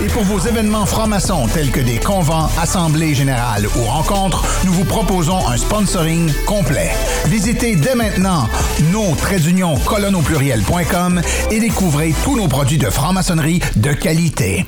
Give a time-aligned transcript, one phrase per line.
[0.00, 4.84] Et pour vos événements francs-maçons tels que des convents, assemblées générales ou rencontres, nous vous
[4.84, 6.90] proposons un sponsoring complet.
[7.26, 8.48] Visitez dès maintenant
[11.50, 14.64] et découvrez tous nos produits de franc-maçonnerie de qualité.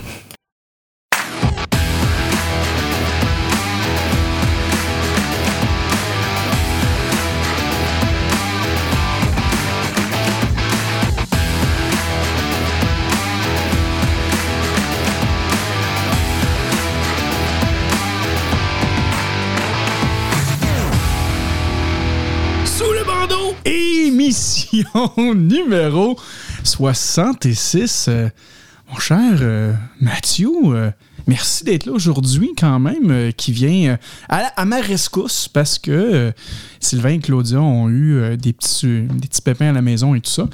[24.94, 26.19] Émission numéro
[26.64, 28.06] 66.
[28.08, 28.28] Euh,
[28.91, 30.91] mon cher euh, Mathieu, euh,
[31.27, 36.33] merci d'être là aujourd'hui quand même, qui vient à, à ma rescousse parce que
[36.80, 40.30] Sylvain et Claudia ont eu des, petits, des petits pépins à la maison et tout
[40.30, 40.48] ça.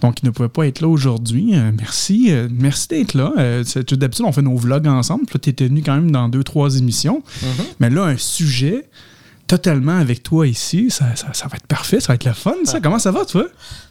[0.00, 1.52] Donc, ils ne pouvaient pas être là aujourd'hui.
[1.78, 3.32] Merci merci d'être là.
[3.36, 5.26] D'habitude, on fait nos vlogs ensemble.
[5.26, 7.22] Tu étais venu quand même dans deux, trois émissions.
[7.78, 8.88] Mais là, un sujet
[9.56, 12.54] totalement avec toi ici, ça, ça- ça va être parfait, ça va être le fun,
[12.64, 12.80] ça.
[12.80, 13.44] Comment ça va, toi?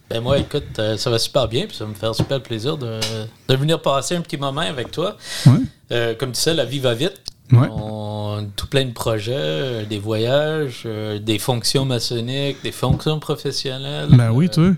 [0.09, 2.78] Ben moi, écoute, euh, ça va super bien, puis ça va me faire super plaisir
[2.78, 3.00] de,
[3.47, 5.16] de venir passer un petit moment avec toi.
[5.46, 5.53] Ouais.
[5.91, 7.22] Euh, comme tu sais, la vie va vite.
[7.52, 7.68] Ouais.
[7.69, 10.88] On a tout plein de projets, euh, des voyages,
[11.22, 14.09] des fonctions maçonniques, des fonctions professionnelles.
[14.12, 14.72] Ben oui, toi.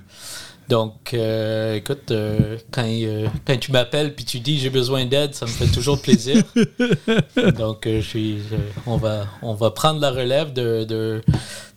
[0.70, 5.34] Donc, euh, écoute, euh, quand, euh, quand tu m'appelles puis tu dis j'ai besoin d'aide,
[5.36, 6.42] ça me fait toujours plaisir.
[7.58, 11.22] Donc, euh, je suis, je- on, va, on va prendre la relève de, de,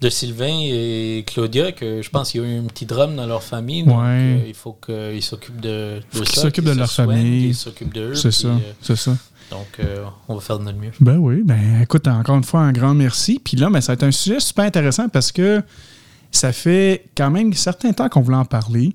[0.00, 3.26] de Sylvain et Claudia, que je pense qu'il y a eu un petit drame dans
[3.26, 3.82] leur famille.
[3.84, 4.44] Donc, Ouais.
[4.46, 7.42] il faut qu'ils s'occupent de, de qu'ils s'occupent de leur soignent, famille.
[7.46, 8.14] qu'ils s'occupent d'eux.
[8.14, 9.16] C'est ça, c'est ça.
[9.50, 10.92] donc, euh, on va faire de notre mieux.
[11.00, 13.40] Ben oui, ben écoute, encore une fois, un grand merci.
[13.42, 15.60] Puis là, ben, ça va être un sujet super intéressant parce que
[16.36, 18.94] ça fait quand même un certain temps qu'on voulait en parler.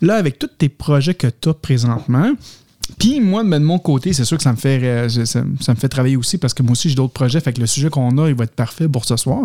[0.00, 2.32] Là, avec tous tes projets que tu as présentement,
[2.98, 5.88] puis moi, de mon côté, c'est sûr que ça me fait euh, ça, me fait
[5.88, 7.40] travailler aussi parce que moi aussi, j'ai d'autres projets.
[7.40, 9.44] Fait que le sujet qu'on a, il va être parfait pour ce soir.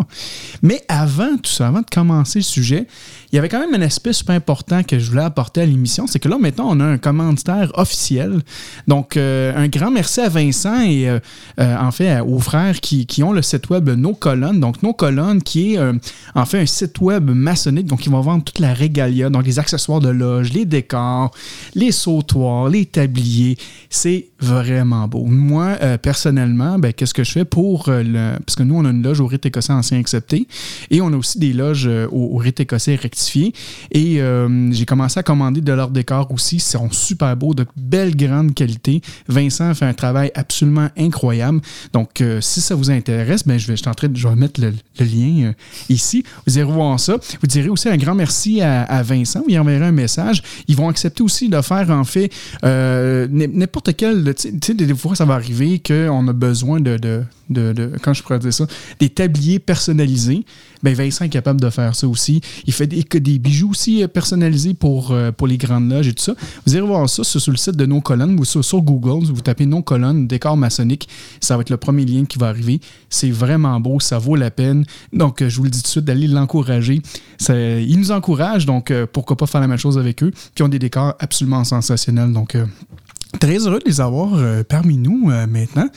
[0.62, 2.86] Mais avant tout ça, avant de commencer le sujet,
[3.32, 6.06] il y avait quand même un aspect super important que je voulais apporter à l'émission.
[6.06, 8.40] C'est que là, maintenant, on a un commanditaire officiel.
[8.88, 11.18] Donc, euh, un grand merci à Vincent et euh,
[11.58, 14.60] en fait aux frères qui, qui ont le site web Nos Colonnes.
[14.60, 15.78] Donc, Nos Colonnes, qui est
[16.34, 17.86] en fait un site web maçonnique.
[17.86, 21.32] Donc, ils vont vendre toute la régalia, donc les accessoires de loge, les décors,
[21.74, 23.35] les sautoirs, les tabliers.
[23.90, 25.24] C'est vraiment beau.
[25.24, 28.38] Moi, euh, personnellement, ben, qu'est-ce que je fais pour euh, le.
[28.44, 30.46] Parce que nous, on a une loge au rite écossais ancien accepté
[30.90, 33.52] et on a aussi des loges euh, au, rite écossais rectifié.
[33.92, 36.56] Et euh, j'ai commencé à commander de leurs décors aussi.
[36.56, 39.00] Ils sont super beaux, de belle grande qualité.
[39.28, 41.60] Vincent fait un travail absolument incroyable.
[41.92, 43.82] Donc, si ça vous intéresse, ben, je, vais, je,
[44.14, 45.52] je vais mettre le, lien
[45.88, 46.24] ici.
[46.46, 47.16] Vous irez voir ça.
[47.40, 49.42] Vous direz aussi un grand merci à, Vincent.
[49.46, 50.42] Vous y enverrez un message.
[50.68, 52.30] Ils vont accepter aussi de faire, en fait,
[52.62, 54.25] n'importe quel.
[54.32, 58.52] Des fois, ça va arriver qu'on a besoin de, de, de, Quand je pourrais dire
[58.52, 58.66] ça,
[58.98, 60.44] des tabliers personnalisés.
[60.82, 62.40] Ben, Vincent est capable de faire ça aussi.
[62.66, 66.12] Il fait des, des bijoux aussi euh, personnalisés pour, euh, pour les grandes loges et
[66.12, 66.34] tout ça.
[66.66, 69.26] Vous irez voir ça sur, sur le site de nos colonnes ou sur, Google.
[69.26, 71.08] Vous tapez nos colonnes, décor maçonnique.
[71.40, 72.80] Ça va être le premier lien qui va arriver.
[73.08, 74.00] C'est vraiment beau.
[74.00, 74.84] Ça vaut la peine.
[75.12, 77.00] Donc, euh, je vous le dis tout de suite, d'aller l'encourager.
[77.48, 78.66] Ils nous encouragent.
[78.66, 80.32] Donc, pourquoi pas faire la même chose avec eux.
[80.54, 82.32] Puis, ont des décors absolument sensationnels.
[82.32, 82.56] Donc,
[83.40, 85.88] Très heureux de les avoir euh, parmi nous euh, maintenant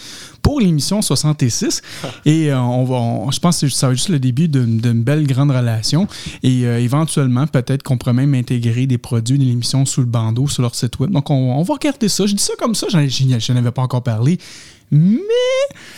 [0.41, 1.81] pour l'émission 66.
[2.25, 5.27] Et euh, on va, je pense que ça va être juste le début d'une belle
[5.27, 6.07] grande relation.
[6.43, 10.61] Et éventuellement, peut-être qu'on pourrait même intégrer des produits de l'émission sous le bandeau sur
[10.61, 11.11] leur site web.
[11.11, 12.25] Donc, on, va regarder ça.
[12.25, 14.37] Je dis ça comme ça, je n'en avais pas encore parlé
[14.91, 15.19] mais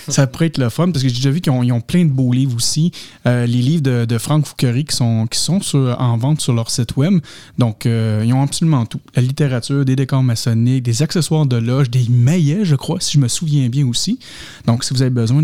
[0.07, 2.33] ça pourrait être le fun parce que j'ai déjà vu qu'ils ont, plein de beaux
[2.33, 2.91] livres aussi.
[3.25, 5.61] Euh, les livres de, Franck Fouquery qui sont, qui sont
[5.97, 7.19] en vente sur leur site web.
[7.57, 8.99] Donc, euh, ils ont absolument tout.
[9.15, 13.19] La littérature, des décors maçonniques, des accessoires de loge, des maillets, je crois, si je
[13.19, 14.19] me souviens bien aussi.
[14.65, 15.43] Donc, si vous avez besoin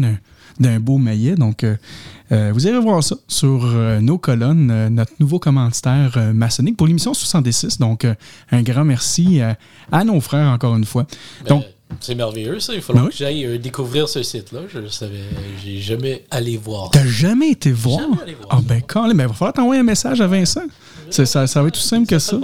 [0.59, 3.65] d'un beau maillet, donc euh, vous irez voir ça sur
[4.01, 7.77] nos colonnes, notre nouveau commanditaire maçonnique pour l'émission 66.
[7.77, 8.05] Donc,
[8.51, 9.39] un grand merci
[9.91, 11.07] à nos frères encore une fois.
[11.43, 11.65] Ben, donc,
[11.99, 12.73] c'est merveilleux, ça.
[12.73, 14.61] Il faut que j'aille euh, découvrir ce site-là.
[14.73, 15.23] Je savais,
[15.63, 16.89] j'ai jamais allé voir.
[16.91, 18.01] T'as jamais été voir?
[18.49, 20.65] Ah, ben, quand ben, il va falloir t'envoyer un message à Vincent.
[21.09, 22.37] Ça, ça, va être tout simple que ça.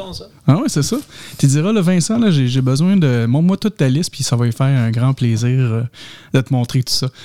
[0.48, 0.96] Ah oui, c'est ça.
[1.38, 3.26] Tu diras, le Vincent, là, j'ai, besoin de.
[3.26, 5.84] Montre-moi toute ta liste, puis ça va lui faire un grand plaisir euh,
[6.34, 7.10] de te montrer tout ça.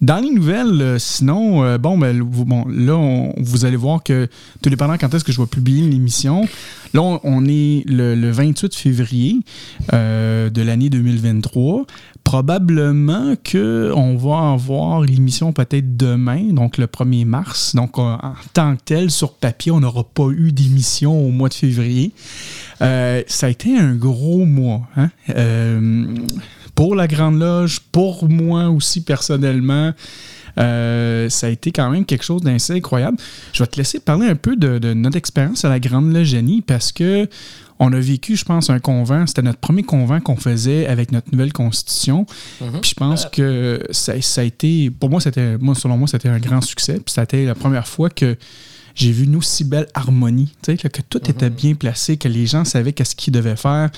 [0.00, 4.28] Dans les nouvelles, euh, sinon, euh, bon, ben, bon, là, vous allez voir que,
[4.62, 6.46] tout dépendant quand est-ce que je vais publier l'émission,
[6.94, 9.40] là, on, est le, 28 février
[9.92, 11.84] euh, de l'année 2023.
[12.22, 17.74] Probablement qu'on va avoir l'émission peut-être demain, donc le 1er mars.
[17.74, 21.54] Donc, en tant que tel, sur papier, on n'aura pas eu d'émission au mois de
[21.54, 22.12] février.
[22.78, 24.82] ça a été un gros mois.
[24.96, 25.08] Hein?
[26.78, 29.92] Pour la Grande Loge, pour moi aussi personnellement.
[30.58, 33.16] Euh, ça a été quand même quelque chose d'assez incroyable.
[33.52, 36.62] Je vais te laisser parler un peu de, notre expérience à la Grande Loge Jenny
[36.62, 37.28] parce que
[37.80, 39.26] on a vécu, je pense, un convent.
[39.26, 42.26] C'était notre premier convent qu'on faisait avec notre nouvelle constitution.
[42.60, 42.80] Mhm.
[42.80, 46.28] Puis je pense que ça, ça, a été, pour moi, c'était, moi, selon moi, c'était
[46.28, 47.00] un grand succès.
[47.04, 48.36] Puis c'était la première fois que
[48.98, 51.54] j'ai vu une aussi belle harmonie, que tout était mhm.
[51.54, 53.90] bien placé, que les gens savaient qu'est-ce qu'ils devaient faire.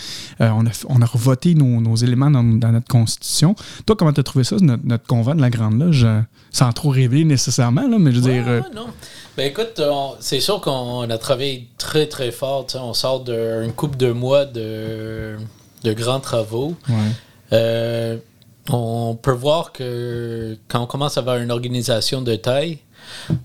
[0.42, 3.56] Euh, on, a, on a revoté nos, éléments dans, notre constitution.
[3.86, 6.20] Toi, comment tu as trouvé ça, notre, notre, convent de la Grande Loge, euh,
[6.50, 8.44] sans trop révéler nécessairement, là, mais je veux dire...
[8.46, 8.88] Euh, non.
[9.38, 9.80] Ben écoute,
[10.20, 12.66] c'est sûr qu'on a travaillé très, très fort.
[12.74, 15.38] On sort d'une couple de mois de,
[15.82, 16.74] de grands travaux.
[18.68, 22.80] on peut voir que quand on commence à avoir une organisation de taille,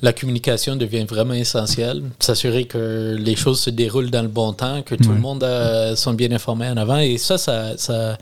[0.01, 2.03] la communication devient vraiment essentielle.
[2.19, 5.95] S'assurer que les choses se déroulent dans le bon temps, que tout le monde a,
[5.95, 6.97] sont bien informés en avant.
[6.97, 8.17] Et ça, ça, ça,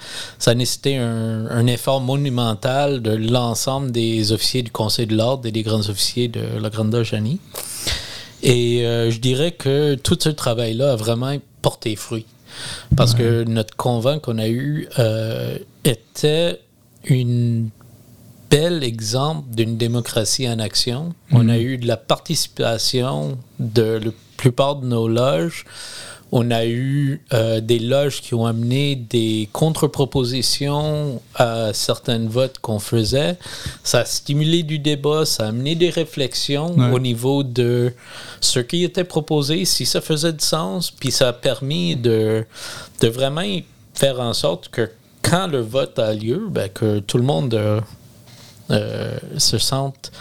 [0.46, 5.64] a nécessité un, effort monumental de l'ensemble des officiers du Conseil de l'Ordre et des
[5.64, 7.16] grands officiers de la Grande Loge
[8.44, 12.26] Et euh, je dirais que tout ce travail-là a vraiment porté fruit.
[12.96, 16.60] Parce que notre convent qu'on a eu euh, était
[17.06, 17.70] une
[18.54, 21.16] bel exemple d'une démocratie en action.
[21.32, 21.62] On a mhm.
[21.62, 25.66] eu de la participation de la plupart de nos loges.
[26.32, 32.78] On a eu euh, des loges qui ont amené des contre-propositions à certains votes qu'on
[32.78, 33.40] faisait.
[33.84, 37.92] Ça a stimulé du débat, ça a amené des réflexions au niveau de
[38.40, 42.46] ce qui était proposé, si ça faisait du sens, puis ça a permis de,
[43.02, 43.46] de vraiment
[43.96, 44.92] faire en sorte que
[45.24, 47.80] quand le vote a lieu, ben, que tout le monde euh,
[48.72, 50.12] euh, se sentent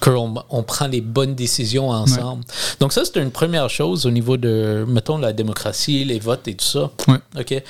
[0.00, 2.44] qu'on on prend les bonnes décisions ensemble.
[2.80, 6.54] Donc ça, c'est une première chose au niveau de, mettons, la démocratie, les votes et
[6.54, 6.90] tout ça.
[7.38, 7.62] OK.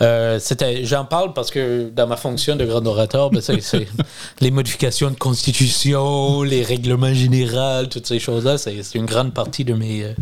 [0.00, 0.38] Euh,
[0.82, 3.86] j'en parle parce que dans ma fonction de grand orateur, ben, c'est
[4.40, 9.74] les modifications de constitution, les règlements généraux, toutes ces choses-là, c'est une grande partie de
[9.74, 10.12] mes, euh,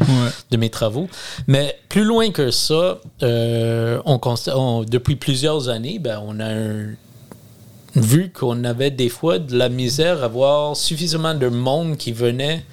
[0.50, 1.08] de mes travaux.
[1.46, 4.20] Mais plus loin que ça, on,
[4.54, 6.94] on, depuis plusieurs années, ben, on a un
[7.94, 12.64] vu qu'on avait des fois de la misère à voir suffisamment de monde qui venait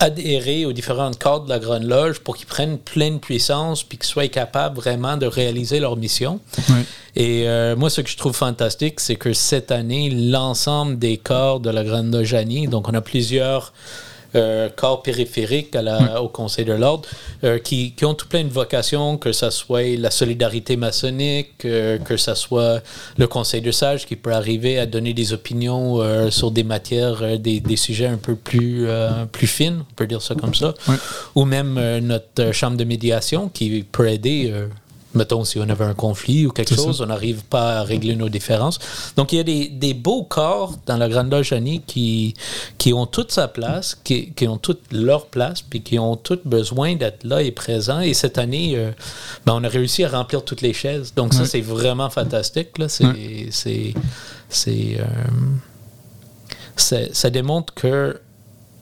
[0.00, 4.06] adhérer aux différentes cadres de la Grande Loge pour qu'ils prennent pleine puissance puis qu'ils
[4.06, 6.40] soient capables vraiment de réaliser leur mission.
[7.16, 11.60] Et euh, moi, ce que je trouve fantastique, c'est que cette année, l'ensemble des corps
[11.60, 12.34] de la Grande Loge
[12.68, 13.72] donc on a plusieurs
[14.76, 15.76] corps périphériques
[16.20, 17.08] au Conseil de l'Ordre,
[17.44, 22.16] euh, qui, ont tout plein de vocations, que ce soit la solidarité maçonnique, euh, que
[22.16, 22.82] ce soit
[23.18, 27.76] le Conseil de sages qui peut arriver à donner des opinions sur des matières, des,
[27.76, 28.86] sujets un peu plus,
[29.32, 30.74] plus fines, on peut dire ça comme ça,
[31.34, 34.52] ou même notre chambre de médiation qui peut aider
[35.14, 38.28] mettons, si on avait un conflit ou quelque chose, on n'arrive pas à régler nos
[38.28, 38.78] différences.
[39.16, 41.54] Donc, il y a des, des beaux corps dans la Grande Loge
[41.86, 42.34] qui,
[42.78, 46.46] qui ont toute sa place, qui, qui, ont toute leur place, puis qui ont toutes
[46.46, 48.00] besoin d'être là et présents.
[48.00, 48.92] Et cette année, euh,
[49.46, 51.12] ben, on a réussi à remplir toutes les chaises.
[51.14, 52.78] Donc, ça, c'est vraiment fantastique.
[52.78, 52.88] Là.
[52.88, 53.94] C'est, c'est,
[54.48, 55.04] c'est, euh,
[56.76, 58.20] ça démontre que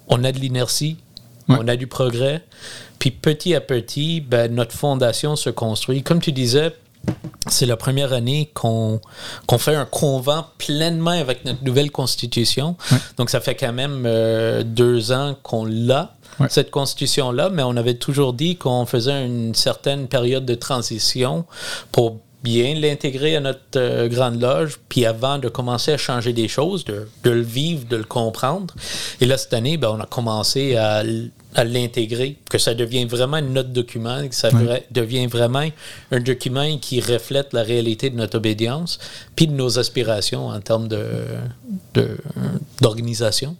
[0.09, 0.97] on a de l'inertie,
[1.49, 2.45] on a du progrès,
[2.99, 6.03] puis petit à petit, ben, notre fondation se construit.
[6.03, 6.73] Comme tu disais,
[7.49, 9.01] c'est la première année qu'on
[9.59, 12.77] fait un convent pleinement avec notre nouvelle constitution.
[13.17, 16.15] Donc, ça fait quand même euh, deux ans qu'on l'a,
[16.49, 21.47] cette constitution-là, mais on avait toujours dit qu'on faisait une certaine période de transition
[21.91, 26.47] pour bien l'intégrer à notre euh, grande loge, puis avant de commencer à changer des
[26.47, 28.75] choses, de, de, le vivre, de le comprendre.
[29.21, 31.03] Et là, cette année, ben, on a commencé à,
[31.55, 34.51] à l'intégrer, que ça devienne vraiment notre document, que ça
[34.91, 35.67] devient vraiment
[36.13, 38.99] un document qui reflète la réalité de notre obédience,
[39.35, 41.01] puis de nos aspirations en termes de,
[42.81, 43.57] d'organisation.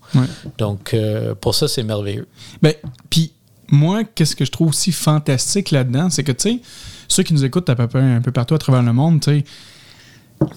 [0.59, 2.27] Donc, euh, pour ça, c'est merveilleux.
[2.63, 2.75] Ben,
[3.09, 3.33] puis
[3.69, 6.61] moi, qu'est-ce que je trouve aussi fantastique là-dedans, c'est que, tu sais,
[7.09, 9.31] ceux qui nous écoutent à peu près un peu partout à travers le monde, tu
[9.31, 9.45] sais,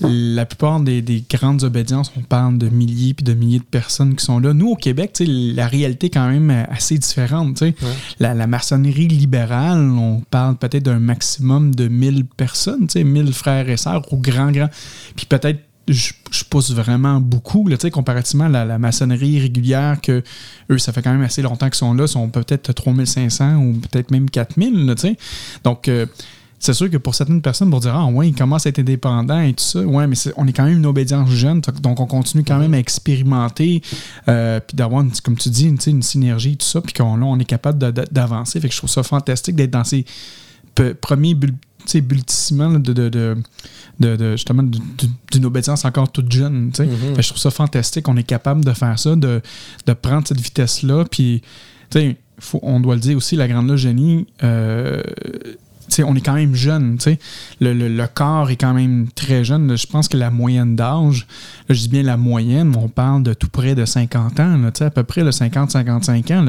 [0.01, 4.23] la plupart des, grandes obédiences, on parle de milliers puis de milliers de personnes qui
[4.23, 4.53] sont là.
[4.53, 7.63] Nous, au Québec, la réalité est quand même assez différente.
[8.19, 13.77] La, la, maçonnerie libérale, on parle peut-être d'un maximum de 1000 personnes, 1000 frères et
[13.77, 14.69] sœurs, au grand, grand.
[15.15, 16.13] Puis peut-être je,
[16.50, 20.23] pousse vraiment beaucoup, là, comparativement à la, maçonnerie régulière, que
[20.69, 24.11] eux, ça fait quand même assez longtemps qu'ils sont là, sont peut-être 3500 ou peut-être
[24.11, 24.85] même 4000.
[24.85, 24.95] Là,
[25.63, 26.05] Donc, euh,
[26.62, 29.41] c'est sûr que pour certaines personnes, pour dire Ah, ouais, ils commencent à être indépendants
[29.41, 32.44] et tout ça, ouais, mais on est quand même une obédience jeune, donc on continue
[32.44, 33.82] quand même à expérimenter,
[34.27, 37.39] euh, puis d'avoir, comme tu dis, une, une synergie et tout ça, puis qu'on on
[37.39, 37.80] est capable
[38.12, 38.60] d'avancer.
[38.60, 40.06] Fait que je trouve ça fantastique d'être dans ces
[41.01, 43.38] premiers bulletissement de, de,
[44.00, 46.70] de, justement d'une obédience encore toute jeune.
[46.70, 47.22] Mm-hmm.
[47.22, 48.08] Je trouve ça fantastique.
[48.08, 49.41] On est capable de faire ça, de,
[50.00, 51.06] prendre cette vitesse-là.
[51.10, 51.41] Puis,
[52.62, 55.01] on doit le dire aussi, la Grande Loge Génie, euh,
[56.05, 56.97] on est quand même jeune.
[57.59, 59.77] Le, le, corps est quand même très jeune.
[59.77, 61.27] Je pense que la moyenne d'âge,
[61.69, 65.03] je dis bien la moyenne, on parle de tout près de 50 ans, à peu
[65.03, 66.45] près 50-55 ans.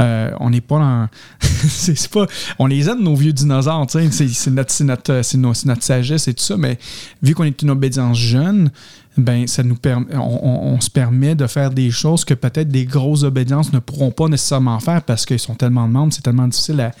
[0.00, 1.08] Euh, on n'est pas dans.
[2.12, 2.26] pas.
[2.58, 3.86] On les aide, nos vieux dinosaures.
[3.88, 6.56] C'est notre, notre, notre sagesse et tout ça.
[6.56, 6.78] Mais
[7.22, 8.70] vu qu'on est une obédience jeune,
[9.16, 13.24] ben ça nous permet, on, se permet de faire des choses que peut-être des grosses
[13.24, 16.92] obédiences ne pourront pas nécessairement faire parce qu'ils sont tellement de membres, c'est tellement difficile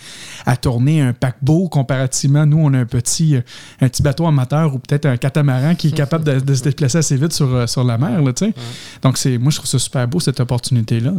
[0.44, 2.46] à, tourner un paquebot comparativement.
[2.46, 3.40] Nous, on a un petit, euh,
[3.80, 7.16] un petit bateau amateur ou peut-être un catamaran qui est capable de, se déplacer assez
[7.16, 8.20] vite sur, euh, sur la mer.
[8.20, 8.32] Là,
[9.02, 11.12] Donc, c'est, moi, je trouve ça super beau, cette opportunité-là.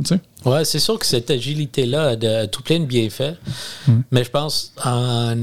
[0.45, 3.38] Oui, c'est sûr que cette agilité-là a, tout plein de bienfaits,
[4.12, 5.36] mais je pense en,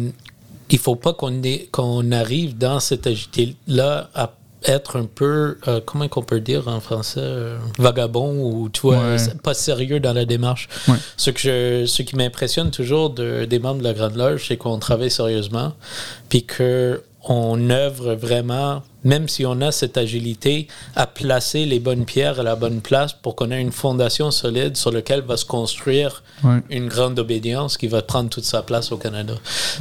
[0.71, 1.40] il faut pas qu'on,
[1.73, 4.31] qu'on arrive dans cette agilité-là à
[4.65, 9.17] être un peu, euh, comment qu'on peut dire en français, euh, vagabond ou tu vois,
[9.43, 10.69] pas sérieux dans la démarche.
[11.17, 14.57] Ce, que je, ce qui m'impressionne toujours de, des membres de la Grande Loge, c'est
[14.57, 15.73] qu'on travaille sérieusement,
[16.29, 16.45] puis
[17.23, 22.43] qu'on œuvre vraiment même si on a cette agilité, à placer les bonnes pierres à
[22.43, 26.23] la bonne place pour qu'on ait une fondation solide sur laquelle va se construire
[26.71, 29.35] une grande obédience qui va prendre toute sa place au Canada.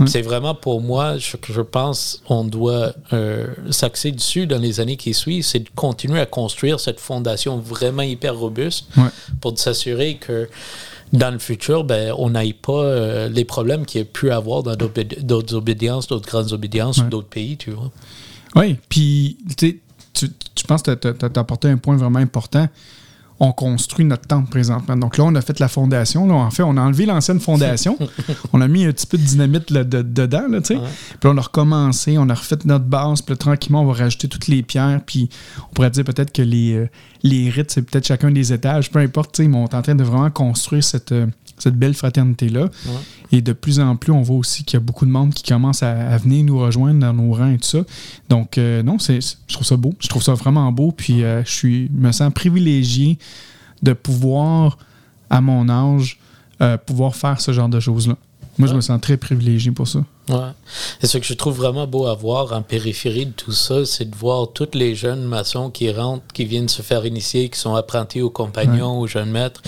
[0.06, 4.98] C'est vraiment pour moi, je, je pense, on doit euh, s'axer dessus dans les années
[4.98, 8.88] qui suivent, c'est de continuer à construire cette fondation vraiment hyper robuste
[9.42, 10.48] pour s'assurer que
[11.14, 14.64] dans le futur, ben, on n'aille pas euh, les problèmes qu'il y a pu avoir
[14.64, 17.92] dans d'autres obédiences, d'autres grandes obédiences ou d'autres pays, tu vois.
[18.56, 19.82] Oui, puis tu,
[20.14, 22.68] tu penses que tu as, apporté un point vraiment important.
[23.40, 24.96] On construit notre temple présentement.
[24.96, 26.28] Donc là, on a fait la fondation.
[26.28, 27.98] Là, en fait, on a enlevé l'ancienne fondation.
[28.54, 30.48] on a mis un petit peu de dynamite dedans.
[30.50, 30.80] Là, Puis
[31.24, 33.22] on a recommencé, on a refait notre base.
[33.22, 35.02] Puis tranquillement, on va rajouter toutes les pierres.
[35.06, 35.30] Puis
[35.70, 36.90] on pourrait dire peut-être que les, euh,
[37.24, 38.90] les rites, c'est peut-être chacun des étages.
[38.90, 42.70] Peu importe, mais on est en train de vraiment construire cette, euh, cette belle fraternité-là.
[43.32, 45.44] Et de plus en plus, on voit aussi qu'il y a beaucoup de monde qui
[45.44, 47.80] commence à, venir nous rejoindre dans nos rangs et tout ça.
[48.30, 49.94] Donc, euh, non, c'est, je trouve ça beau.
[50.00, 50.92] Je trouve ça vraiment beau.
[50.92, 53.18] Puis, euh, je suis, me sens privilégié
[53.84, 54.78] de pouvoir,
[55.30, 56.20] à mon âge,
[56.62, 58.16] euh, pouvoir faire ce genre de choses-là.
[58.58, 60.00] Moi, je me sens très privilégié pour ça.
[60.30, 60.50] Ouais.
[61.02, 64.10] Et ce que je trouve vraiment beau à voir en périphérie de tout ça, c'est
[64.10, 67.76] de voir tous les jeunes maçons qui rentrent, qui viennent se faire initier, qui sont
[67.76, 69.62] apprentis aux compagnons, aux jeunes maîtres,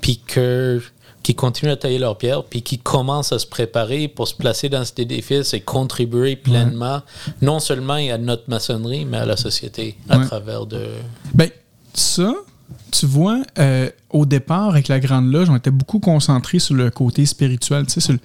[0.00, 0.80] puis que
[1.22, 4.68] qui continuent à tailler leurs pierres, puis qui commencent à se préparer pour se placer
[4.68, 7.02] dans cet édifice et contribuer pleinement,
[7.42, 10.86] non seulement à notre maçonnerie, mais à la société à travers de...
[11.34, 11.50] Ben,
[11.92, 12.34] ça,
[12.90, 16.90] tu vois, euh, au départ, avec la Grande Loge, on était beaucoup concentré sur le
[16.90, 18.20] côté spirituel, tu sais, sur le,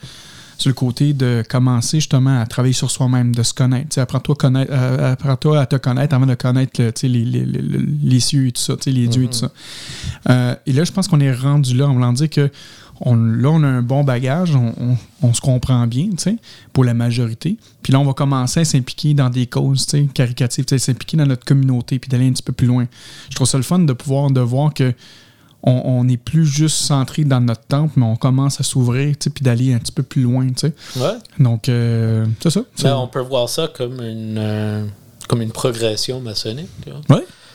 [0.57, 3.99] sur le côté de commencer justement à travailler sur soi-même, de se connaître.
[3.99, 8.61] Apprends-toi euh, apprends à te connaître avant de connaître les, les, les, cieux et tout
[8.61, 9.39] ça, les dieux et tout mm-hmm.
[9.39, 9.51] ça.
[10.29, 12.49] Euh, et là, je pense qu'on est rendu là en voulant dire que
[13.01, 14.55] on, là, on a un bon bagage,
[15.21, 16.35] on, se comprend bien, tu sais,
[16.71, 17.57] pour la majorité.
[17.81, 21.25] Puis là, on va commencer à s'impliquer dans des causes, tu sais, caricatives, s'impliquer dans
[21.25, 22.87] notre communauté, puis d'aller un petit peu plus loin.
[23.29, 24.93] Je trouve ça le fun de pouvoir, de voir que
[25.67, 29.73] on n'est plus juste centré dans notre temple, mais on commence à s'ouvrir, puis d'aller
[29.73, 30.47] un petit peu plus loin.
[30.49, 30.73] tu sais.
[30.95, 31.17] Ouais.
[31.39, 32.97] Donc, euh, c'est ça.
[32.99, 34.85] on peut voir ça comme une, euh,
[35.27, 36.69] comme une progression maçonnique.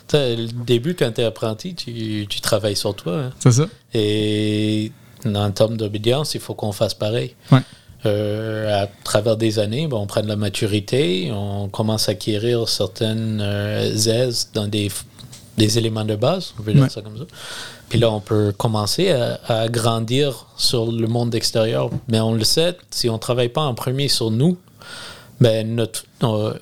[0.09, 3.17] sais, Le début, quand tu es apprenti, tu, tu travailles sur toi.
[3.17, 3.31] hein.
[3.39, 3.69] c'est ça.
[3.95, 4.91] Et
[5.27, 7.35] en termes d'obédience, il faut qu'on fasse pareil.
[7.53, 7.61] Ouais.
[8.07, 12.67] Euh, à travers des années, ben, on prend de la maturité, on commence à acquérir
[12.69, 14.91] certaines euh, aises dans des,
[15.59, 16.89] des éléments de base, on peut dire Ouais.
[16.89, 17.25] ça comme ça.
[17.91, 21.91] Puis là, on peut commencer à, à grandir sur le monde extérieur.
[22.09, 24.57] Mais on le sait, si on ne travaille pas en premier sur nous,
[25.41, 26.53] ben notre, nos,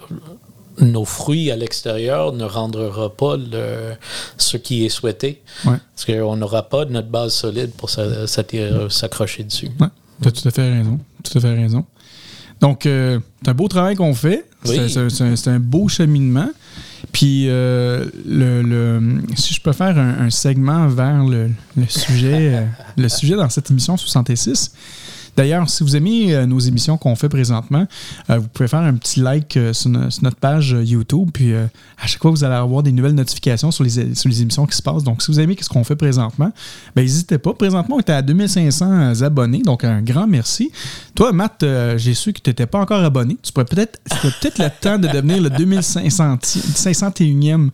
[0.80, 3.94] nos fruits à l'extérieur ne rendront pas le-
[4.36, 5.42] ce qui est souhaité.
[5.64, 5.76] Ouais.
[5.94, 9.68] Parce qu'on n'aura pas de notre base solide pour s'accrocher dessus.
[9.80, 9.88] Ouais,
[10.22, 10.98] tu as tout à fait raison.
[11.22, 11.84] Tout à fait raison.
[12.60, 14.44] Donc, euh, c'est un beau travail qu'on fait.
[14.64, 14.90] C'est Oui.
[15.10, 16.50] c'est- c'est un, beau cheminement.
[17.12, 22.54] Puis, euh, le, le- si je peux faire un, un segment vers le, le sujet,
[22.56, 22.64] euh,
[22.96, 24.72] le sujet dans cette émission 66.
[25.38, 27.86] D'ailleurs, si vous aimez euh, nos émissions qu'on fait présentement,
[28.28, 31.30] euh, vous pouvez faire un petit like euh, sur, no- sur notre page YouTube.
[31.32, 34.82] Puis, à chaque fois, vous allez avoir des nouvelles notifications sur les, émissions qui se
[34.82, 35.04] passent.
[35.04, 36.50] Donc, si vous aimez ce qu'on fait présentement,
[36.96, 37.54] ben, n'hésitez pas.
[37.54, 39.62] Présentement, on est à 2500 abonnés.
[39.62, 40.72] Donc, un grand merci.
[41.14, 41.64] Toi, Matt,
[41.98, 43.36] j'ai su que tu n'étais pas encore abonné.
[43.40, 47.70] Tu pourrais peut-être, c'était peut-être le temps de devenir le 2500 501e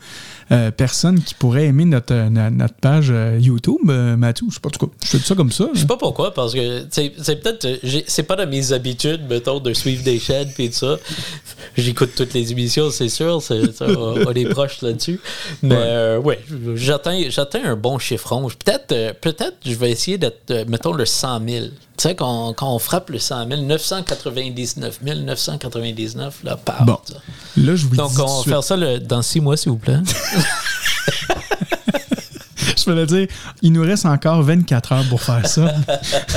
[0.53, 3.79] euh, personne qui pourrait aimer notre, euh, notre page euh, YouTube.
[3.85, 5.69] Mathieu, je sais pas, tout cas, je dis ça comme ça.
[5.73, 7.81] Je sais pas pourquoi, parce que c'est peut-être.
[8.07, 10.97] C'est pas dans mes habitudes, mettons, de suivre des chaînes puis tout ça.
[11.77, 13.41] J'écoute toutes les émissions, c'est sûr.
[13.81, 15.21] on on est proche là-dessus.
[15.63, 16.41] Mais euh, ouais,
[16.75, 18.49] j'atteins un bon chiffron.
[18.49, 21.67] Peut-être euh, peut-être je vais essayer d'être, mettons, le 100 000.
[21.97, 26.85] Tu sais, quand, quand on frappe le 100 000, 999 999, là, part.
[26.85, 26.99] Bon.
[27.57, 29.79] Là, je vous Donc, dis on va faire ça le- dans six mois, s'il vous
[29.79, 29.99] plaît.
[32.77, 33.29] Je le dire,
[33.63, 35.75] il nous reste encore 24 heures pour faire ça.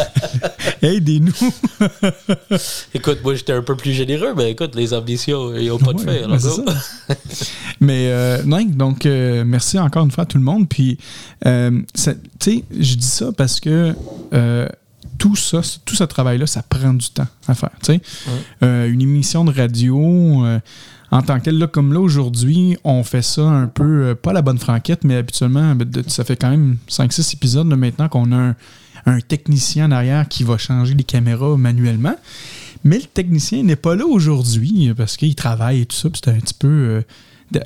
[0.82, 1.34] Aidez-nous.
[2.94, 6.00] écoute, moi, j'étais un peu plus généreux, mais écoute, les ambitions, ils n'ont pas de
[6.00, 6.64] Ouais, fait.
[6.66, 7.18] ben.
[7.82, 10.70] Mais euh, non, donc euh, merci encore une fois à tout le monde.
[10.70, 10.98] Puis,
[11.46, 12.02] euh, tu
[12.40, 13.94] sais, je dis ça parce que
[14.34, 14.70] euh,
[15.18, 17.72] tout ça, tout ce travail-là, ça prend du temps à faire.
[18.64, 20.60] Euh, une émission de radio, euh,
[21.12, 24.42] en tant que là, comme là aujourd'hui, on fait ça un peu, euh, pas la
[24.42, 28.54] bonne franquette, mais habituellement, ben, ça fait quand même 5-6 épisodes maintenant qu'on a
[29.06, 32.16] un, technicien en arrière qui va changer les caméras manuellement.
[32.84, 36.10] Mais le technicien n'est pas là aujourd'hui parce qu'il travaille et tout ça.
[36.14, 37.04] C'était un petit peu.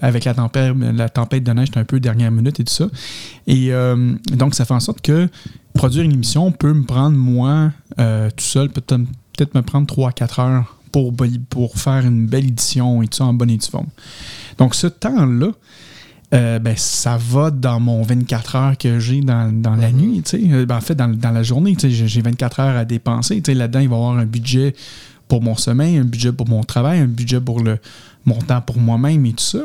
[0.02, 2.88] Avec la tempête, de neige, c'était un peu dernière minute et tout ça.
[3.48, 5.28] Et euh, donc, ça fait en sorte que
[5.74, 10.78] produire une émission peut me prendre, moi, euh, tout seul, peut-être me prendre 3-4 heures
[10.92, 11.14] pour,
[11.50, 13.88] pour faire une belle édition et tout ça en bonne et due forme.
[14.58, 15.48] Donc, ce temps-là,
[16.34, 20.78] euh, ben, ça va dans mon 24 heures que j'ai dans, dans la nuit, ben,
[20.78, 23.42] en fait, dans, dans la journée, j'ai- j'ai 24 heures à dépenser.
[23.48, 24.74] Là-dedans, il va y avoir un budget
[25.28, 27.80] pour mon sommeil, un budget pour mon travail, un budget pour le,
[28.26, 29.64] mon temps pour moi-même et tout ça.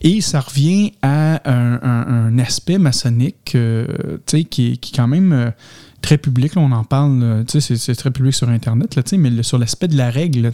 [0.00, 3.86] Et ça revient à un, aspect maçonnique euh,
[4.26, 4.44] qui, est-
[4.76, 5.50] qui est quand même euh,
[6.02, 6.54] très public.
[6.54, 10.10] là, on en parle, c'est- très public sur Internet, là, mais sur l'aspect de la
[10.10, 10.50] règle,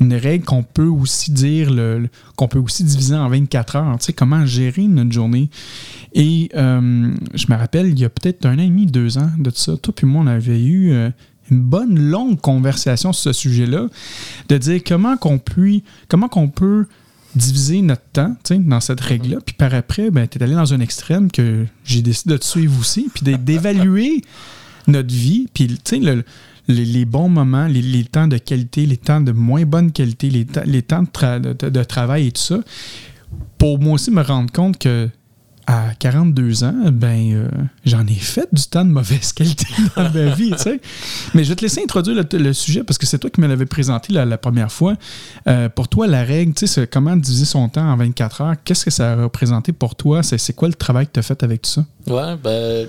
[0.00, 4.46] une règle qu'on peut aussi dire, le, qu'on peut aussi diviser en 24 heures, comment
[4.46, 5.50] gérer notre journée.
[6.14, 9.30] Et euh, je me rappelle, il y a peut-être un an et demi, deux ans
[9.38, 10.92] de ça, toi puis moi, on avait eu
[11.50, 13.86] une bonne longue conversation sur ce sujet-là,
[14.48, 16.86] de dire comment qu'on peut, comment qu'on peut
[17.34, 19.38] diviser notre temps dans cette règle-là.
[19.44, 22.44] Puis par après, ben, tu es allé dans un extrême que j'ai décidé de te
[22.44, 24.22] suivre aussi, puis d'é- d'évaluer
[24.88, 25.68] notre vie, puis
[26.00, 26.24] le-
[26.68, 30.44] les, les bons moments, les, temps de qualité, les temps de moins bonne qualité, les,
[30.44, 30.62] temps-
[31.70, 32.58] de travail et tout ça,
[33.58, 35.08] pour moi aussi me rendre compte que
[35.66, 37.48] à 42 ans, ben euh,
[37.84, 40.80] j'en ai fait du temps de mauvaise qualité dans ma vie, tu sais.
[41.34, 43.46] Mais je vais te laisser introduire le, le sujet parce que c'est toi qui me
[43.46, 44.94] l'avais présenté la, la première fois.
[45.46, 48.54] Euh, pour toi, la règle, tu sais, c'est comment diviser son temps en 24 heures,
[48.64, 50.22] qu'est-ce que ça a représenté pour toi?
[50.22, 51.84] C'est, quoi le travail que tu as fait avec tout ça?
[52.06, 52.88] Ouais, ben.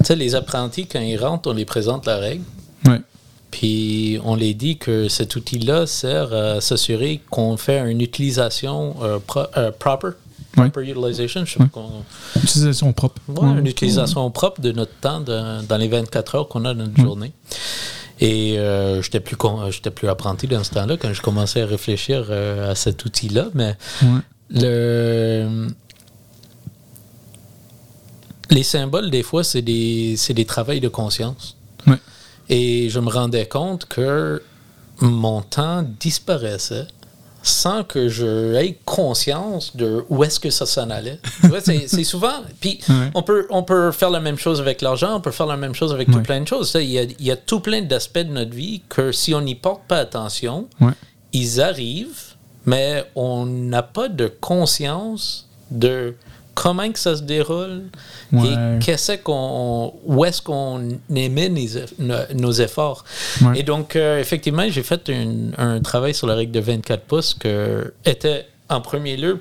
[0.00, 2.42] Tu sais, les apprentis, quand ils rentrent, on les présente la règle.
[2.86, 3.00] Ouais.
[3.50, 9.18] Puis on les dit que cet outil-là sert à s'assurer qu'on fait une utilisation euh,
[9.24, 10.08] pro- euh, proper.
[10.56, 10.70] Ouais.
[10.70, 12.02] Proper utilization, je sais pas qu'on-
[12.42, 13.20] Utilisation propre.
[13.58, 17.00] Une utilisation propre de notre temps de- dans les 24 heures qu'on a dans notre
[17.00, 17.32] journée.
[18.20, 21.66] Et euh, j'étais plus con- j'étais plus apprenti dans ce temps-là quand je commençais à
[21.66, 23.76] réfléchir euh, à cet outil-là, mais
[24.48, 25.66] le
[28.50, 31.56] les symboles des fois c'est des des travails de conscience.
[31.86, 31.98] Ouais.
[32.48, 34.42] Et je me rendais compte que
[35.00, 36.86] mon temps disparaissait
[37.48, 41.18] sans que je aie conscience de où est-ce que ça s'en allait.
[41.86, 42.42] C'est souvent.
[42.60, 43.10] Puis Ouais.
[43.14, 45.74] on, peut, on peut faire la même chose avec l'argent, on peut faire la même
[45.74, 46.14] chose avec Ouais.
[46.14, 46.72] tout plein de choses.
[46.74, 49.40] Il y, a, il y a tout plein d'aspects de notre vie que si on
[49.40, 50.92] n'y porte pas attention, Ouais.
[51.32, 56.14] ils arrivent, mais on n'a pas de conscience de
[56.56, 57.84] comment que ça se déroule?
[58.32, 58.48] Ouais.
[58.48, 63.04] et qu'est-ce qu'on, où est-ce qu'on émet nos, eff- no- nos efforts?
[63.42, 63.60] Ouais.
[63.60, 67.34] Et donc, euh, effectivement, j'ai fait une- un travail sur la règle de 24 pouces
[67.34, 69.40] que était en premier lieu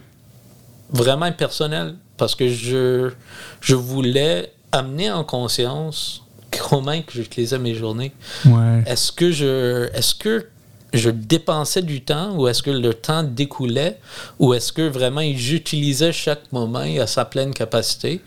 [0.92, 3.12] vraiment personnel parce que je,
[3.62, 6.22] je voulais amener en conscience
[6.70, 8.12] comment que j'utilisais mes journées.
[8.46, 8.84] Ouais.
[8.86, 10.48] Est-ce que je est-ce que
[10.96, 13.98] je dépensais du temps ou est-ce que le temps découlait
[14.40, 18.22] ou est-ce que vraiment j'utilisais chaque moment à sa pleine capacité.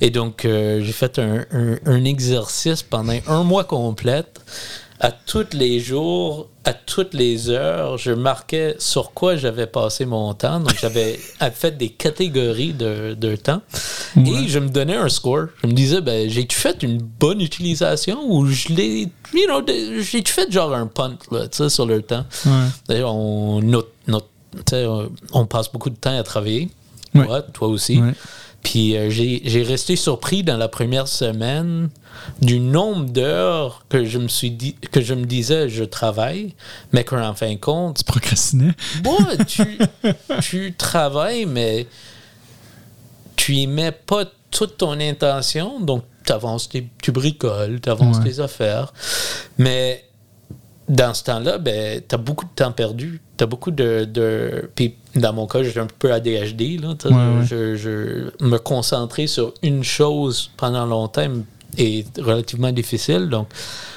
[0.00, 4.24] Et donc euh, j'ai fait un, exercice pendant un mois complet
[5.00, 10.34] à tous les jours, à toutes les heures, je marquais sur quoi j'avais passé mon
[10.34, 10.58] temps.
[10.60, 11.18] Donc, j'avais
[11.54, 13.62] fait des catégories de, de temps.
[14.16, 15.46] Et je me donnais un score.
[15.62, 19.02] Je me disais, ben, j'ai-tu fait une bonne utilisation ou je l'ai,
[19.34, 19.62] you know,
[20.00, 22.24] j'ai-tu fait genre un punt, là, sur le temps?
[22.46, 22.50] Ouais.
[22.88, 23.60] D'ailleurs, on,
[24.68, 24.84] sais,
[25.32, 26.68] on- passe beaucoup de temps à travailler.
[27.14, 27.24] Ouais.
[27.24, 28.00] Toi, toi aussi.
[28.62, 31.88] Puis euh, j'ai j'ai resté surpris dans la première semaine
[32.42, 36.54] du nombre d'heures que je me suis dit que je me disais je travaille,
[36.92, 38.72] mais qu'en fin de compte, Tu procrastinais?
[39.02, 39.16] bon,
[39.46, 39.78] tu,
[40.42, 41.86] tu travailles, mais
[43.36, 48.18] tu y mets pas toute ton intention, donc tu avances, tes- tu bricoles, tu avances
[48.18, 48.24] Ouais.
[48.32, 48.92] tes affaires.
[49.56, 50.04] Mais
[50.88, 53.20] dans ce temps-là, ben, tu as beaucoup de temps perdu.
[53.38, 54.68] Tu as beaucoup de, de.
[54.74, 56.80] Puis dans mon cas, j'ai un peu ADHD.
[56.82, 57.46] Là, Ouais, ouais.
[57.46, 61.28] je, je- me concentrer sur une chose pendant longtemps
[61.78, 63.28] est relativement difficile.
[63.28, 63.48] Donc,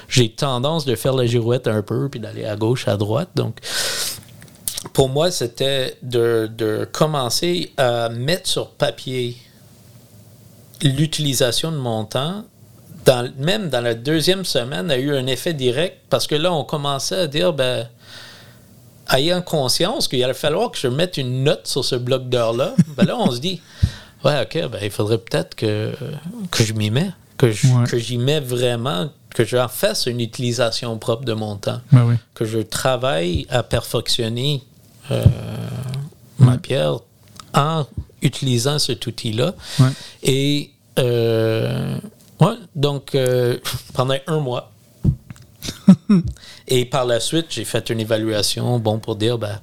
[0.07, 3.29] j'ai tendance de faire la girouette un peu, puis d'aller à gauche, à droite.
[3.35, 3.57] Donc,
[4.93, 9.37] pour moi, c'était de, de commencer à mettre sur papier
[10.83, 12.43] l'utilisation de mon temps.
[13.05, 16.63] Dans, même dans la deuxième semaine, a eu un effet direct parce que là, on
[16.63, 17.87] commençait à dire, ben,
[19.13, 23.05] ayant conscience qu'il allait falloir que je mette une note sur ce bloc d'heures-là, ben
[23.05, 23.61] là, on se dit,
[24.23, 25.93] ouais, OK, ben, il faudrait peut-être que,
[26.51, 27.85] que je m'y mets, que je- Ouais.
[27.87, 32.15] que j'y mets vraiment, que j'en fasse une utilisation propre de mon temps Ben oui.
[32.33, 34.63] que je travaille à perfectionner
[35.09, 35.23] euh,
[36.39, 36.99] ma pierre
[37.53, 37.85] en
[38.21, 39.53] utilisant cet outil-là.
[39.79, 39.89] Ouais.
[40.23, 41.97] Et euh,
[42.39, 43.57] ouais, donc euh,
[43.93, 44.71] pendant un mois.
[46.71, 49.59] Et par la suite, j'ai fait une évaluation, bon, pour dire, ben,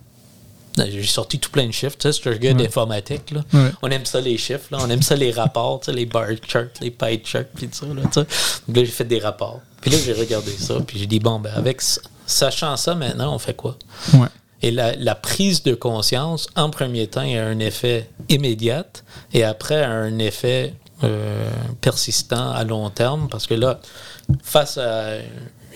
[0.77, 1.97] j'ai sorti tout plein de chiffres.
[1.99, 3.31] Tu sais, c'est un gars d'informatique.
[3.31, 3.41] Là.
[3.55, 3.71] Ouais.
[3.81, 4.67] On aime ça, les chiffres.
[4.71, 4.79] Là.
[4.83, 7.79] On aime ça, les rapports, tu sais, les bar charts, les pie charts, puis tout
[7.79, 7.87] ça.
[7.87, 8.27] Là, tu sais.
[8.69, 9.61] Donc là, j'ai fait des rapports.
[9.81, 10.75] Puis là, j'ai regardé ça.
[10.87, 11.81] Puis j'ai dit, bon, ben, avec,
[12.27, 13.79] sachant ça, maintenant, on fait quoi?
[14.13, 14.29] Ouais.
[14.61, 18.85] Et la, la prise de conscience, en premier temps, a un effet immédiat
[19.33, 21.49] et après a un effet euh,
[21.81, 23.81] persistant à long terme parce que là,
[24.43, 25.13] face à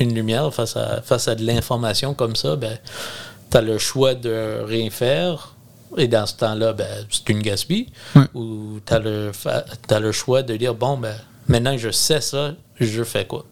[0.03, 2.79] une lumière, face à, face à de l'information comme ça, ben,
[3.51, 5.55] tu as le choix de rien faire
[5.97, 7.89] et dans ce temps-là, ben, c'est une gaspille.
[8.35, 11.15] Ou tu as, le choix de dire, bon, ben,
[11.49, 13.45] maintenant que je sais ça, je fais quoi?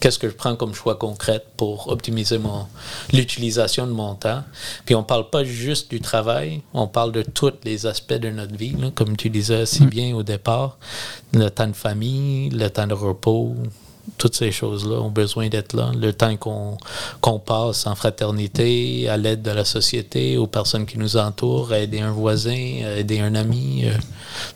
[0.00, 2.66] qu'est-ce que je prends comme choix concret pour optimiser mon
[3.12, 4.44] l'utilisation de mon temps?
[4.84, 8.54] Puis on parle pas juste du travail, on parle de tous les aspects de notre
[8.54, 10.78] vie, là, comme tu disais si bien au départ,
[11.32, 13.56] le temps de famille, le temps de repos,
[14.18, 15.90] toutes ces choses-là ont besoin d'être là.
[15.98, 21.16] Le temps qu'on passe en fraternité, à l'aide de la société, aux personnes qui nous
[21.16, 23.92] entourent, à aider un voisin, à aider un ami, euh,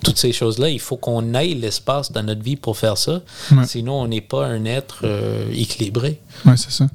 [0.04, 3.20] toutes ces choses-là, il faut qu'on aille l'espace dans notre vie pour faire ça.
[3.52, 3.66] Ouais.
[3.66, 6.20] Sinon, on n'est pas un être euh, équilibré.
[6.46, 6.86] Oui, c'est ça.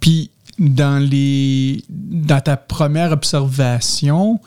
[0.00, 4.40] Puis, dans, les, dans ta première observation,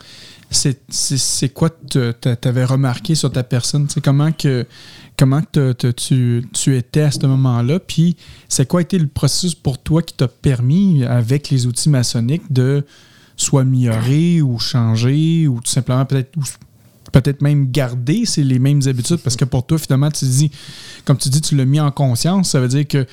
[0.50, 1.98] c'est quoi tu
[2.44, 3.86] avais remarqué sur ta personne?
[4.02, 4.66] Comment que,
[5.16, 7.78] que tu, étais à ce moment-là?
[7.80, 8.16] Puis,
[8.48, 12.84] c'est quoi été le processus pour toi qui t'a permis, avec les outils maçonniques, de
[13.36, 16.32] soit améliorer ou changer ou tout simplement peut-être
[17.12, 19.18] peut-être même garder les mêmes habitudes?
[19.18, 20.50] Parce que pour toi finalement tu dis
[21.04, 23.06] comme tu dis tu l'as mis en conscience ça veut dire que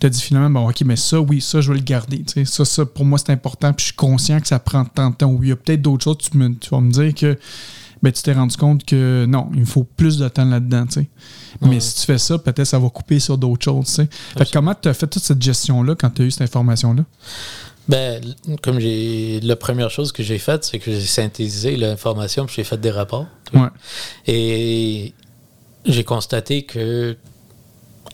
[0.00, 2.32] tu as dit finalement bon ok mais ça oui ça je vais le garder tu
[2.32, 5.10] sais, ça ça pour moi c'est important puis je suis conscient que ça prend tant
[5.10, 7.14] de temps oui il y a peut-être d'autres choses tu, me, tu vas me dire
[7.14, 7.38] que
[8.00, 11.00] ben, tu t'es rendu compte que non il me faut plus de temps là-dedans tu
[11.00, 11.08] sais.
[11.62, 14.08] mais si tu fais ça peut-être ça va couper sur d'autres choses tu sais.
[14.36, 16.42] Fait que comment tu as fait toute cette gestion là quand tu as eu cette
[16.42, 17.04] information là
[17.88, 18.20] Ben,
[18.62, 19.40] comme j'ai.
[19.40, 22.90] La première chose que j'ai faite, c'est que j'ai synthétisé l'information puis j'ai fait des
[22.90, 23.26] rapports.
[23.54, 23.68] ouais
[24.26, 25.14] Et
[25.86, 27.16] j'ai constaté que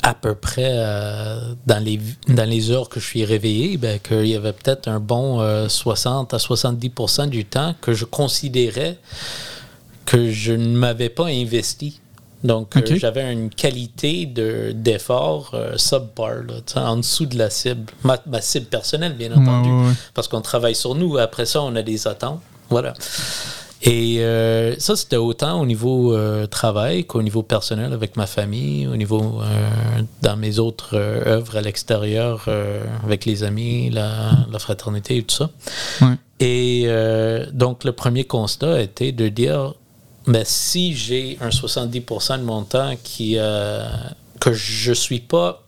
[0.05, 4.27] à peu près euh, dans, les, dans les heures que je suis réveillé, ben, qu'il
[4.27, 8.99] y avait peut-être un bon 60 à 70% du temps que je considérais
[10.05, 12.01] que je ne m'avais pas investi.
[12.43, 16.43] Donc, j'avais une qualité d'effort subpar,
[16.77, 17.91] en dessous de la cible.
[18.03, 19.71] Ma, cible personnelle, bien entendu.
[20.13, 21.17] Parce qu'on travaille sur nous.
[21.17, 22.43] Après ça, on a des attentes.
[22.69, 22.93] Voilà.
[23.87, 28.87] Et euh, ça, c'était autant au niveau euh, travail qu'au niveau personnel avec ma famille,
[28.87, 32.49] au niveau euh, dans mes autres œuvres à l'extérieur
[33.05, 35.51] avec les amis, la, fraternité et tout ça.
[36.41, 36.89] Et
[37.53, 39.75] donc, le premier constat était de dire,
[40.27, 43.37] mais si j'ai un 70% de mon temps qui,
[44.41, 45.61] que je suis pas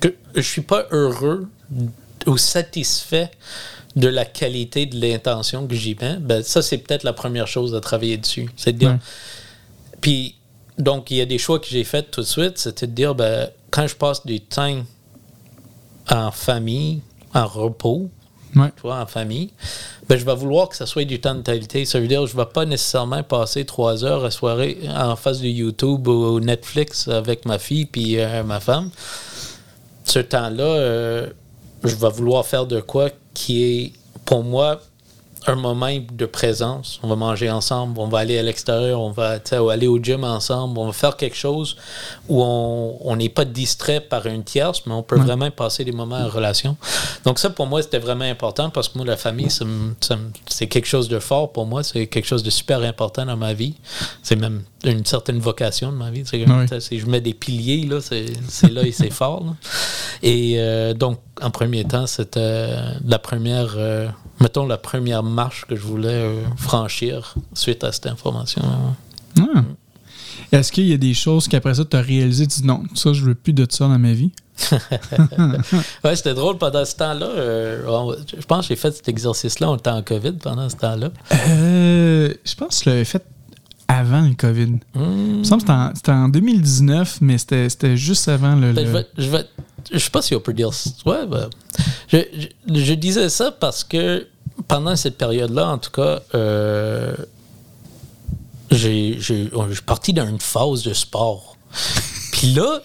[0.00, 1.48] que je suis pas heureux
[2.26, 3.30] ou satisfait
[3.96, 7.74] de la qualité de l'intention que j'y mets, ben, ça, c'est peut-être la première chose
[7.74, 8.48] à travailler dessus.
[8.56, 8.98] C'est de dire.
[10.00, 10.36] Puis,
[10.78, 13.14] donc, il y a des choix que j'ai faits tout de suite, c'était de dire,
[13.14, 14.84] ben, quand je passe du temps
[16.08, 17.02] en famille,
[17.34, 18.10] en repos,
[18.52, 19.50] tu vois, en famille,
[20.08, 21.84] ben, je vais vouloir que ça soit du temps de qualité.
[21.84, 25.14] Ça veut dire que je ne vais pas nécessairement passer trois heures à soirée en
[25.16, 28.90] face de YouTube ou Netflix avec ma fille puis euh, ma femme.
[30.04, 31.30] Ce temps-là, euh,
[31.84, 33.92] je vais vouloir faire de quoi qui est
[34.24, 34.80] pour moi
[35.46, 37.00] un moment de présence.
[37.02, 39.38] On va manger ensemble, on va aller à l'extérieur, on va
[39.70, 41.76] aller au gym ensemble, on va faire quelque chose
[42.28, 46.18] où on n'est pas distrait par une tierce, mais on peut vraiment passer des moments
[46.18, 46.76] en relation.
[47.24, 49.48] Donc ça, pour moi, c'était vraiment important parce que moi, la famille,
[50.46, 51.82] c'est quelque chose de fort pour moi.
[51.82, 53.74] C'est quelque chose de super important dans ma vie.
[54.22, 56.24] C'est même une certaine vocation de ma vie.
[56.24, 59.44] Si je mets des piliers, là, c'est là et c'est fort.
[60.22, 62.74] Et euh, donc, en premier temps, c'était
[63.04, 63.74] la première...
[63.76, 64.08] Euh,
[64.40, 68.62] mettons, la première marche que je voulais euh, franchir suite à cette information.
[69.38, 69.62] Ah.
[70.52, 73.12] Est-ce qu'il y a des choses qu'après ça, tu as réalisé, tu dis non, ça,
[73.12, 74.32] je veux plus de ça dans ma vie?
[76.04, 77.26] ouais, c'était drôle pendant ce temps-là.
[77.26, 81.10] Euh, je pense que j'ai fait cet exercice-là, on était en COVID pendant ce temps-là.
[81.48, 83.24] Euh, je pense que je l'avais fait
[83.90, 84.78] avant le COVID.
[84.94, 85.02] Hmm.
[85.02, 88.72] Il me semble que c'était en, 2019, mais c'était juste avant le.
[88.72, 89.44] Ben, je, vais,
[89.92, 90.70] je sais pas si on peut dire.
[91.04, 91.50] Ouais, ben,
[92.08, 92.18] je,
[92.72, 94.28] je, disais ça parce que
[94.68, 97.16] pendant cette période-là, en tout cas, euh,
[98.70, 101.56] j'ai, j'ai, je suis parti dans une phase de sport.
[102.32, 102.80] Puis là,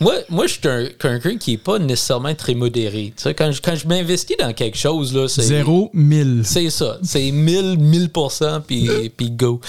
[0.00, 3.12] moi, moi je suis quelqu'un qui n'est pas nécessairement très modéré.
[3.16, 5.42] Tu sais, quand je, quand je m'investis dans quelque chose, là, c'est.
[5.42, 6.42] Zéro, mille.
[6.44, 6.98] C'est ça.
[7.02, 9.60] C'est mille, mille pour cent, puis, go.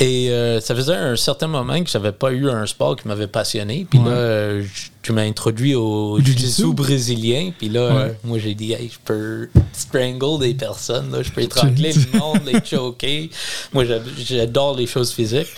[0.00, 3.26] Et euh, ça faisait un certain moment que j'avais pas eu un sport qui m'avait
[3.26, 3.86] passionné.
[3.88, 4.60] Puis là,
[5.04, 6.72] tu m'as introduit au jiu-jitsu?
[6.72, 7.52] brésilien.
[7.56, 11.42] Puis là, euh, moi, j'ai dit, hey, je peux strangle des personnes, là, je peux
[11.42, 13.30] étrangler le monde, les choquer.
[13.74, 13.84] Moi,
[14.18, 15.48] j'adore les choses physiques.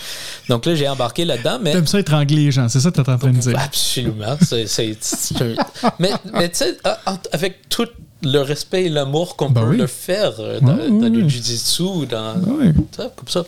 [0.49, 1.59] Donc là, j'ai embarqué là-dedans.
[1.61, 1.71] Mais...
[1.71, 3.57] T'aimes ça étrangler les gens, c'est ça que tu es en train de dire?
[3.57, 4.37] Absolument.
[5.99, 6.77] mais mais tu sais,
[7.31, 7.87] avec tout
[8.23, 12.73] le respect et l'amour qu'on ben peut le faire euh, dans, le jiu-jitsu, dans, ben
[12.97, 13.45] comme ça.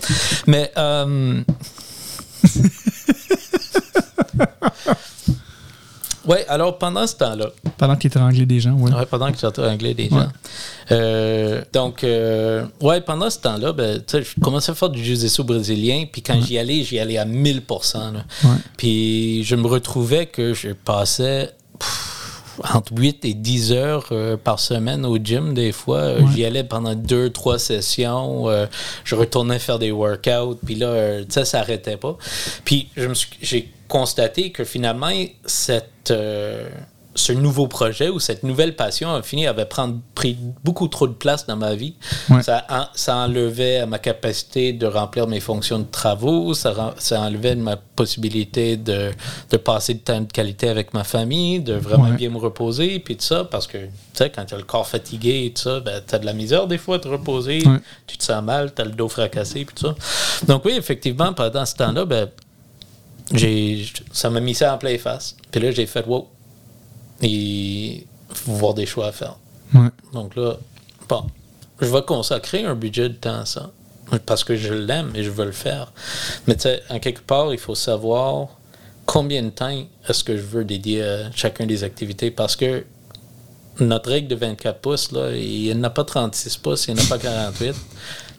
[0.47, 0.71] Mais...
[0.77, 1.41] Euh...
[6.29, 7.47] Oui, alors pendant ce temps-là.
[7.77, 8.91] Pendant qu'il étranglait des gens, oui.
[8.95, 10.27] Oui, pendant qu'il étranglait des gens.
[10.91, 16.05] Euh, donc, euh, ouais, pendant ce temps-là, ben, je commençais à faire du jiu-jitsu brésilien,
[16.11, 17.97] puis quand j'y allais, j'y allais à 1000%
[18.77, 21.51] Puis je me retrouvais que je passais
[22.73, 26.13] entre 8 et 10 heures euh, par semaine au gym, des fois.
[26.33, 28.45] J'y allais pendant deux, trois sessions.
[29.03, 32.17] je retournais faire des workouts, puis là, ça s'arrêtait pas.
[32.65, 32.89] Puis
[33.41, 35.11] j'ai constaté que finalement,
[35.45, 36.69] cette, euh,
[37.19, 41.13] ce nouveau projet ou cette nouvelle passion a fini avait prendre, pris beaucoup trop de
[41.13, 41.95] place dans ma vie.
[42.41, 47.75] Ça, ça enlevait ma capacité de remplir mes fonctions de travaux, ça, ça enlevait ma
[47.75, 49.11] possibilité de,
[49.51, 53.17] de, passer de temps de qualité avec ma famille, de vraiment bien me reposer, puis
[53.17, 55.81] tout ça, parce que, tu sais, quand tu as le corps fatigué et tout ça,
[55.81, 57.61] ben, tu as de la misère des fois de te reposer,
[58.07, 60.45] tu te sens mal, tu as le dos fracassé, puis tout ça.
[60.45, 62.29] Donc oui, effectivement, pendant ce temps-là, ben,
[63.33, 65.35] j'ai, ça m'a mis ça en plein face.
[65.51, 66.27] Puis là, j'ai fait, wow,
[67.21, 69.37] il faut voir des choix à faire.
[70.13, 70.57] Donc là,
[71.07, 71.25] bon,
[71.79, 73.71] je vais consacrer un budget de temps à ça.
[74.25, 75.91] Parce que je l'aime et je veux le faire.
[76.47, 78.47] Mais tu sais, en quelque part, il faut savoir
[79.05, 82.31] combien de temps est-ce que je veux dédier à chacune des activités.
[82.31, 82.85] Parce que
[83.83, 87.01] notre règle de 24 pouces, là, il n'y en a pas 36 pouces, il n'y
[87.01, 87.75] en a pas 48.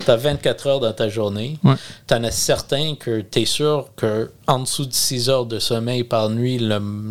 [0.05, 1.59] tu as 24 heures dans ta journée.
[1.63, 1.75] Ouais.
[2.07, 6.05] Tu en as certains que tu es sûr qu'en dessous de 6 heures de sommeil
[6.05, 6.59] par nuit,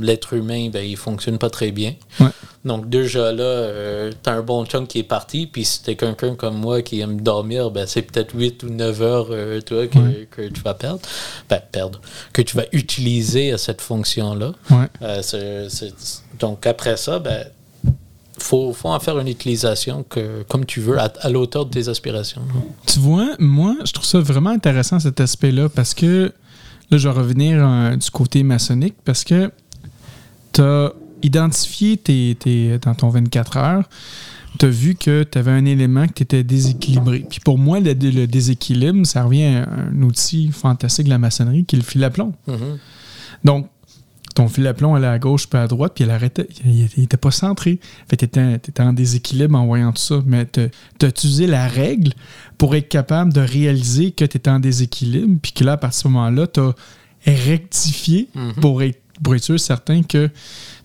[0.01, 1.93] l'être humain, ben, il fonctionne pas très bien.
[2.19, 2.29] Ouais.
[2.65, 5.45] Donc, déjà là, tu as un bon chunk qui est parti.
[5.47, 9.01] Puis, si tu quelqu'un comme moi qui aime dormir, ben, c'est peut-être 8 ou 9
[9.01, 10.27] heures euh, toi, que, Ouais.
[10.29, 10.99] que tu vas perdre.
[11.49, 12.01] Ben, perdre.
[12.33, 14.53] Que tu vas utiliser à cette fonction-là.
[14.71, 14.87] Ouais.
[15.03, 15.21] Euh,
[16.39, 17.45] donc, après ça, ben,
[18.39, 21.87] faut, faut en faire une utilisation que, comme tu veux, à, à l'auteur de tes
[21.89, 22.41] aspirations.
[22.85, 26.31] Tu vois, moi, je trouve ça vraiment intéressant cet aspect-là parce que
[26.91, 29.51] là, je vais revenir euh, du côté maçonnique parce que
[30.53, 33.83] tu as identifié tes, tes- dans ton 24 heures,
[34.57, 37.25] tu as vu que tu avais un élément que tu étais déséquilibré.
[37.29, 41.65] Puis pour moi, le, le déséquilibre, ça revient à un outil fantastique de la maçonnerie
[41.65, 42.33] qui est le fil à plomb.
[42.47, 42.77] Mhm.
[43.43, 43.67] Donc,
[44.39, 46.47] ton fil à plomb allait à gauche puis à droite, puis elle arrêtait.
[46.65, 47.77] Il n'était pas centré.
[48.09, 50.21] Fait que tu étais, en déséquilibre en voyant tout ça.
[50.25, 50.61] Mais tu
[51.01, 52.13] as utilisé la règle
[52.57, 55.97] pour être capable de réaliser que tu étais en déséquilibre, puis que là, à partir
[55.97, 56.73] de ce moment-là, tu as
[57.25, 58.53] rectifié Mhm.
[58.61, 60.29] pour, être, pour être sûr certain que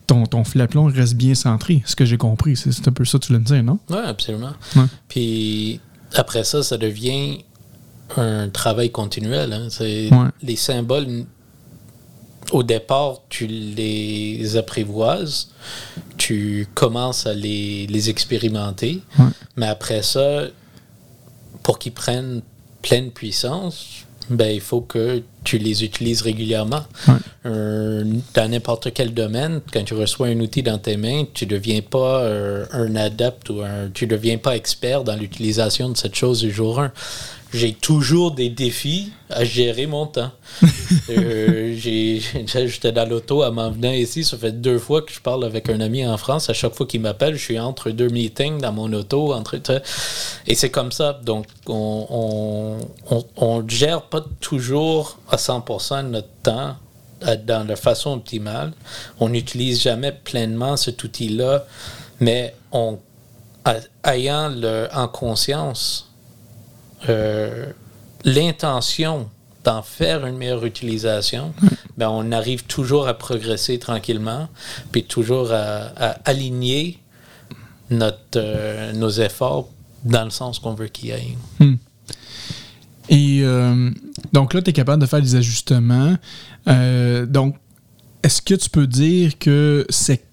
[0.07, 1.81] ton, ton fil à plomb reste bien centré?
[1.85, 3.79] Ce que j'ai compris, c'est, c'est un peu ça que tu voulais me dire, non?
[3.89, 4.51] Oui, absolument.
[4.75, 4.83] Ouais.
[5.07, 5.79] Puis
[6.13, 7.39] après ça, ça devient
[8.17, 9.51] un travail continuel.
[9.53, 9.67] hein.
[9.79, 10.09] Ouais.
[10.43, 11.25] Les symboles,
[12.51, 15.49] au départ, tu les apprivoises,
[16.17, 19.25] tu commences à les, les expérimenter, Ouais.
[19.57, 20.43] mais après ça,
[21.63, 22.41] pour qu'ils prennent
[22.81, 26.81] pleine puissance, ben, il faut que tu les utilises régulièrement.
[27.07, 27.13] Ouais.
[27.45, 28.03] Un-
[28.33, 31.81] dans n'importe quel domaine, quand tu reçois un outil dans tes mains, tu ne deviens
[31.81, 36.15] pas euh, un adepte ou un, tu ne deviens pas expert dans l'utilisation de cette
[36.15, 36.91] chose du jour 1.
[37.53, 40.31] J'ai toujours des défis à gérer mon temps.
[41.09, 44.23] Euh, J'étais dans l'auto à m'en venant ici.
[44.23, 46.49] Ça fait deux fois que je parle avec un ami en France.
[46.49, 49.33] À chaque fois qu'il m'appelle, je suis entre deux meetings dans mon auto.
[49.33, 49.59] Entre,
[50.47, 51.19] et c'est comme ça.
[51.23, 52.77] Donc, on
[53.37, 56.75] on gère pas toujours à 100% de notre temps
[57.45, 58.73] dans la façon optimale.
[59.19, 61.65] On n'utilise jamais pleinement cet outil-là,
[62.19, 62.55] mais
[63.65, 63.75] a-
[64.11, 66.11] ayant le, en conscience
[67.09, 67.67] euh,
[68.23, 69.29] l'intention
[69.63, 71.53] d'en faire une meilleure utilisation,
[71.97, 74.47] ben on arrive toujours à progresser tranquillement,
[74.91, 76.99] puis toujours à, à aligner
[77.89, 79.69] notre, euh, nos efforts
[80.03, 81.37] dans le sens qu'on veut qu'ils aillent.
[83.09, 83.91] Et euh,
[84.33, 86.15] donc là, tu es capable de faire des ajustements.
[86.67, 87.55] Euh, donc,
[88.23, 90.23] est-ce que tu peux dire que cette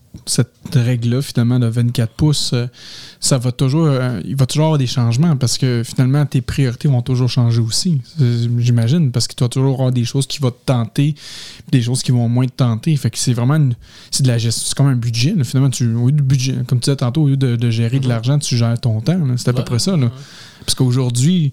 [0.75, 2.67] règle-là, finalement, de 24 pouces, euh,
[3.21, 3.91] ça va toujours,
[4.25, 8.01] il va toujours avoir des changements parce que finalement, tes priorités vont toujours changer aussi,
[8.59, 11.15] j'imagine, parce que tu vas toujours avoir des choses qui vont te tenter,
[11.71, 12.97] des choses qui vont moins te tenter.
[12.97, 13.71] Fait que c'est vraiment
[14.11, 15.35] c'est de la gestion, c'est comme un budget.
[15.37, 15.45] là.
[15.45, 18.01] Finalement, tu, au lieu de budget, comme tu disais tantôt, au lieu de, de gérer
[18.01, 19.21] de l'argent, tu gères ton temps.
[19.37, 19.97] C'est à peu près ça.
[19.97, 20.11] Là.
[20.65, 21.53] Parce qu'aujourd'hui,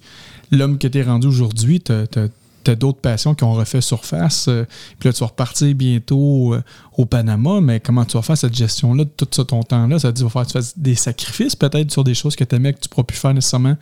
[0.51, 4.47] l'homme que tu es rendu aujourd'hui, tu as, d'autres passions qui ont refait surface.
[4.47, 4.63] euh,
[4.99, 6.61] puis là, tu vas repartir bientôt euh,
[6.97, 9.97] au Panama, mais comment tu vas faire cette gestion-là de tout ça, ton temps-là?
[9.97, 12.35] Ça veut dire qu'il va falloir que tu fasses des sacrifices peut-être sur des choses
[12.35, 13.75] que tu aimais que tu ne pourras plus faire nécessairement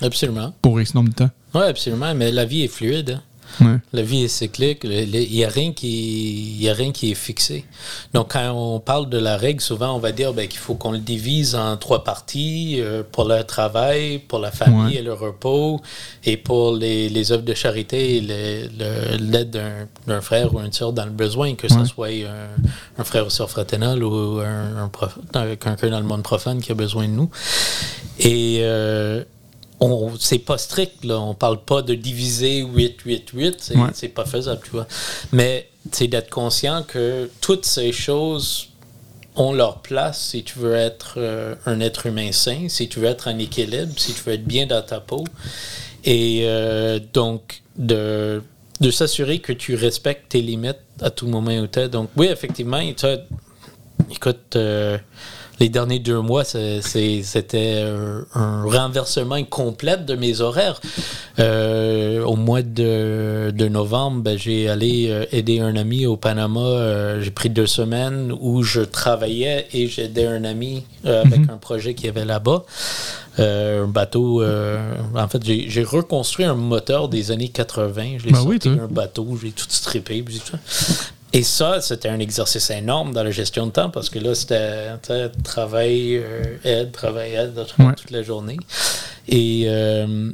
[0.00, 0.52] Absolument.
[0.60, 1.30] pour X nombre de temps.
[1.54, 2.14] Oui, absolument.
[2.16, 3.20] Mais la vie est fluide.
[3.60, 3.76] Ouais.
[3.92, 4.80] La vie est cyclique.
[4.84, 7.64] Il n'y a, rien qui- y a rien qui est fixé.
[8.14, 10.92] Donc, quand on parle de la règle, souvent, on va dire ben, qu'il faut qu'on
[10.92, 15.00] le divise en trois parties euh, pour le travail, pour la famille Ouais.
[15.00, 15.80] et le repos,
[16.24, 19.50] et pour les, les œuvres de charité et l'aide
[20.06, 21.78] d'un- frère ou une sœur dans le besoin, que Ouais.
[21.80, 22.48] ce soit un,
[22.98, 26.60] un frère ou sœur fraternel ou un, un prof- un- quelqu'un dans le monde profane
[26.60, 27.30] qui a besoin de nous.
[28.18, 29.24] Et euh,
[29.90, 31.20] on c'est pas strict, là.
[31.20, 33.56] On parle pas de diviser 8, 8, 8.
[33.60, 33.88] C'est Ouais.
[33.94, 34.86] c'est pas faisable, tu vois.
[35.32, 38.68] Mais c'est d'être conscient que toutes ces choses
[39.34, 43.06] ont leur place si tu veux être euh, un être humain sain, si tu veux
[43.08, 45.24] être en équilibre, si tu veux être bien dans ta peau.
[46.04, 48.42] Et euh, donc, de,
[48.80, 51.88] de s'assurer que tu respectes tes limites à tout moment où tu es.
[51.88, 52.80] Donc, oui, effectivement,
[54.10, 54.98] écoute, euh,
[55.62, 60.80] les derniers deux mois, c'était un, un renversement complet de mes horaires.
[61.38, 66.60] Euh, au mois de, de novembre, ben, j'ai allé euh, aider un ami au Panama.
[66.60, 71.58] Euh, j'ai pris deux semaines où je travaillais et j'aidais un ami euh, avec un
[71.58, 72.64] projet qu'il y avait là-bas.
[73.38, 74.42] Euh, un bateau.
[74.42, 78.18] euh, en fait, j'ai reconstruit un moteur des années 80.
[78.18, 80.22] Je l'ai Ben sorti oui, un bateau, j'ai tout strippé.
[80.22, 80.58] puis tout ça.
[81.34, 84.88] Et ça, c'était un exercice énorme dans la gestion de temps parce que là, c'était
[85.44, 87.94] travail, euh, aide, travail, aide Ouais.
[87.96, 88.58] toute la journée.
[89.28, 90.30] Et euh,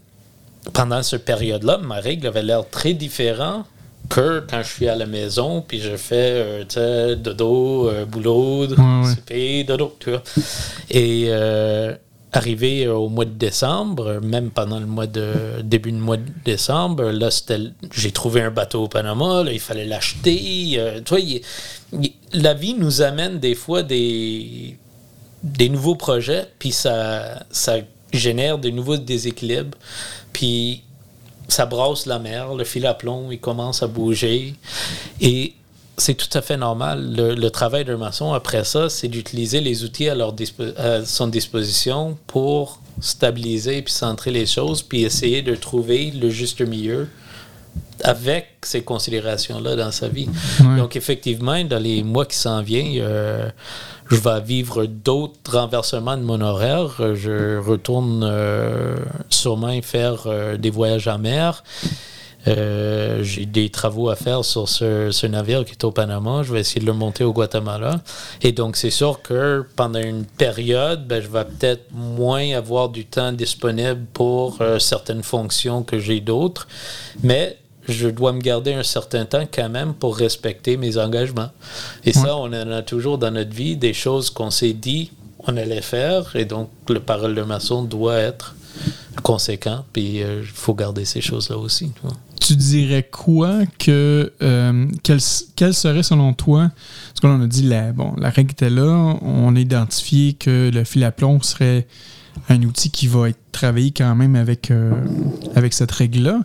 [0.73, 3.67] pendant cette période-là, ma règle avait l'air très différente
[4.09, 9.15] que quand je suis à la maison, puis je fais euh, dodo, euh, boulot, ouais.
[9.15, 10.23] CP, dodo, tu vois.
[10.91, 11.95] Et euh,
[12.33, 17.05] arrivé au mois de décembre, même pendant le mois de début du mois de décembre,
[17.11, 17.29] là,
[17.93, 20.79] j'ai trouvé un bateau au Panama, il fallait l'acheter.
[20.79, 21.01] euh,
[22.33, 24.77] la vie nous amène des fois des,
[25.43, 27.79] des nouveaux projets, puis ça, ça
[28.13, 29.79] génère de nouveaux déséquilibres,
[30.33, 30.83] puis
[31.49, 34.55] ça brasse la mer, le fil à plomb, il commence à bouger.
[35.99, 37.15] C'est tout à fait normal.
[37.17, 41.05] Le, le travail d'un maçon, après ça, c'est d'utiliser les outils à, leur dispo- à
[41.05, 47.09] son disposition pour stabiliser puis centrer les choses, puis essayer de trouver le juste milieu
[48.05, 50.29] avec ces considérations-là dans sa vie.
[50.61, 50.77] Ouais.
[50.77, 53.51] Donc, effectivement, dans les mois qui s'en viennent, euh,
[54.09, 57.15] je vais vivre d'autres renversements de mon horaire.
[57.15, 58.97] Je retourne euh,
[59.31, 61.63] sûrement faire euh, des voyages en mer.
[62.49, 66.43] Euh, J'ai des travaux à faire sur ce, ce navire qui est au Panama.
[66.43, 68.01] Je vais essayer de le monter au Guatemala.
[68.43, 73.05] Et donc, c'est sûr que pendant une période, ben, je vais peut-être moins avoir du
[73.05, 76.67] temps disponible pour euh, certaines fonctions que j'ai d'autres.
[77.23, 81.51] Mais je dois me garder un certain temps quand même pour respecter mes engagements.
[82.05, 85.11] Et ça, on en a toujours dans notre vie des choses qu'on s'est dit
[85.47, 86.37] on allait faire.
[86.37, 88.55] Et donc, le parole de maçon doit être
[89.23, 89.85] conséquent.
[89.93, 91.91] Puis, euh, il faut garder ces choses-là aussi.
[91.95, 92.17] tu vois.
[92.41, 94.33] Tu dirais quoi que.
[94.43, 95.21] euh, quelle,
[95.57, 96.71] quelle serait selon toi.
[97.09, 99.17] Parce que là, on a dit la, bon, la règle était là.
[99.23, 101.87] On a identifié que le fil à plomb serait
[102.49, 104.93] un outil qui va être travaillé quand même avec, euh,
[105.55, 106.41] avec cette règle-là.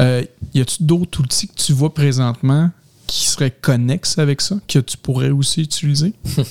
[0.00, 0.22] Euh,
[0.54, 2.70] y a-tu d'autres outils que tu vois présentement
[3.12, 6.12] qui seraient connexes avec ça, que tu pourrais aussi utiliser?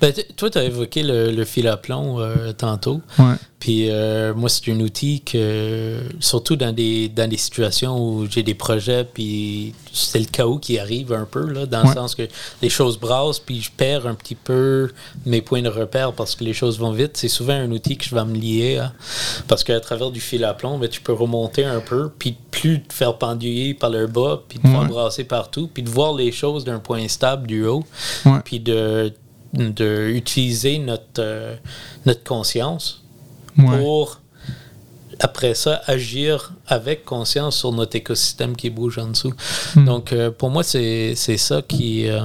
[0.00, 3.00] Ben, toi, tu as évoqué le, le fil à plomb euh, tantôt.
[3.18, 3.34] Ouais.
[3.58, 8.42] Puis euh, moi, c'est un outil que, surtout dans des, dans des situations où j'ai
[8.44, 11.88] des projets, puis c'est le chaos qui arrive un peu, là, dans Ouais.
[11.88, 12.22] le sens que
[12.62, 14.90] les choses brassent, puis je perds un petit peu
[15.26, 17.16] mes points de repère parce que les choses vont vite.
[17.16, 18.80] C'est souvent un outil que je vais me lier.
[19.48, 22.82] Parce qu'à travers du fil à plomb, ben, tu peux remonter un peu, puis plus
[22.82, 24.88] te faire penduiller par le bas, puis te faire Ouais.
[24.88, 27.84] brasser partout, puis de voir les choses d'un point stable du haut,
[28.26, 28.40] Ouais.
[28.44, 29.12] puis de,
[29.54, 31.56] de utiliser notre, euh,
[32.06, 33.02] notre conscience
[33.56, 33.78] Ouais.
[33.78, 34.20] pour,
[35.20, 39.32] après ça, agir avec conscience sur notre écosystème qui bouge en dessous.
[39.74, 39.84] Hmm.
[39.84, 42.20] Donc, euh, pour moi, c'est ça qui, euh,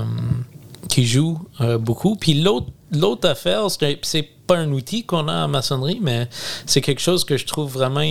[0.89, 1.39] qui joue
[1.79, 2.15] beaucoup.
[2.15, 3.63] Puis l'autre l'autre affaire,
[4.03, 6.27] c'est pas un outil qu'on a en maçonnerie, mais
[6.67, 8.03] c'est quelque chose que je trouve vraiment,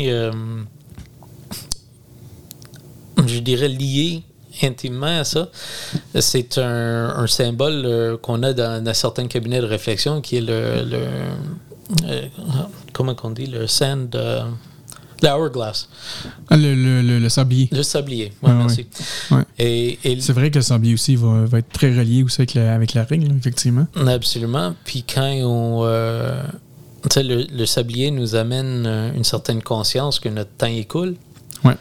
[3.33, 4.23] je dirais, lié
[4.63, 5.49] intimement à ça.
[6.21, 10.41] C'est un, un symbole euh, qu'on a dans, dans certains cabinets de réflexion qui est
[10.43, 10.99] le, le
[12.09, 12.23] euh,
[12.93, 14.43] comment qu'on dit, le sand, euh,
[15.23, 15.89] l'hourglass,
[16.51, 17.69] Ah, Le, le, le, le sablier.
[17.73, 18.33] le sablier.
[18.43, 18.87] Ouais, Ah, merci.
[19.31, 19.43] Ouais.
[19.59, 22.55] Et, et C'est vrai que le sablier aussi va, va être très relié aussi avec
[22.55, 23.87] la, avec la règle, là, effectivement.
[24.07, 24.75] Absolument.
[24.85, 25.81] Puis quand on.
[25.85, 26.43] euh,
[27.17, 31.17] le, sablier nous amène une certaine conscience que notre temps écoule.
[31.65, 31.75] Ouais.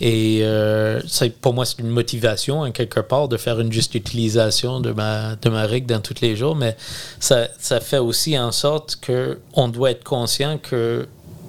[0.00, 1.00] Et euh,
[1.40, 5.36] pour moi, c'est une motivation, en quelque part, de faire une juste utilisation de ma,
[5.36, 6.54] de ma règle dans tous les jours.
[6.54, 6.76] Mais
[7.20, 11.08] ça, ça fait aussi en sorte qu'on doit être conscient que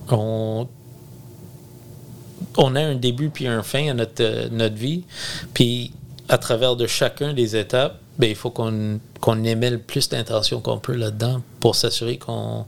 [0.09, 0.67] on,
[2.57, 5.03] on a un début puis un fin à notre, notre vie.
[5.53, 5.93] Puis
[6.27, 10.61] à travers de chacun des étapes, ben, il faut qu'on qu'on émet le plus d'intention
[10.61, 12.65] qu'on peut là-dedans pour s'assurer qu'on.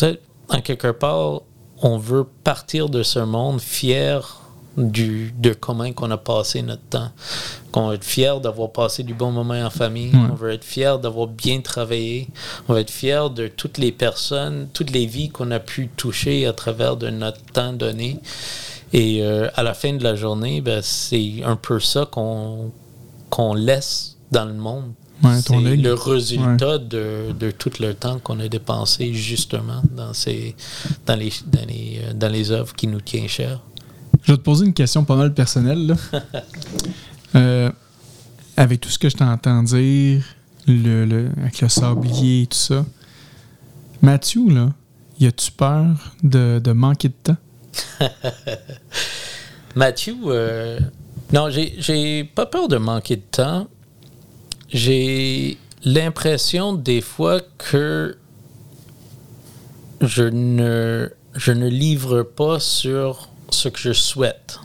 [0.00, 1.42] sais, en quelque part,
[1.82, 4.40] on veut partir de ce monde fier
[4.76, 7.10] du, de comment qu'on a passé notre temps.
[7.72, 10.10] Qu'on va être fier d'avoir passé du bon moment en famille.
[10.14, 10.28] Ouais.
[10.30, 12.28] On veut être fier d'avoir bien travaillé.
[12.68, 16.46] On va être fier de toutes les personnes, toutes les vies qu'on a pu toucher
[16.46, 18.20] à travers de notre temps donné.
[18.92, 22.70] Et euh, à la fin de la journée, ben, c'est un peu ça qu'on
[23.28, 24.92] qu'on laisse dans le monde.
[25.22, 30.54] Ouais, c'est le résultat de, de tout le temps qu'on a dépensé justement dans, ces,
[31.06, 33.60] dans, les, dans, les, euh, dans les œuvres qui nous tiennent chères.
[34.24, 35.86] Je vais te poser une question pas mal personnelle.
[35.86, 35.96] Là.
[37.34, 37.70] Euh,
[38.56, 40.22] avec tout ce que je t'entends dire,
[40.66, 42.86] le, le- avec le sablier et tout ça,
[44.00, 44.70] Mathieu, là,
[45.20, 45.86] y a-tu peur
[46.22, 47.36] de, de manquer de temps?
[49.74, 50.78] Mathieu, euh,
[51.32, 53.68] non, j'ai pas peur de manquer de temps.
[54.68, 58.16] J'ai l'impression des fois que
[60.00, 64.58] je ne, je ne livre pas sur ce que je souhaite.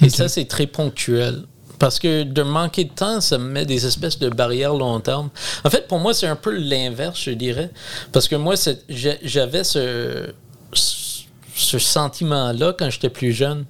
[0.00, 1.44] Et ça, c'est très ponctuel.
[1.78, 5.28] Parce que de manquer de temps, ça me met des espèces de barrières long terme.
[5.64, 7.70] En fait, pour moi, c'est un peu l'inverse, je dirais.
[8.12, 8.54] Parce que moi,
[8.88, 10.30] j'avais ce,
[10.72, 13.66] ce sentiment-là quand j'étais plus jeune.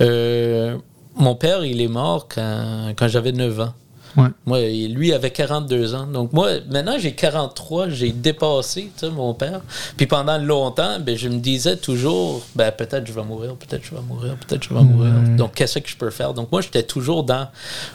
[0.00, 0.78] Euh,
[1.16, 3.74] mon père, il est mort quand, quand j'avais 9 ans.
[4.16, 4.28] Ouais.
[4.46, 6.06] Moi, lui avait 42 ans.
[6.06, 9.60] Donc moi, maintenant j'ai 43, j'ai dépassé mon père.
[9.96, 13.94] Puis pendant longtemps, ben, je me disais toujours, ben, peut-être je vais mourir, peut-être je
[13.94, 15.12] vais mourir, peut-être je vais mourir.
[15.36, 16.34] Donc qu'est-ce que je peux faire?
[16.34, 17.48] Donc moi, j'étais toujours dans,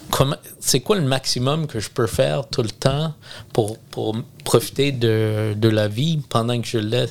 [0.10, 3.14] comment- c'est quoi le maximum que je peux faire tout le temps
[3.52, 7.06] pour, pour profiter de, de la vie pendant que je l'ai?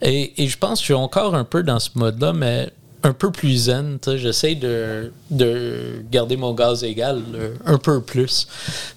[0.00, 2.70] Et, et je pense que je suis encore un peu dans ce mode-là, mais
[3.04, 3.98] un peu plus zen.
[4.00, 4.18] tu sais.
[4.18, 8.46] J'essaie de, de garder mon gaz égal euh, un peu plus.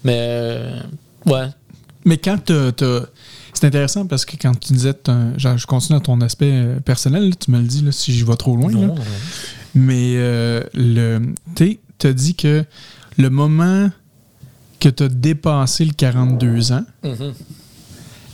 [0.04, 0.80] Mais euh,
[1.26, 1.48] ouais.
[2.06, 3.06] Mais quand t'as- t'as-
[3.54, 4.94] C'est intéressant parce que quand tu disais,
[5.38, 8.12] genre, je continue à ton aspect euh, personnel, là, tu me le dis là, si
[8.14, 8.70] j'y vais trop loin.
[8.72, 8.78] là.
[8.88, 8.96] Non,
[9.74, 11.22] Mais euh, le,
[11.56, 12.64] tu as dit que
[13.18, 13.90] le moment
[14.80, 17.34] que tu as dépassé le 42 ans, Mhm.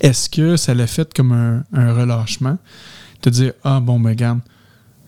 [0.01, 2.57] est-ce que ça l'a fait comme un, un relâchement?
[3.21, 4.39] Te dire, ah bon, ben regarde,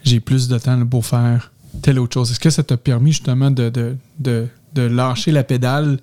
[0.03, 1.51] j'ai plus de temps pour faire
[1.81, 2.31] telle autre chose.
[2.31, 5.99] Est-ce que ça t'a permis justement de, de, de, de lâcher la pédale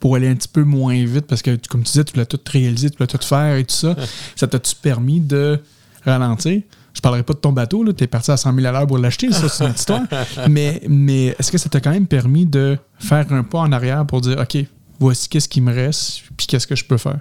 [0.00, 1.26] pour aller un petit peu moins vite?
[1.26, 3.74] Parce que, comme tu disais, tu voulais tout réaliser, tu voulais tout faire et tout
[3.74, 3.96] ça.
[4.36, 5.60] ça t'a-tu permis de
[6.04, 6.62] ralentir?
[6.94, 8.98] Je parlerai pas de ton bateau, tu es parti à 100 000 à l'heure pour
[8.98, 10.02] l'acheter, ça c'est une histoire.
[10.48, 14.04] Mais, mais est-ce que ça t'a quand même permis de faire un pas en arrière
[14.04, 14.64] pour dire, OK,
[14.98, 17.20] voici qu'est-ce qui me reste, puis qu'est-ce que je peux faire?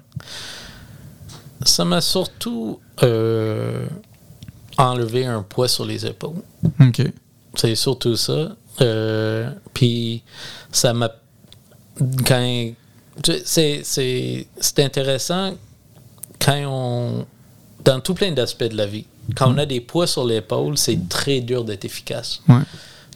[1.63, 3.85] Ça m'a surtout euh,
[4.77, 6.41] enlevé un poids sur les épaules.
[6.79, 7.01] OK.
[7.55, 8.55] C'est surtout ça.
[8.81, 10.23] Euh, puis
[10.71, 11.11] ça m'a.
[12.25, 12.73] Quand.
[13.45, 13.83] c'est
[14.77, 15.55] intéressant
[16.39, 17.25] quand on.
[17.83, 19.05] Dans tout plein d'aspects de la vie.
[19.35, 22.41] Quand on a des poids sur l'épaule, c'est très dur d'être efficace.
[22.47, 22.61] Ouais.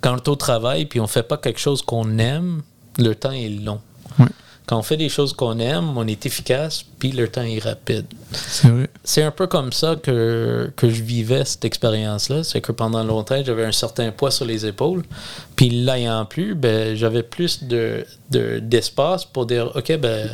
[0.02, 2.62] Quand on est au travail puis on fait pas quelque chose qu'on aime,
[2.98, 3.80] le temps est long.
[4.20, 4.26] Ouais.
[4.72, 8.06] Quand on fait des choses qu'on aime, on est efficace, puis le temps est rapide
[9.04, 12.46] C'est un peu comme ça que, que je vivais cette expérience-là.
[12.46, 15.04] C'est que pendant longtemps, j'avais un certain poids sur les épaules.
[15.58, 20.30] Puis l'ayant plus, ben, j'avais plus de, de- d'espace pour dire OK, ben,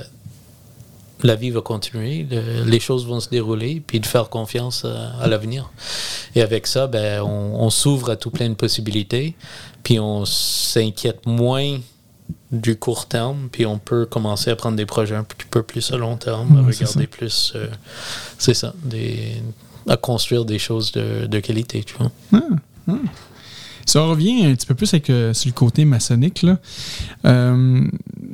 [1.23, 5.13] la vie va continuer, le- les choses vont se dérouler, puis de faire confiance à,
[5.19, 5.71] à l'avenir.
[6.35, 9.33] Et avec ça, ben, on, on s'ouvre à tout plein de possibilités,
[9.81, 11.79] puis on s'inquiète moins
[12.51, 15.91] du court terme, puis on peut commencer à prendre des projets un petit peu plus
[15.91, 17.67] à long terme, à Ouais, regarder plus, euh,
[18.37, 19.41] c'est ça, des,
[19.87, 22.11] à construire des choses de, de qualité, tu vois.
[23.85, 26.41] Ça revient un petit peu plus avec, euh, sur le côté maçonnique.
[26.41, 26.57] Là.
[27.25, 27.87] Euh,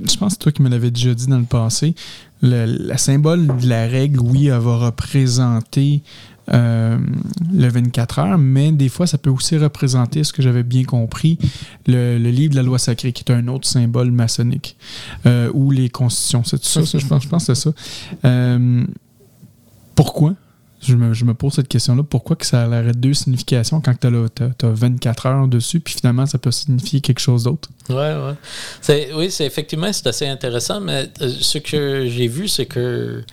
[0.04, 1.94] je pense que c'est toi qui me l'avais déjà dit dans le passé.
[2.42, 6.02] Le, la symbole de la règle, oui, elle va représenter
[6.52, 6.98] euh,
[7.54, 11.38] le 24 heures, mais des fois, ça peut aussi représenter, ce que j'avais bien compris,
[11.88, 14.76] le, livre de la loi sacrée, qui est un autre symbole maçonnique,
[15.26, 16.44] euh, ou les constitutions.
[16.44, 17.72] C'est ça, ça, je pense, que c'est ça.
[18.26, 18.84] Euh,
[19.96, 20.36] pourquoi?
[20.82, 22.04] Je me, pose cette question-là.
[22.04, 26.38] Pourquoi que ça aurait deux significations quand tu as, 24 heures dessus, puis finalement, ça
[26.38, 27.70] peut signifier quelque chose d'autre?
[27.90, 29.14] Ouais, ouais.
[29.16, 33.24] Oui, c'est effectivement, c'est assez intéressant, mais ce que j'ai vu, c'est que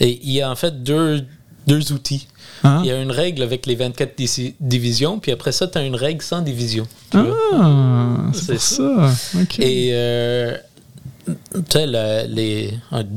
[0.00, 1.24] il y a en fait deux,
[1.66, 2.28] deux outils.
[2.64, 5.78] Ah, Il y a une règle avec les 24 dis- divisions, puis après ça, tu
[5.78, 6.86] as une règle sans division.
[7.14, 9.10] Ah, c'est ça.
[9.40, 9.58] OK.
[9.58, 10.56] Et euh,
[11.26, 11.34] tu
[11.70, 12.74] sais, le- les,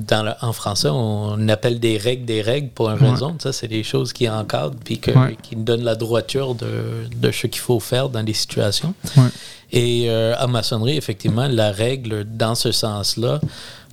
[0.07, 3.09] dans le- en français, on appelle des règles des règles pour une Ouais.
[3.11, 3.36] raison.
[3.39, 5.38] Ça, c'est des choses qui encadrent puis que- Ouais.
[5.41, 6.67] qui nous donnent la droiture de,
[7.15, 8.93] de ce qu'il faut faire dans des situations.
[9.17, 9.23] Ouais.
[9.71, 13.41] Et euh, en maçonnerie, effectivement, la règle, dans ce sens-là,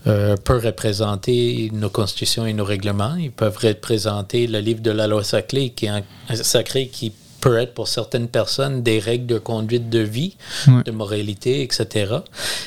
[0.07, 3.14] euh, peut représenter nos constitutions et nos règlements.
[3.16, 7.74] Ils peuvent représenter le livre de la loi sacrée qui, est sacrée qui peut être
[7.74, 10.36] pour certaines personnes des règles de conduite de vie,
[10.68, 10.82] Ouais.
[10.84, 12.16] de moralité, etc.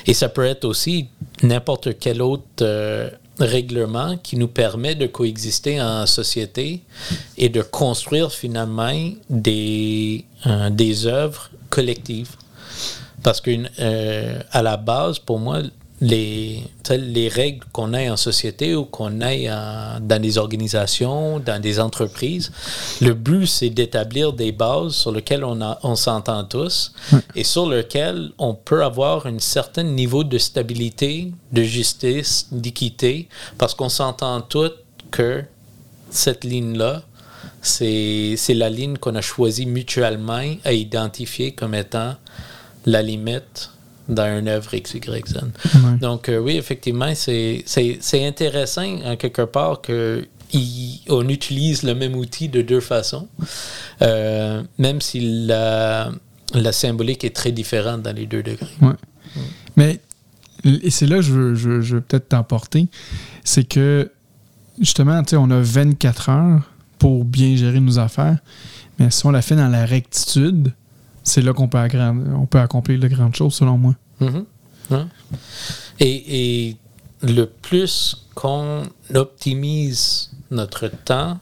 [0.06, 1.08] Et ça peut être aussi
[1.44, 3.10] n'importe quel autre euh,
[3.40, 6.82] règlement qui nous permet de coexister en société
[7.38, 12.32] et de construire finalement des, euh, des œuvres collectives.
[13.24, 15.62] Parce qu'à la base, pour moi,
[16.02, 21.80] les, les règles qu'on a en société ou qu'on a dans des organisations, dans des
[21.80, 22.52] entreprises,
[23.02, 26.92] le but, c'est d'établir des bases sur lesquelles on, a- on s'entend tous
[27.34, 33.74] et sur lesquelles on peut avoir un certain niveau de stabilité, de justice, d'équité, parce
[33.74, 34.72] qu'on s'entend tous
[35.12, 35.44] que
[36.10, 37.04] cette ligne-là,
[37.62, 42.16] c'est la ligne qu'on a choisie mutuellement à identifier comme étant
[42.86, 43.72] la limite
[44.10, 45.36] dans une œuvre X, Y, Z.
[45.36, 45.98] Ouais.
[46.02, 47.64] Donc, euh, oui, effectivement, c'est
[48.28, 53.28] intéressant, en quelque part, que il- on utilise le même outil de deux façons,
[54.02, 56.12] euh, même si la,
[56.54, 58.68] la symbolique est très différente dans les deux degrés.
[58.82, 58.94] Ouais.
[59.76, 60.00] Mais
[60.64, 62.88] et c'est là que je veux, je veux- je veux peut-être t'emporter.
[63.44, 64.12] C'est que,
[64.80, 66.62] justement, tu sais, on a 24 heures
[66.98, 68.38] pour bien gérer nos affaires.
[68.98, 70.72] Mais si on la fait dans la rectitude,
[71.26, 71.80] c'est là qu'on peut,
[72.50, 73.96] peut accomplir de grandes choses, selon moi.
[74.22, 74.46] Mhm.
[76.00, 76.78] Et, et
[77.22, 81.40] le plus qu'on optimise notre temps,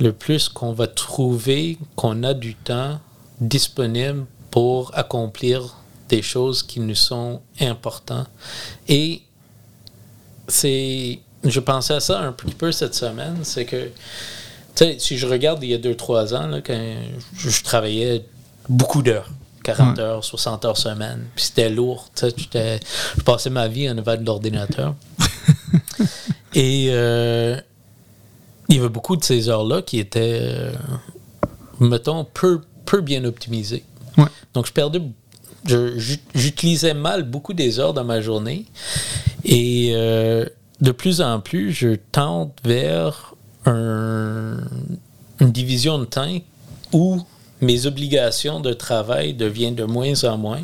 [0.00, 3.00] le plus qu'on va trouver qu'on a du temps
[3.40, 5.76] disponible pour accomplir
[6.08, 8.28] des choses qui nous sont importantes.
[8.88, 9.22] Et
[10.46, 13.92] c'est, je pensais à ça un petit peu cette semaine, c'est que, tu
[14.74, 16.96] sais, si je regarde il y a 2-3 ans, là, quand
[17.36, 18.24] je travaillais
[18.68, 19.28] beaucoup d'heures.
[19.64, 20.02] 40 Ouais.
[20.02, 21.26] heures, 60 heures semaine.
[21.34, 22.08] Puis c'était lourd.
[22.14, 22.80] tu sais, j'étais-
[23.18, 24.94] Je passais ma vie en avant de l'ordinateur.
[26.54, 27.60] Et euh,
[28.68, 30.72] il y avait beaucoup de ces heures-là qui étaient, euh,
[31.80, 33.84] mettons, peu, peu bien optimisées.
[34.16, 34.24] Ouais.
[34.54, 35.00] Donc, je perdais.
[36.34, 38.64] J'utilisais mal beaucoup des heures dans ma journée.
[39.44, 40.46] Et euh,
[40.80, 43.34] de plus en plus, je tente vers
[43.66, 44.58] un-
[45.40, 46.32] une division de temps
[46.92, 47.20] où
[47.60, 50.62] mes obligations de travail deviennent de moins en moins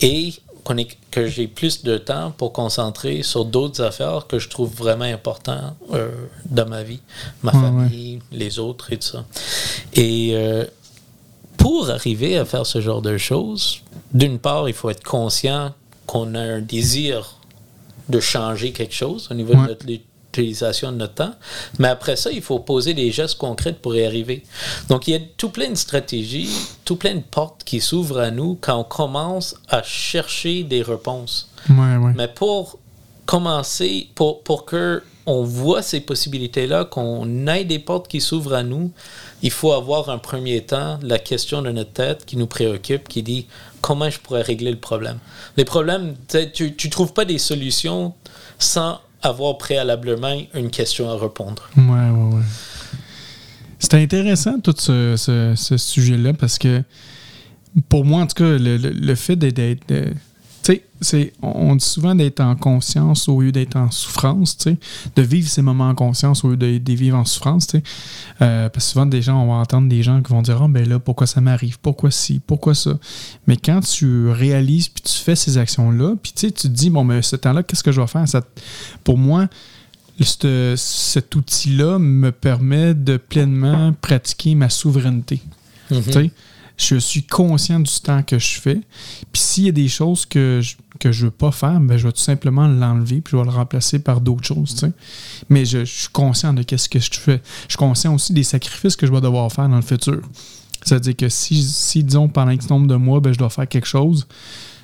[0.00, 4.70] et est- que j'ai plus de temps pour concentrer sur d'autres affaires que je trouve
[4.74, 6.10] vraiment importantes euh,
[6.44, 7.00] dans ma vie,
[7.42, 9.24] ma Ouais, famille, les autres et tout ça.
[9.94, 10.64] Et euh,
[11.56, 13.80] pour arriver à faire ce genre de choses,
[14.12, 15.72] d'une part, il faut être conscient
[16.06, 17.36] qu'on a un désir
[18.10, 19.62] de changer quelque chose au niveau Ouais.
[19.62, 19.86] de notre
[20.42, 21.34] l'utilisation de notre temps.
[21.78, 24.42] Mais après ça, il faut poser des gestes concrets pour y arriver.
[24.88, 26.50] Donc, il y a tout plein de stratégies,
[26.84, 31.50] tout plein de portes qui s'ouvrent à nous quand on commence à chercher des réponses.
[31.68, 32.12] Ouais, ouais.
[32.16, 32.78] Mais pour
[33.26, 38.62] commencer, pour, pour que on voit ces possibilités-là, qu'on ait des portes qui s'ouvrent à
[38.62, 38.90] nous,
[39.42, 43.22] il faut avoir un premier temps la question de notre tête qui nous préoccupe, qui
[43.22, 43.46] dit
[43.82, 45.18] comment je pourrais régler le problème?
[45.58, 46.14] Les problèmes,
[46.54, 48.14] tu ne trouves pas des solutions
[48.58, 51.68] sans avoir préalablement une question à répondre.
[51.76, 52.42] Ouais, ouais, ouais.
[53.78, 56.82] C'est intéressant, tout ce, ce- sujet-là, parce que
[57.88, 59.92] pour moi, en tout cas, le, le- le fait d'être.
[60.76, 64.70] Tu sais, on on dit souvent d'être en conscience au lieu d'être en souffrance, tu
[64.70, 64.76] sais,
[65.16, 67.82] de vivre ces moments en conscience au lieu de, de vivre en souffrance, tu sais.
[68.42, 70.66] Euh, parce que souvent, des gens, on va entendre des gens qui vont dire Ah,
[70.68, 71.78] ben là, pourquoi ça m'arrive?
[71.80, 72.40] Pourquoi ci?
[72.46, 72.98] Pourquoi ça
[73.46, 76.90] Mais quand tu réalises puis tu fais ces actions-là, puis tu sais, tu te dis
[76.90, 78.42] Bon, mais ce temps-là, qu'est-ce que je vais faire Ça-
[79.04, 79.46] Pour moi,
[80.20, 85.40] ce- cet outil-là me permet de pleinement pratiquer ma souveraineté.
[85.90, 86.02] Mhm.
[86.02, 86.30] Sais,
[86.78, 88.80] Je suis conscient du temps que je fais.
[89.32, 92.12] Puis s'il y a des choses que je que veux pas faire, ben, je vais
[92.12, 94.74] tout simplement l'enlever puis je vais le remplacer par d'autres choses.
[95.48, 97.40] Mais je, suis conscient de qu'est-ce que je fais.
[97.62, 100.20] Je suis conscient aussi des sacrifices que je vais devoir faire dans le futur.
[100.82, 103.86] C'est-à-dire que si, si, disons, pendant X nombre de mois, ben, je dois faire quelque
[103.86, 104.26] chose,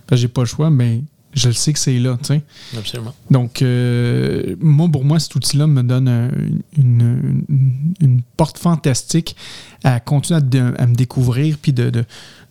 [0.09, 1.03] ben, j'ai pas le choix, mais
[1.35, 2.17] je le sais que c'est là.
[2.19, 2.43] tu sais.
[2.77, 3.15] Absolument.
[3.31, 6.31] Donc, euh, moi, pour moi, cet outil-là me donne un-
[6.79, 9.37] une, une- une porte fantastique
[9.83, 12.05] à continuer à, de- à me découvrir puis de, de,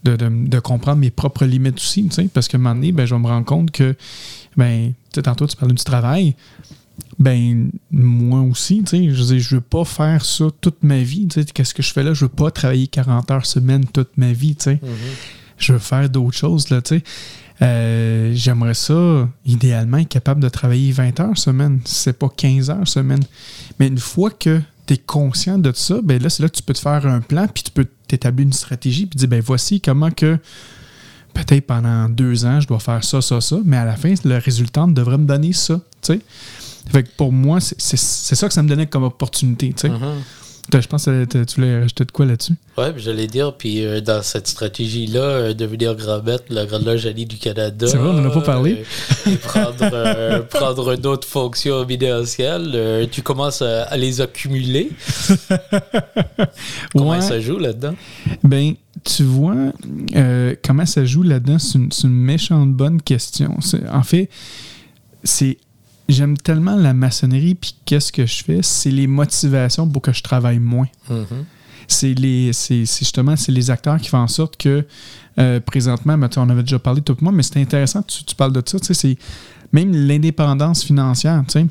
[0.04, 2.04] de, comprendre mes propres limites aussi.
[2.10, 3.96] tu sais, Parce qu'à un moment donné, ben, je vais me rendre compte que,
[4.58, 6.36] ben, tu tantôt, tu parlais du travail.
[7.20, 10.98] Ben, moi aussi, tu sais, je veux dire, je veux pas faire ça toute ma
[11.00, 11.28] vie.
[11.28, 11.46] tu sais.
[11.46, 12.14] Qu'est-ce que je fais là?
[12.14, 14.56] Je veux pas travailler 40 heures semaine toute ma vie.
[14.56, 14.90] tu sais Mhm.
[15.58, 17.04] je veux faire d'autres choses, là, tu sais.
[17.64, 22.70] Euh, J'aimerais ça, idéalement, être capable de travailler 20 heures semaine, si c'est pas 15
[22.70, 23.24] heures semaine.
[23.80, 26.64] Mais une fois que tu es conscient de ça, ben là, c'est là que tu
[26.64, 29.80] peux te faire un plan, puis tu peux t'établir une stratégie, puis dire, ben voici
[29.82, 30.38] comment que
[31.34, 34.38] peut-être pendant deux ans, je dois faire ça, ça, ça, mais à la fin, le
[34.38, 36.20] résultat devrait me donner ça, tu sais.
[36.92, 39.90] Fait que pour moi, c'est ça que ça me donnait comme opportunité, tu sais.
[39.90, 40.00] Mhm.
[40.00, 40.08] T'as-
[40.82, 42.54] Je pense que tu voulais rajouter de quoi là-dessus?
[42.76, 47.26] Puis j'allais dire, puis euh, dans cette stratégie-là, euh, devenir grandette, la grande loge Ali
[47.26, 47.88] du Canada.
[47.88, 48.84] C'est vrai, on en a pas parlé.
[49.28, 54.90] euh, et prendre, euh, prendre d'autres fonctions évidentielles, euh, tu commences à, à les accumuler.
[56.94, 57.22] Comment Ouais.
[57.22, 57.96] ça joue là-dedans?
[58.44, 59.56] Ben, tu vois,
[60.64, 63.58] comment ça joue là-dedans, c'est une, une méchante bonne question.
[63.92, 64.30] En fait,
[65.24, 65.58] c'est.
[66.10, 68.60] J'aime tellement la maçonnerie, puis qu'est-ce que je fais?
[68.62, 70.88] C'est les motivations pour que je travaille moins.
[71.10, 71.46] Mhm.
[71.88, 74.86] C'est les, c'est justement c'est les acteurs qui font en sorte que
[75.40, 78.54] euh, présentement, ben, on avait déjà parlé tout moi, mais c'est intéressant, tu, tu parles
[78.54, 79.18] de ça, tu sais, c'est
[79.72, 81.66] même l'indépendance financière, tu sais.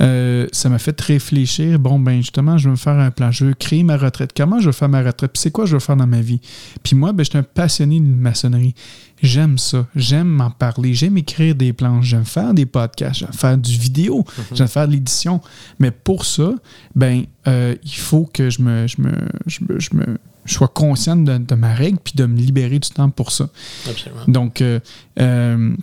[0.00, 1.78] Euh, ça m'a fait réfléchir.
[1.78, 3.30] Bon, ben justement, je veux me faire un plan.
[3.30, 4.32] Je veux créer ma retraite.
[4.36, 5.32] Comment je veux faire ma retraite?
[5.32, 6.40] Puis c'est quoi je veux faire dans ma vie?
[6.82, 8.74] Puis moi, ben, je suis un passionné de maçonnerie.
[9.22, 9.86] J'aime ça.
[9.94, 10.94] J'aime m'en parler.
[10.94, 12.02] J'aime écrire des plans.
[12.02, 13.20] J'aime faire des podcasts.
[13.20, 14.24] J'aime faire du vidéo.
[14.52, 15.40] J'aime faire de l'édition.
[15.78, 16.52] Mais pour ça,
[16.94, 19.12] ben, euh, il faut que je me, je me,
[19.46, 22.78] je me, je me- je sois consciente de, de ma règle puis de me libérer
[22.78, 23.48] du temps pour ça.
[23.88, 24.20] Absolument.
[24.28, 24.78] Donc, euh,
[25.18, 25.74] euh,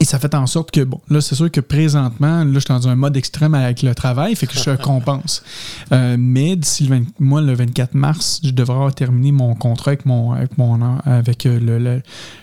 [0.00, 2.68] Et ça fait en sorte que, bon, là, c'est sûr que présentement, là, je suis
[2.68, 5.42] dans un mode extrême avec le travail, fait que je compense.
[5.92, 9.92] Euh, mais d'ici le 20 moi, le 24 mars, je devrais avoir terminé mon contrat
[9.92, 12.02] avec, mon, avec, mon, avec euh, le,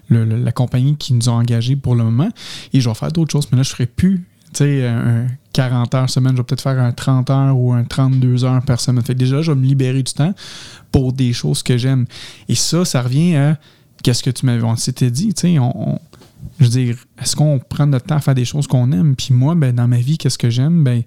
[0.10, 2.30] le, la compagnie qui nous a engagés pour le moment.
[2.74, 3.48] Et je vais faire d'autres choses.
[3.52, 6.62] Mais là, je ne ferai plus tu sais, un 40 heures semaine, je vais peut-être
[6.62, 9.04] faire un 30 heures ou un 32 heures par semaine.
[9.04, 10.34] Fait que déjà, je vais me libérer du temps
[10.92, 12.06] pour des choses que j'aime.
[12.50, 13.58] Et ça, ça revient à
[14.04, 16.00] qu'est-ce que tu m'avais on s'était dit, tu sais, on
[16.62, 19.16] je veux dire, est-ce qu'on prend notre temps à faire des choses qu'on aime?
[19.16, 20.84] Puis moi, ben, dans ma vie, qu'est-ce que j'aime?
[20.84, 21.02] Ben,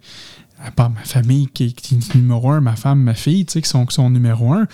[0.64, 3.68] à part ma famille qui est, numéro un, ma femme, ma fille, tu sais, qui
[3.68, 4.66] sont, qui sont numéro un.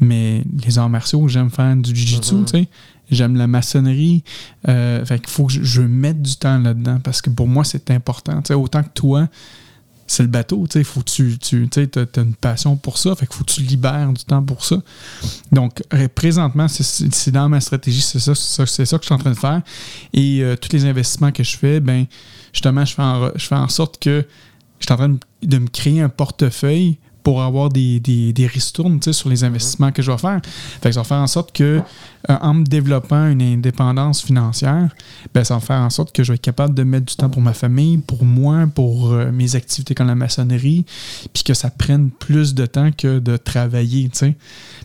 [0.00, 2.44] Mais les arts martiaux, j'aime faire du jiu-jitsu, mm-hmm.
[2.44, 2.68] tu sais.
[3.10, 4.24] J'aime la maçonnerie.
[4.68, 7.62] Euh, fait qu'il faut que je, je, mette du temps là-dedans parce que pour moi,
[7.62, 8.40] c'est important.
[8.40, 9.28] Tu sais, autant que toi,
[10.06, 13.36] c'est le bateau, tu sais, faut tu, tu as, une passion pour ça, fait qu'il
[13.36, 14.76] faut que tu libères du temps pour ça.
[15.52, 15.82] Donc,
[16.14, 19.38] présentement, c'est dans ma stratégie, c'est ça, c'est ça que je suis en train de
[19.38, 19.62] faire.
[20.12, 22.06] Et euh, tous les investissements que je fais, ben
[22.52, 24.24] justement, je fais en, je fais en sorte que
[24.78, 29.02] je suis en train de me créer un portefeuille pour avoir des, des, des ristournes
[29.02, 30.40] sur les investissements que je vais faire.
[30.80, 31.80] Fait que ça va faire en sorte que,
[32.30, 34.94] euh, en me développant une indépendance financière,
[35.34, 37.28] ben, ça va faire en sorte que je vais être capable de mettre du temps
[37.28, 40.84] pour ma famille, pour moi, pour euh, mes activités comme la maçonnerie,
[41.34, 44.08] puis que ça prenne plus de temps que de travailler,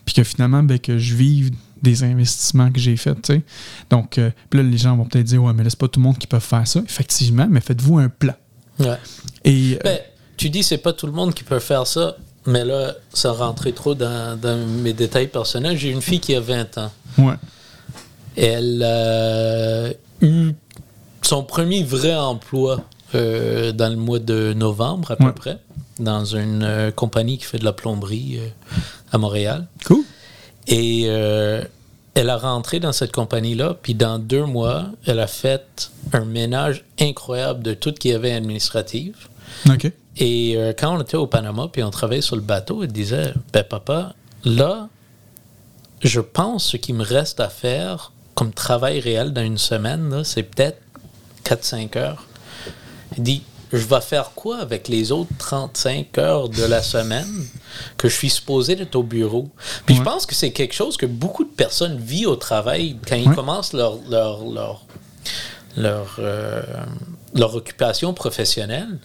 [0.04, 3.32] Puis que finalement, ben, que je vive des investissements que j'ai faits,
[3.88, 6.06] Donc, euh, là, les gens vont peut-être dire, ouais, mais là, c'est pas tout le
[6.06, 6.80] monde qui peut faire ça.
[6.84, 8.34] Effectivement, mais faites-vous un plan.
[8.80, 8.98] Ouais.
[9.44, 9.78] Et...
[9.84, 10.00] Ben,
[10.36, 12.16] tu dis c'est pas tout le monde qui peut faire ça.
[12.46, 14.38] Mais là, ça rentrait trop dans,
[14.82, 15.76] mes détails personnels.
[15.76, 16.90] J'ai une fille qui a 20 ans.
[17.18, 17.34] Ouais.
[18.36, 19.90] Elle a
[20.20, 20.52] eu
[21.22, 22.82] son premier vrai emploi
[23.14, 25.58] euh, dans le mois de novembre, à peu près,
[25.98, 28.48] dans une euh, compagnie qui fait de la plomberie euh,
[29.12, 29.66] à Montréal.
[29.86, 30.02] Cool.
[30.66, 31.02] Et
[32.14, 36.84] elle a rentré dans cette compagnie-là, puis dans deux mois, elle a fait un ménage
[37.00, 39.28] incroyable de tout ce qu'il y avait administratif.
[39.68, 39.90] OK.
[40.16, 43.32] Et euh, quand on était au Panama, puis on travaillait sur le bateau, il disait
[43.52, 44.88] Ben, papa, là,
[46.02, 50.42] je pense ce qui me reste à faire comme travail réel dans une semaine, c'est
[50.42, 50.78] peut-être
[51.44, 52.26] 4-5 heures.
[53.16, 53.42] Il dit
[53.72, 57.46] Je vais faire quoi avec les autres 35 heures de la semaine
[57.96, 59.48] que je suis supposé d'être au bureau?
[59.86, 63.16] Puis je pense que c'est quelque chose que beaucoup de personnes vivent au travail quand
[63.16, 64.84] ils commencent leur, leur, leur,
[65.76, 66.62] leur, euh,
[67.34, 68.98] leur occupation professionnelle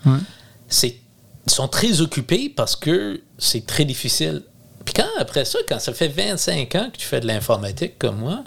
[0.67, 0.97] c'est
[1.45, 4.43] ils sont très occupés parce que c'est très difficile.
[4.83, 8.17] Puis quand, après ça, quand ça fait 25 ans que tu fais de l'informatique comme
[8.17, 8.43] moi,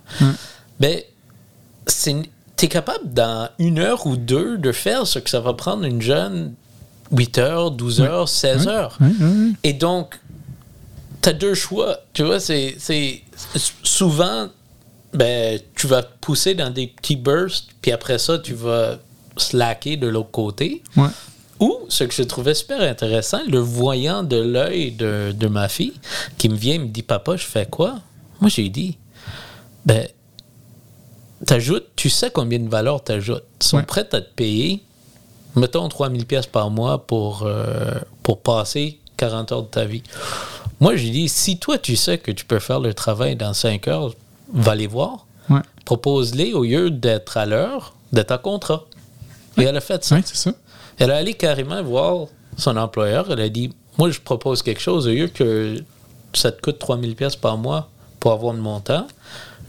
[0.78, 1.00] ben,
[1.86, 2.26] tu
[2.62, 6.02] es capable dans une heure ou deux de faire ce que ça va prendre une
[6.02, 6.52] jeune
[7.12, 8.98] 8 heures, 12 heures, 16 heures.
[9.64, 10.20] Et donc,
[11.22, 12.00] tu as deux choix.
[12.12, 12.76] Tu vois, c'est
[13.82, 14.48] souvent,
[15.14, 18.98] ben, tu vas pousser dans des petits bursts, puis après ça, tu vas
[19.38, 20.82] slacker de l'autre côté.
[21.60, 25.92] Ou, ce que je trouvais super intéressant, le voyant de l'œil de, ma fille,
[26.38, 27.98] qui me vient et me dit Papa, je fais quoi?
[28.40, 28.96] Moi, j'ai dit
[29.84, 30.08] Ben,
[31.44, 33.44] t'ajoutes, tu sais combien de valeur t'ajoutes.
[33.60, 34.82] Ils sont prêts à te payer,
[35.54, 37.92] mettons 3000 pièces par mois pour, euh,
[38.22, 40.02] pour passer 40 heures de ta vie.
[40.80, 43.86] Moi, j'ai dit Si toi, tu sais que tu peux faire le travail dans 5
[43.88, 44.14] heures,
[44.52, 45.26] va les voir.
[45.84, 48.84] Propose-les au lieu d'être à l'heure, d'être à contrat.
[49.58, 50.16] Et elle a fait ça.
[50.24, 50.52] c'est ça.
[50.98, 52.26] Elle a allé carrément voir
[52.56, 53.30] son employeur.
[53.30, 55.06] Elle a dit Moi, je propose quelque chose.
[55.06, 55.82] Au lieu que
[56.32, 59.06] ça te coûte 3000 pièces par mois pour avoir le montant,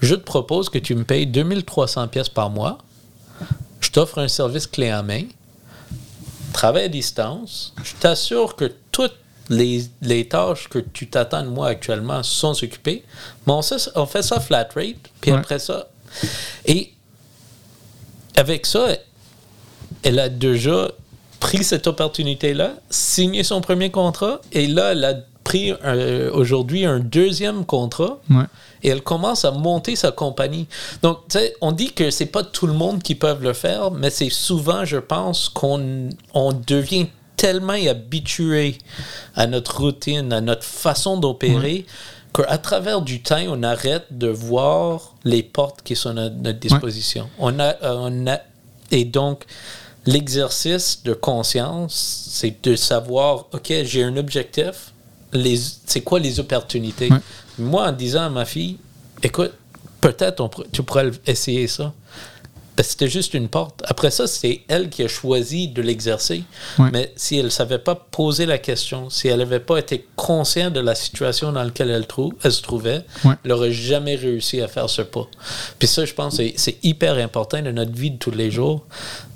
[0.01, 2.79] je te propose que tu me payes 2300 pièces par mois.
[3.79, 5.23] Je t'offre un service clé en main.
[6.53, 7.73] Travail à distance.
[7.83, 9.15] Je t'assure que toutes
[9.49, 13.03] les, tâches que tu t'attends de moi actuellement sont occupées.
[13.45, 15.09] Mais on, fait ça flat rate.
[15.19, 15.89] Puis après ça.
[16.65, 16.93] Et
[18.35, 18.87] avec ça,
[20.03, 20.89] elle a déjà
[21.41, 25.73] pris cette opportunité-là, signé son premier contrat, et là, elle a pris
[26.31, 28.19] aujourd'hui un deuxième contrat.
[28.83, 30.67] Et elle commence à monter sa compagnie.
[31.03, 33.91] Donc, tu sais, on dit que c'est pas tout le monde qui peut le faire,
[33.91, 38.77] mais c'est souvent, je pense, qu'on on devient tellement habitué
[39.35, 41.85] à notre routine, à notre façon d'opérer,
[42.33, 47.29] qu'à travers du temps, on arrête de voir les portes qui sont à notre disposition.
[47.39, 48.39] On a, euh, on a,
[48.91, 49.45] et donc,
[50.05, 54.91] l'exercice de conscience, c'est de savoir, OK, j'ai un objectif,
[55.85, 57.09] c'est quoi les opportunités?
[57.57, 58.77] Moi, en disant à ma fille,
[59.21, 59.53] écoute,
[59.99, 61.93] peut-être tu pourrais essayer ça.
[62.77, 63.83] Ben, c'était juste une porte.
[63.85, 66.43] Après ça, c'est elle qui a choisi de l'exercer.
[66.93, 70.73] Mais si elle ne savait pas poser la question, si elle n'avait pas été consciente
[70.73, 73.01] de la situation dans laquelle elle, trou- elle se trouvait,
[73.43, 75.27] elle n'aurait jamais réussi à faire ce pas.
[75.79, 78.85] Puis ça, je pense, c'est- hyper important dans notre vie de tous les jours.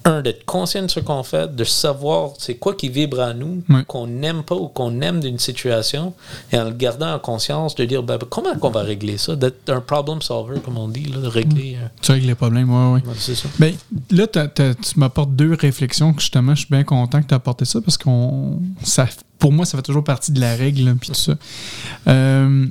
[0.07, 3.63] Un, d'être conscient de ce qu'on fait, de savoir c'est quoi qui vibre à nous,
[3.85, 6.13] qu'on n'aime pas ou qu'on aime d'une situation,
[6.51, 9.67] et en le gardant en conscience, de dire ben, comment qu'on va régler ça, d'être
[9.67, 11.77] un problem solver, comme on dit, là, de régler.
[12.01, 13.01] Tu règles les problèmes, ouais, ouais.
[13.25, 13.49] C'est ça.
[13.59, 13.73] Ben,
[14.11, 17.65] là, tu m'apportes deux réflexions que justement, je suis bien content que tu aies apporté
[17.65, 18.61] ça parce qu'on.
[19.39, 21.35] Pour moi, ça fait toujours partie de la règle, puis tout ça.
[22.07, 22.67] Euh,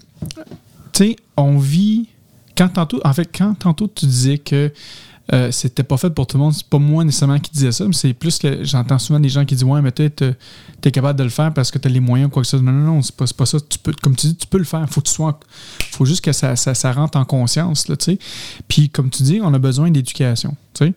[0.92, 2.08] tu sais, on vit.
[2.56, 4.72] Quand tantôt, en fait, quand tantôt tu disais que
[5.32, 7.86] euh, c'était pas fait pour tout le monde, c'est pas moi nécessairement qui disais ça,
[7.86, 11.18] mais c'est plus que j'entends souvent des gens qui disent Ouais, mais tu es capable
[11.18, 12.64] de le faire parce que tu as les moyens ou quoi que ce soit.
[12.64, 13.58] Non, non, non, c'est pas, pas ça.
[13.60, 14.86] Tu peux, comme tu dis, tu peux le faire.
[14.90, 15.38] Faut que tu sois.
[15.92, 17.96] faut juste que ça, ça, ça rentre en conscience, là.
[18.68, 20.56] Puis, comme tu dis, on a besoin d'éducation.
[20.74, 20.92] Tu sais.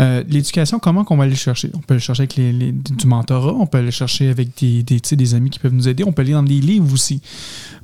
[0.00, 1.70] Euh, L'éducation, comment qu'on va aller le chercher?
[1.74, 4.48] On peut le chercher avec les, les- du mentorat, on peut aller le chercher avec
[4.60, 7.20] des, des, des amis qui peuvent nous aider, on peut aller dans des livres aussi.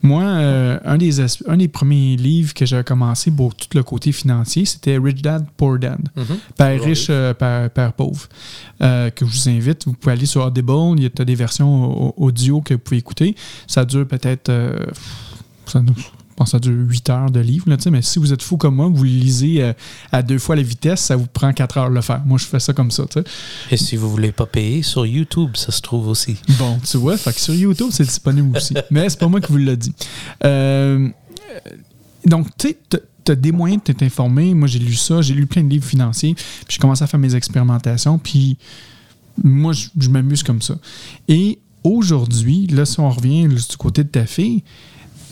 [0.02, 4.12] Moi, euh, un, des, un des premiers livres que j'ai commencé pour tout le côté
[4.12, 6.00] financier, c'était Rich Dad, Poor Dad.
[6.16, 6.24] Mhm.
[6.56, 8.28] Père riche, euh, père, père pauvre.
[8.78, 9.86] Que je vous invite.
[9.86, 10.72] Vous pouvez aller sur Audible.
[10.98, 13.34] Il y a des versions au- audio que vous pouvez écouter.
[13.66, 14.50] Ça dure peut-être.
[15.66, 15.82] ça,
[16.36, 17.68] pense ça dure 8 heures de livre.
[17.68, 19.72] Là, tu sais, mais si vous êtes fou comme moi, vous le lisez euh,
[20.12, 22.22] à deux fois la vitesse, ça vous prend 4 heures de le faire.
[22.24, 23.04] Moi, je fais ça comme ça.
[23.70, 26.36] Et si vous voulez pas payer, sur YouTube, ça se trouve aussi.
[26.58, 28.74] Bon, tu vois, fait que sur YouTube, c'est disponible aussi.
[28.90, 29.92] Mais c'est pas moi qui vous l'ai dit.
[30.44, 31.08] Euh,
[32.24, 32.78] donc, tu sais,
[33.24, 34.54] tu as des moyens de t'informer.
[34.54, 37.20] Moi, j'ai lu ça, j'ai lu plein de livres financiers, puis j'ai commencé à faire
[37.20, 38.56] mes expérimentations, puis
[39.42, 40.76] moi, je, je m'amuse comme ça.
[41.28, 44.62] Et aujourd'hui, là, si on revient du côté de ta fille,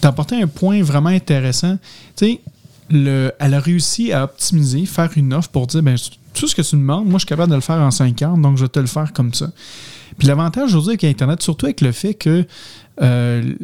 [0.04, 1.78] tu as apporté un point vraiment intéressant.
[2.14, 2.40] Tu sais,
[2.90, 5.96] le- elle a réussi à optimiser, faire une offre pour dire, ben,
[6.34, 8.36] tout ce que tu demandes, moi, je suis capable de le faire en 5 heures,
[8.36, 9.50] donc je vais te le faire comme ça.
[10.18, 12.44] Puis l'avantage aujourd'hui avec Internet, surtout avec le fait que,
[13.00, 13.54] euh,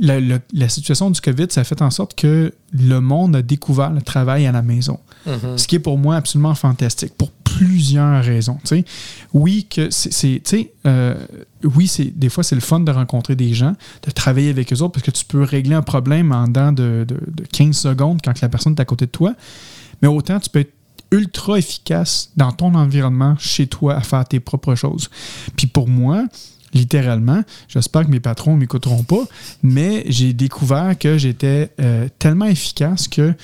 [0.00, 0.20] la-
[0.52, 4.02] la situation du COVID, ça a fait en sorte que le monde a découvert le
[4.02, 4.98] travail à la maison.
[5.56, 8.58] Ce qui est pour moi absolument fantastique, pour plusieurs raisons.
[9.32, 10.42] Oui, que c'est,
[10.86, 11.14] euh,
[11.62, 13.74] oui, c'est, des fois, c'est le fun de rencontrer des gens,
[14.06, 17.04] de travailler avec eux autres, parce que tu peux régler un problème en dedans de,
[17.06, 19.34] de- de 15 secondes quand la personne est à côté de toi.
[20.00, 20.72] Mais autant, tu peux être
[21.12, 25.10] ultra efficace dans ton environnement, chez toi, à faire tes propres choses.
[25.56, 26.24] Puis pour moi,
[26.74, 29.24] littéralement, j'espère que mes patrons ne m'écouteront pas,
[29.62, 33.34] mais j'ai découvert que j'étais euh, tellement efficace que,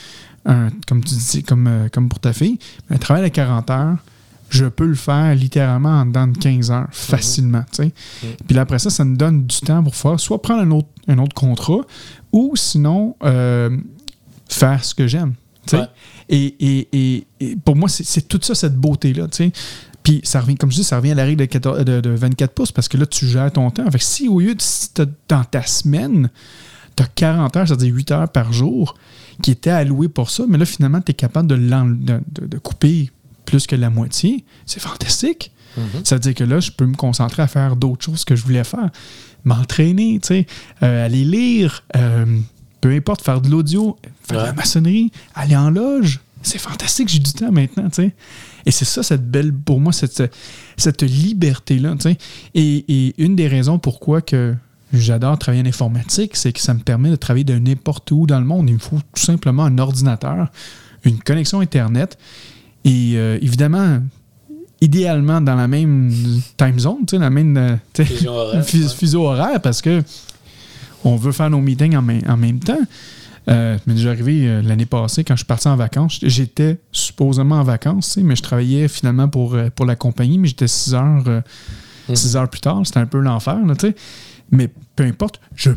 [0.46, 2.58] un- comme tu dis, comme, euh, comme pour ta fille,
[2.90, 3.96] un travail de 40 heures,
[4.50, 7.64] je peux le faire littéralement en dedans de 15 heures, facilement.
[7.70, 7.92] tu sais.
[8.46, 10.88] Puis là, après ça, ça me donne du temps pour faire soit prendre un autre,
[11.06, 11.80] un autre contrat
[12.32, 13.76] ou sinon euh,
[14.48, 15.34] faire ce que j'aime.
[15.76, 15.86] Ouais.
[16.30, 19.26] Et, et- et- et pour moi, c'est c'est tout ça, cette beauté-là.
[20.02, 22.08] Puis ça revient, comme je dis, ça revient à la règle de, 14 de- de
[22.10, 23.90] 24 pouces parce que là, tu gères ton temps.
[23.90, 24.88] Fait que si au lieu de si
[25.28, 26.30] dans ta semaine,
[26.96, 28.94] tu as 40 heures, c'est-à-dire 8 heures par jour,
[29.42, 32.46] qui étaient allouées pour ça, mais là, finalement, tu es capable de, l'en- de, de-
[32.46, 33.10] de couper
[33.44, 34.44] plus que la moitié.
[34.66, 35.52] C'est fantastique.
[36.04, 38.42] Ça veut dire que là, je peux me concentrer à faire d'autres choses que je
[38.42, 38.90] voulais faire.
[39.44, 40.46] M'entraîner, tu sais,
[40.82, 42.26] euh, aller lire, euh,
[42.80, 43.96] peu importe, faire de l'audio,
[44.28, 46.20] faire de la maçonnerie, aller en loge.
[46.42, 48.14] C'est fantastique, j'ai du temps maintenant, tu sais.
[48.66, 50.22] Et c'est ça, cette belle, pour moi, cette,
[50.76, 52.18] cette liberté-là, tu sais.
[52.54, 54.54] Et, et une des raisons pourquoi que
[54.92, 58.38] j'adore travailler en informatique, c'est que ça me permet de travailler de n'importe où dans
[58.40, 58.68] le monde.
[58.70, 60.48] Il me faut tout simplement un ordinateur,
[61.04, 62.16] une connexion Internet
[62.84, 64.00] et euh, évidemment,
[64.80, 66.10] idéalement dans la même
[66.56, 67.76] time zone, tu sais, la même euh,
[68.26, 68.88] horaire, ouais.
[68.88, 70.02] fuseau horaire parce que
[71.04, 72.78] on veut faire nos meetings en, même- en même temps.
[73.48, 77.56] Euh, mais déjà arrivé euh, l'année passée, quand je suis parti en vacances, j'étais supposément
[77.56, 81.42] en vacances, mais je travaillais finalement pour, pour la compagnie, mais j'étais 6 heures,
[82.12, 82.82] six heures plus tard.
[82.84, 83.94] C'était un peu l'enfer, là, tu sais.
[84.50, 85.70] Mais peu importe, je,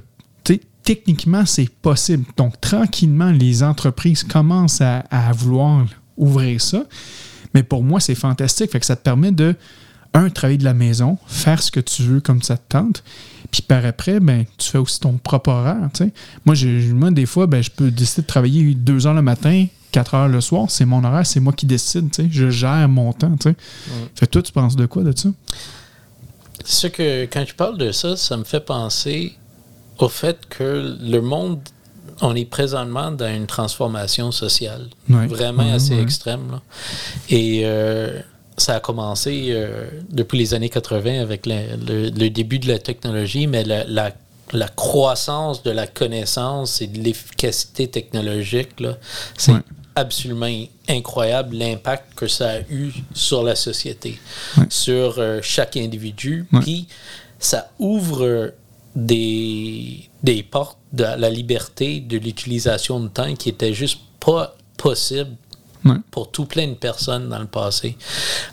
[0.83, 2.25] techniquement, c'est possible.
[2.37, 5.85] Donc, tranquillement, les entreprises commencent à, à vouloir
[6.17, 6.85] ouvrir ça.
[7.53, 8.71] Mais pour moi, c'est fantastique.
[8.71, 9.55] Fait que ça te permet de,
[10.15, 13.03] un, travailler de la maison, faire ce que tu veux comme ça te tente.
[13.51, 15.89] Puis par après, ben, tu fais aussi ton propre horaire.
[15.93, 16.13] tu sais.
[16.45, 19.67] Moi, j'ai- moi, des fois, ben, je peux décider de travailler deux heures le matin,
[19.91, 20.65] quatre heures le soir.
[20.71, 22.09] C'est mon horaire, c'est moi qui décide.
[22.11, 22.29] tu sais.
[22.31, 23.35] Je gère mon temps.
[23.37, 23.55] tu sais.
[24.15, 25.29] Fait que toi, tu penses de quoi de ça?
[26.65, 29.33] Ce que, quand je parle de ça, ça me fait penser
[29.99, 31.59] au fait que le monde,
[32.21, 34.87] on est présentement dans une transformation sociale
[35.27, 36.51] vraiment assez extrême.
[36.51, 36.61] là.
[37.29, 38.19] Et euh,
[38.57, 43.47] ça a commencé euh, depuis les années 80 avec le, le début de la technologie,
[43.47, 44.11] mais la, la-
[44.53, 48.81] la croissance de la connaissance et de l'efficacité technologique,
[49.37, 49.53] c'est.
[49.95, 54.19] Absolument incroyable l'impact que ça a eu sur la société,
[54.69, 56.47] sur euh, chaque individu.
[56.61, 56.87] Puis
[57.39, 58.53] ça ouvre
[58.95, 65.35] des, des portes de la liberté de l'utilisation de temps qui était juste pas possible
[66.11, 67.97] pour tout plein de personnes dans le passé.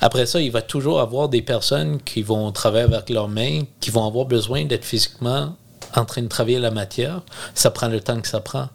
[0.01, 3.91] Après ça, il va toujours avoir des personnes qui vont travailler avec leurs mains, qui
[3.91, 5.57] vont avoir besoin d'être physiquement
[5.95, 7.22] en train de travailler la matière.
[7.55, 8.68] Ça prend le temps que ça prend.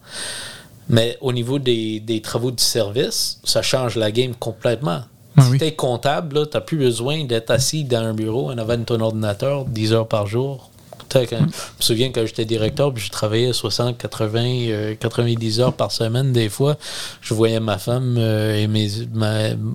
[0.89, 5.01] Mais au niveau des, des travaux du service, ça change la game complètement.
[5.37, 8.57] Ah si tu es comptable, tu n'as plus besoin d'être assis dans un bureau en
[8.57, 10.69] avant de ton ordinateur 10 heures par jour.
[11.13, 11.47] Je me
[11.79, 16.77] souviens quand j'étais directeur, je travaillais 60, 80, 90 heures par semaine des fois.
[17.21, 18.89] Je voyais ma femme euh, et mes,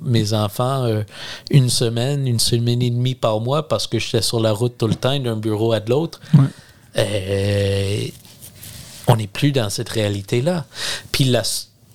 [0.04, 1.02] mes enfants euh,
[1.50, 4.88] une semaine, une semaine et demie par mois parce que j'étais sur la route tout
[4.88, 6.20] le temps d'un bureau à l'autre.
[6.96, 8.06] Euh,
[9.08, 10.66] on n'est plus dans cette réalité-là.
[11.10, 11.34] Puis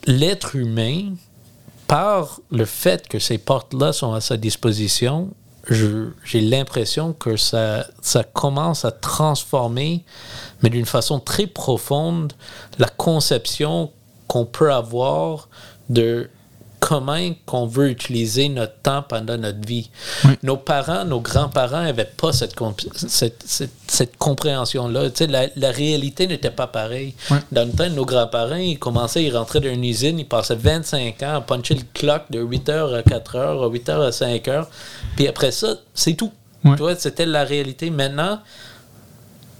[0.08, 1.14] l'être humain,
[1.88, 5.30] par le fait que ces portes-là sont à sa disposition,
[5.70, 7.86] j'ai l'impression que ça,
[8.34, 10.04] commence à transformer,
[10.62, 12.34] mais d'une façon très profonde,
[12.80, 13.92] la conception
[14.28, 15.48] qu'on peut avoir
[15.90, 16.30] de
[16.84, 19.90] comment qu'on veut utiliser notre temps pendant notre vie.
[20.44, 22.56] Nos parents, nos grands-parents n'avaient pas cette,
[22.98, 23.46] cette,
[23.88, 25.04] cette, compréhension-là.
[25.30, 27.16] La, la, réalité n'était pas pareille.
[27.54, 31.24] Dans le temps nos grands-parents, ils commençaient, ils rentraient dans une usine, ils passaient 25
[31.24, 34.66] ans à puncher le clock de 8h à 4h, à 8h à 5h.
[35.16, 36.34] Puis après ça, c'est tout.
[36.98, 37.92] C'était la réalité.
[37.92, 38.42] Maintenant,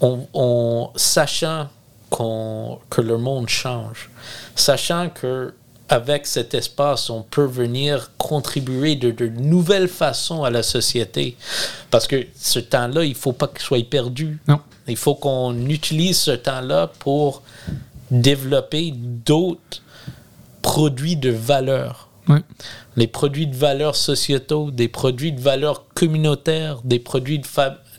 [0.02, 1.68] on, on sachant
[2.10, 4.10] que le monde change,
[4.54, 5.54] sachant que
[5.94, 11.36] avec cet espace, on peut venir contribuer de, de nouvelles façons à la société.
[11.90, 14.38] Parce que ce temps-là, il ne faut pas qu'il soit perdu.
[14.48, 14.60] Non.
[14.86, 17.42] Il faut qu'on utilise ce temps-là pour
[18.10, 19.82] développer d'autres
[20.60, 22.08] produits de valeur.
[22.96, 27.46] Les produits de valeur sociétaux, des produits de valeur communautaire, des produits de,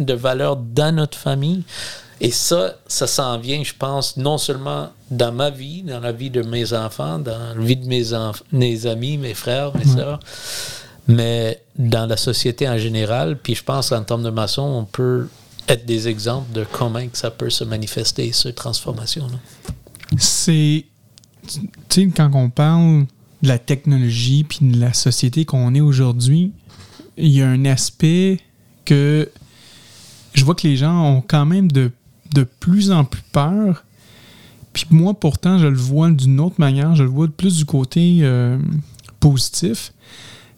[0.03, 1.63] de valeur dans notre famille.
[2.21, 6.29] Et ça, ça s'en vient, je pense, non seulement dans ma vie, dans la vie
[6.29, 8.03] de mes enfants, dans la vie de mes,
[8.51, 10.19] mes amis, mes frères, mes soeurs,
[11.07, 13.37] mais dans la société en général.
[13.37, 15.27] Puis je pense qu'en termes de maçon, on peut
[15.67, 19.37] être des exemples de comment ça peut se manifester, cette transformation-là.
[20.17, 20.85] C'est.
[21.47, 23.05] Tu sais, quand on parle
[23.41, 26.53] de la technologie puis de la société qu'on est aujourd'hui,
[27.17, 28.39] il y a un aspect
[28.83, 29.29] que
[30.33, 31.91] je vois que les gens ont quand même de
[32.35, 33.83] de plus en plus peur.
[34.73, 36.95] Puis moi, pourtant, je le vois d'une autre manière.
[36.95, 38.59] Je le vois plus du côté euh,
[39.21, 39.93] positif.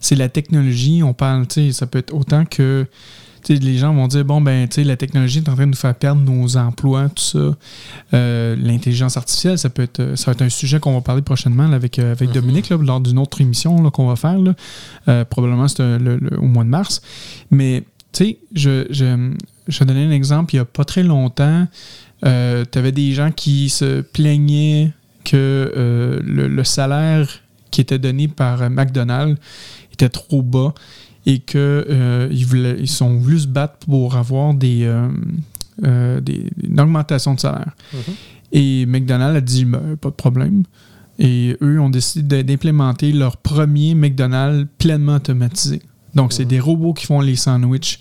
[0.00, 1.02] C'est la technologie.
[1.02, 2.86] On parle, tu sais, ça peut être autant que
[3.48, 5.94] les gens vont dire bon ben tu la technologie est en train de nous faire
[5.94, 7.56] perdre nos emplois tout ça
[8.12, 11.72] euh, l'intelligence artificielle ça peut être ça va être un sujet qu'on va parler prochainement
[11.72, 12.34] avec euh, avec mm-hmm.
[12.34, 14.38] Dominique lors d'une autre émission qu'on va faire
[15.30, 15.82] probablement c'est
[16.36, 17.00] au mois de mars
[17.50, 19.32] mais tu sais je, je,
[19.68, 20.54] je vais donner un exemple.
[20.54, 21.66] Il n'y a pas très longtemps,
[22.24, 24.92] euh, tu avais des gens qui se plaignaient
[25.24, 27.28] que euh, le, salaire
[27.70, 29.38] qui était donné par McDonald's
[29.92, 30.74] était trop bas
[31.26, 34.90] et qu'ils euh, ils sont voulu se battre pour avoir des,
[35.82, 37.72] des une augmentation de salaire.
[37.94, 38.12] Mm-hmm.
[38.52, 40.64] Et McDonald's a dit ben, pas de problème.
[41.18, 45.82] Et eux ont décidé d'implémenter leur premier McDonald's pleinement automatisé.
[46.14, 46.46] Donc, c'est mm-hmm.
[46.46, 47.98] des robots qui font les sandwichs.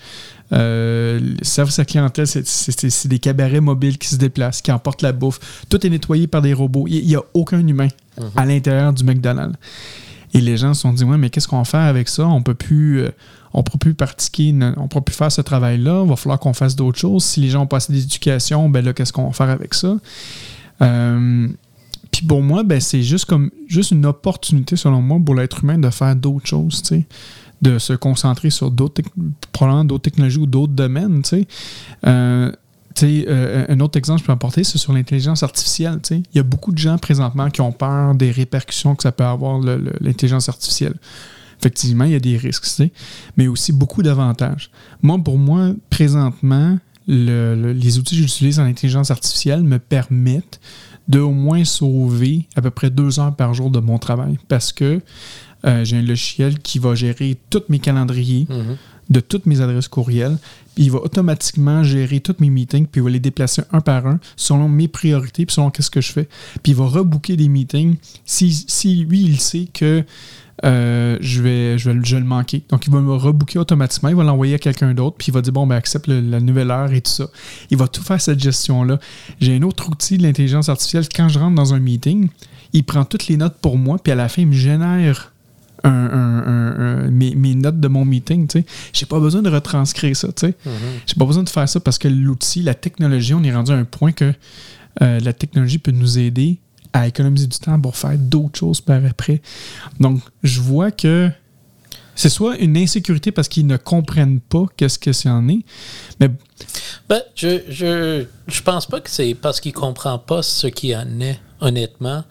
[0.53, 5.39] Euh, service à clientèle, c'est des cabarets mobiles qui se déplacent, qui emportent la bouffe.
[5.69, 6.85] Tout est nettoyé par des robots.
[6.87, 7.89] Il n'y a aucun humain
[8.35, 8.49] à mhm.
[8.49, 9.57] l'intérieur du McDonald's.
[10.33, 12.27] Et les gens se sont dit, ouais, mais qu'est-ce qu'on va faire avec ça?
[12.27, 13.09] On peut plus, euh,
[13.53, 16.03] on peut plus pratiquer, on peut plus faire ce travail-là.
[16.03, 17.23] Il va falloir qu'on fasse d'autres choses.
[17.23, 19.95] Si les gens ont passé d'éducation, ben là, qu'est-ce qu'on va faire avec ça?
[20.81, 21.47] Euh,
[22.11, 25.77] puis pour moi, ben, c'est juste comme juste une opportunité, selon moi, pour l'être humain
[25.77, 26.81] de faire d'autres choses.
[27.61, 29.01] De se concentrer sur d'autres,
[29.83, 31.21] d'autres technologies ou d'autres domaines.
[31.23, 31.47] Tu sais.
[32.05, 32.51] Euh,
[33.03, 35.99] euh, un autre exemple que je peux apporter, c'est sur l'intelligence artificielle.
[36.09, 39.23] Il y a beaucoup de gens présentement qui ont peur des répercussions que ça peut
[39.23, 39.59] avoir
[40.01, 40.95] l'intelligence artificielle.
[41.59, 42.65] Effectivement, il y a des risques,
[43.35, 44.71] mais aussi beaucoup d'avantages.
[45.01, 46.77] Moi, pour moi, présentement,
[47.07, 50.59] les outils que j'utilise en intelligence artificielle me permettent
[51.07, 54.73] de au moins sauver à peu près deux heures par jour de mon travail parce
[54.73, 55.01] que
[55.67, 58.47] euh, j'ai un logiciel qui va gérer tous mes calendriers.
[58.49, 58.77] Mhm.
[59.09, 60.37] de toutes mes adresses courriels,
[60.75, 64.05] puis il va automatiquement gérer tous mes meetings, puis il va les déplacer un par
[64.05, 66.27] un selon mes priorités, puis selon qu'est-ce que je fais.
[66.61, 67.95] Puis il va rebooker des meetings
[68.25, 70.03] si, si lui, il sait que
[70.65, 72.63] euh, je, vais, je, vais, je le manquer.
[72.69, 74.09] Donc, il va me rebooker automatiquement.
[74.09, 75.15] Il va l'envoyer à quelqu'un d'autre.
[75.17, 77.27] Puis, il va dire Bon, ben, accepte la nouvelle heure et tout ça.
[77.69, 78.99] Il va tout faire cette gestion-là.
[79.39, 81.07] J'ai un autre outil de l'intelligence artificielle.
[81.15, 82.29] Quand je rentre dans un meeting,
[82.73, 83.97] il prend toutes les notes pour moi.
[84.01, 85.31] Puis, à la fin, il me génère
[85.89, 88.47] mes, notes de mon meeting.
[88.53, 90.29] Je n'ai pas besoin de retranscrire ça.
[90.41, 90.53] Je n'ai
[91.17, 93.85] pas besoin de faire ça parce que l'outil, la technologie, on est rendu à un
[93.85, 94.33] point que
[95.01, 96.59] euh, la technologie peut nous aider
[96.93, 99.41] à économiser du temps pour faire d'autres choses par après.
[99.99, 101.29] Donc, je vois que
[102.15, 105.63] c'est soit une insécurité parce qu'ils ne comprennent pas qu'est-ce que c'est en est,
[106.19, 106.29] mais...
[107.07, 110.95] Ben, je, je, je pense pas que c'est parce qu'ils ne comprennent pas ce qui
[110.95, 112.23] en est, honnêtement.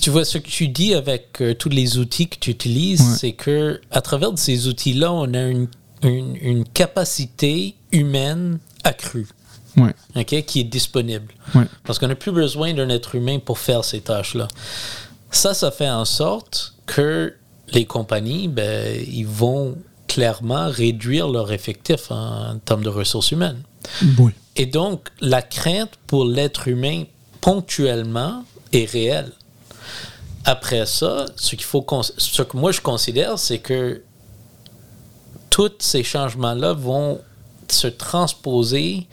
[0.00, 3.32] Tu vois, ce que tu dis avec euh, tous les outils que tu utilises, c'est
[3.32, 5.68] que à travers de ces outils-là, on a une,
[6.02, 9.26] une, une capacité humaine accrue
[10.24, 11.32] qui est disponible.
[11.84, 14.48] Parce qu'on n'a plus besoin d'un être humain pour faire ces tâches-là.
[15.30, 17.34] Ça, ça fait en sorte que
[17.72, 19.76] les compagnies, ben, ils vont
[20.08, 23.62] clairement réduire leur effectif en, termes de ressources humaines.
[24.56, 27.04] Et donc, la crainte pour l'être humain
[27.40, 29.32] ponctuellement est réelle.
[30.48, 31.84] Après ça, ce qu'il faut,
[32.18, 34.02] ce que moi je considère, c'est que
[35.50, 37.20] tous ces changements-là vont
[37.68, 39.08] se transposer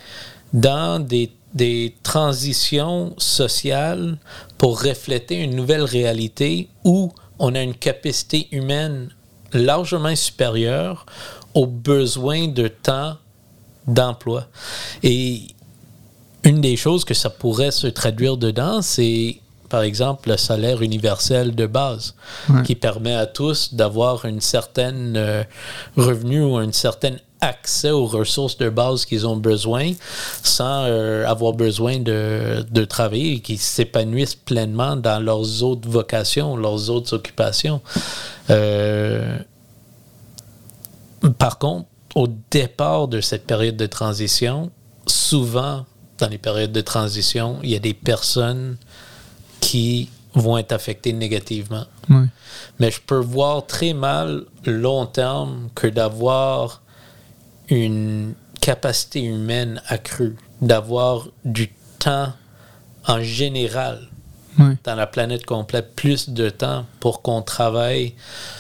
[0.53, 4.19] dans des, des transitions sociales
[4.59, 9.09] pour refléter une nouvelle réalité où on a une capacité humaine
[9.53, 11.07] largement supérieure
[11.55, 13.17] aux besoins de temps
[13.87, 14.45] d'emploi.
[15.01, 15.47] Et
[16.43, 19.39] une des choses que ça pourrait se traduire dedans, c'est
[19.73, 22.13] par exemple le salaire universel de base,
[22.63, 25.43] qui permet à tous d'avoir une certaine euh,
[25.97, 29.93] revenu ou une certaine accès aux ressources de base qu'ils ont besoin
[30.43, 36.55] sans euh, avoir besoin de, de travailler et qu'ils s'épanouissent pleinement dans leurs autres vocations,
[36.55, 37.81] leurs autres occupations.
[38.51, 39.39] Euh,
[41.39, 44.69] par contre, au départ de cette période de transition,
[45.07, 45.87] souvent
[46.19, 48.77] dans les périodes de transition, il y a des personnes
[49.73, 51.85] qui vont être affectées négativement.
[52.77, 56.83] Mais je peux voir très mal long terme que d'avoir
[57.69, 62.33] une capacité humaine accrue, d'avoir du temps
[63.07, 64.09] en général
[64.83, 68.13] dans la planète complète, plus de temps pour qu'on travaille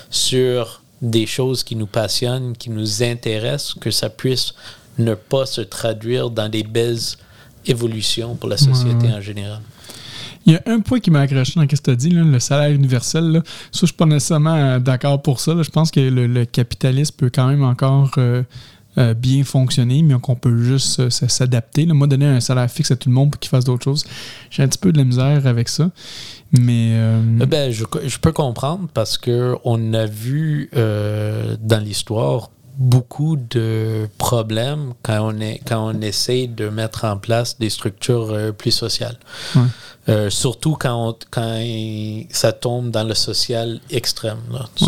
[0.09, 4.55] sur des choses qui nous passionnent, qui nous intéressent, que ça puisse
[4.97, 6.97] ne pas se traduire dans des belles
[7.67, 9.61] évolutions pour la société en général.
[10.45, 12.39] Il y a un point qui m'a accroché dans ce que tu as dit, le
[12.39, 13.31] salaire universel.
[13.31, 13.41] Là.
[13.71, 15.55] Ça, je ne suis pas nécessairement d'accord pour ça.
[15.61, 18.43] Je pense que le, capitalisme peut quand même encore euh,
[18.99, 21.87] euh, bien fonctionner, mais qu'on peut juste euh, s'adapter.
[21.87, 24.05] Moi, donner un salaire fixe à tout le monde pour qu'il fasse d'autres choses,
[24.51, 25.89] j'ai un petit peu de la misère avec ça.
[26.51, 26.91] Mais.
[26.93, 34.93] Euh, ben, je, je, peux comprendre parce qu'on a vu dans l'histoire beaucoup de problèmes
[35.01, 39.17] quand on, est, quand on essaie de mettre en place des structures plus sociales.
[40.09, 41.63] Euh, surtout quand, quand
[42.29, 44.39] ça tombe dans le social extrême.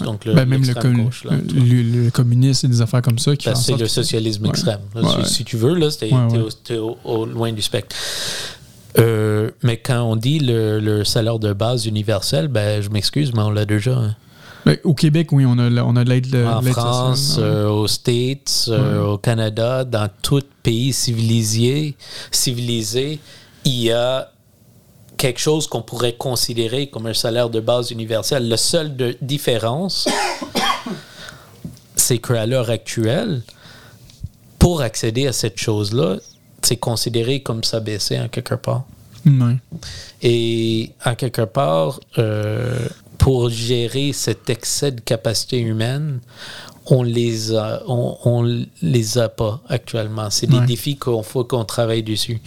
[0.04, 3.34] Donc le, ben, même le, le, communisme et des affaires comme ça.
[3.34, 4.82] Qui ben, c'est le socialisme extrême.
[5.24, 7.96] si, tu veux, là, t'es, au, loin du spectre.
[8.98, 13.52] Euh, mais quand on dit le, salaire de base universel, ben, je m'excuse, mais on
[13.52, 13.98] l'a déjà.
[13.98, 14.16] Hein.
[14.66, 16.36] Ben, au Québec, oui, on a, on a de l'aide.
[16.36, 18.70] En France, euh, aux States,
[19.02, 21.96] au Canada, dans tout pays civilisé,
[22.32, 23.20] civilisé,
[23.64, 24.30] il y a
[25.18, 28.48] quelque chose qu'on pourrait considérer comme un salaire de base universel.
[28.48, 30.08] La seule de différence,
[31.96, 33.42] c'est qu'à l'heure actuelle,
[34.60, 36.18] pour accéder à cette chose-là,
[36.62, 38.84] c'est considéré comme ça baissé en quelque part.
[40.22, 42.88] Et en quelque part, euh,
[43.18, 46.20] pour gérer cet excès de capacité humaine,
[46.88, 48.44] on les a, on,
[48.82, 50.30] les a pas actuellement.
[50.30, 52.40] C'est des défis qu'il faut qu'on travaille dessus.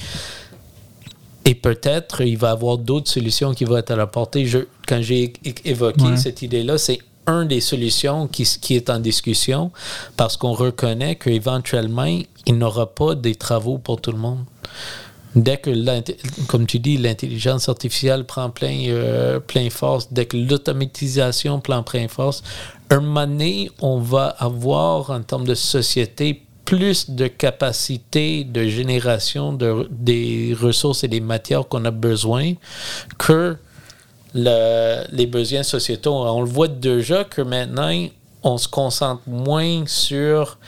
[1.49, 4.45] Et peut-être il va y avoir d'autres solutions qui vont être à la portée.
[4.45, 5.33] Je, quand j'ai
[5.65, 9.73] évoqué cette idée-là, c'est une des solutions qui, qui, est en discussion
[10.19, 14.45] parce qu'on reconnaît qu'éventuellement, il n'y aura pas des travaux pour tout le monde.
[15.37, 15.71] Dès que,
[16.49, 22.09] comme tu dis, l'intelligence artificielle prend plein, euh, plein force, dès que l'automatisation prend plein
[22.09, 22.43] force,
[22.91, 29.55] un moment donné, on va avoir, en termes de société, plus de capacité de génération
[29.55, 32.53] de, des ressources et des matières qu'on a besoin
[33.17, 33.57] que
[34.35, 36.13] les besoins sociétaux.
[36.13, 38.09] On le voit déjà que maintenant,
[38.43, 40.59] on se concentre moins sur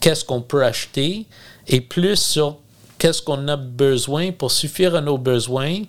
[0.00, 1.24] qu'est-ce qu'on peut acheter
[1.68, 2.56] et plus sur
[2.98, 5.82] qu'est-ce qu'on a besoin pour suffire à nos besoins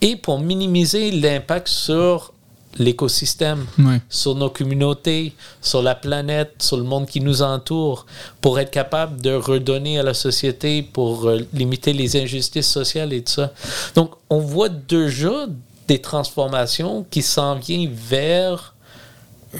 [0.00, 2.31] et pour minimiser l'impact sur
[2.78, 3.66] l'écosystème,
[4.08, 8.06] sur nos communautés, sur la planète, sur le monde qui nous entoure,
[8.40, 13.22] pour être capable de redonner à la société, pour euh, limiter les injustices sociales et
[13.22, 13.52] tout ça.
[13.94, 15.46] Donc, on voit déjà
[15.88, 18.74] des transformations qui s'en viennent vers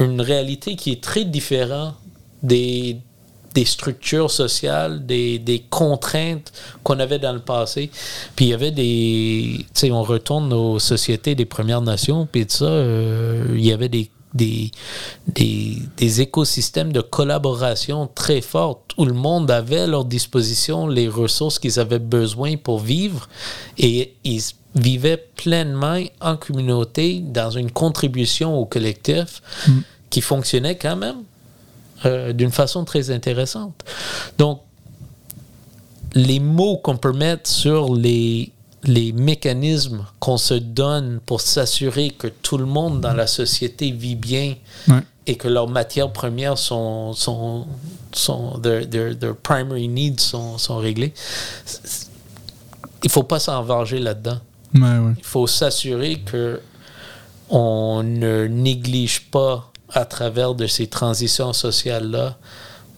[0.01, 1.95] une réalité qui est très différente
[2.43, 2.97] des,
[3.55, 7.91] des structures sociales, des, des contraintes qu'on avait dans le passé.
[8.37, 9.59] Puis il y avait des...
[9.59, 13.73] Tu sais, on retourne aux sociétés des Premières Nations, puis tout ça, euh, il y
[13.73, 14.71] avait des, des,
[15.27, 21.09] des, des écosystèmes de collaboration très forts où le monde avait à leur disposition les
[21.09, 23.29] ressources qu'ils avaient besoin pour vivre
[23.79, 24.43] et ils
[24.75, 29.43] vivaient pleinement en communauté dans une contribution au collectif
[30.09, 31.23] qui fonctionnait quand même
[32.07, 33.75] euh, d'une façon très intéressante.
[34.39, 34.61] Donc,
[36.15, 38.53] les mots qu'on peut mettre sur les,
[38.85, 44.17] les mécanismes qu'on se donne pour s'assurer que tout le monde dans la société vit
[44.17, 44.55] bien
[44.89, 45.01] Ouais.
[45.27, 47.67] et que leurs matières premières sont, sont,
[48.13, 51.15] sont their, their- their primary needs sont, sont réglées.
[51.65, 52.09] C'est-
[53.05, 54.39] Il faut pas s'envarger là-dedans.
[54.75, 55.13] Ouais, ouais.
[55.19, 56.61] Il faut s'assurer que
[57.51, 62.37] on ne néglige pas à travers de ces transitions sociales-là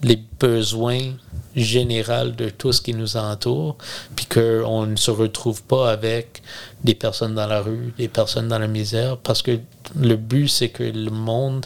[0.03, 1.13] les besoins
[1.55, 3.77] généraux de tout ce qui nous entoure,
[4.15, 6.41] puis qu'on ne se retrouve pas avec
[6.83, 9.59] des personnes dans la rue, des personnes dans la misère, parce que
[9.99, 11.65] le but, c'est que le monde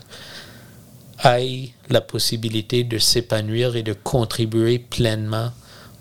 [1.25, 5.51] ait la possibilité de s'épanouir et de contribuer pleinement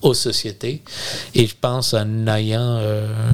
[0.03, 0.83] aux sociétés.
[1.35, 3.33] Et je pense en ayant euh,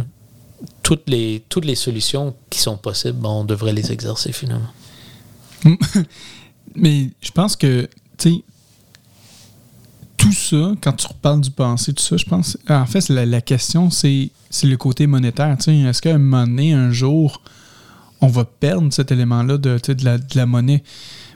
[0.83, 4.71] toutes, les, toutes les solutions qui sont possibles, ben, on devrait les exercer finalement.
[6.77, 7.89] Mais je pense que,
[8.19, 8.45] tu sais,
[10.17, 13.41] tout ça, quand tu reparles du passé, tout ça, je pense, en fait, la, la
[13.41, 14.31] question, c'est
[14.63, 15.57] le côté monétaire.
[15.67, 17.43] Est-ce qu'à un moment donné, un jour,
[18.21, 20.83] on va perdre cet élément-là de, de, la, de la monnaie?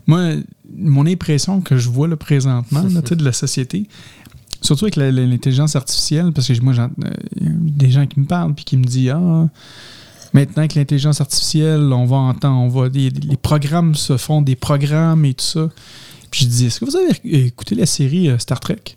[0.07, 0.37] Moi,
[0.75, 3.87] mon impression que je vois là, présentement de la société,
[4.63, 7.11] surtout avec l'intelligence artificielle, parce que moi, euh,
[7.41, 9.49] des gens qui me parlent puis qui me disent Ah,
[10.33, 13.11] maintenant que l'intelligence artificielle, on va entendre, on va, les
[13.41, 15.69] programmes se font des programmes et tout ça.
[16.31, 18.97] Puis je dis Est-ce que vous avez écouté la série euh, Star Trek?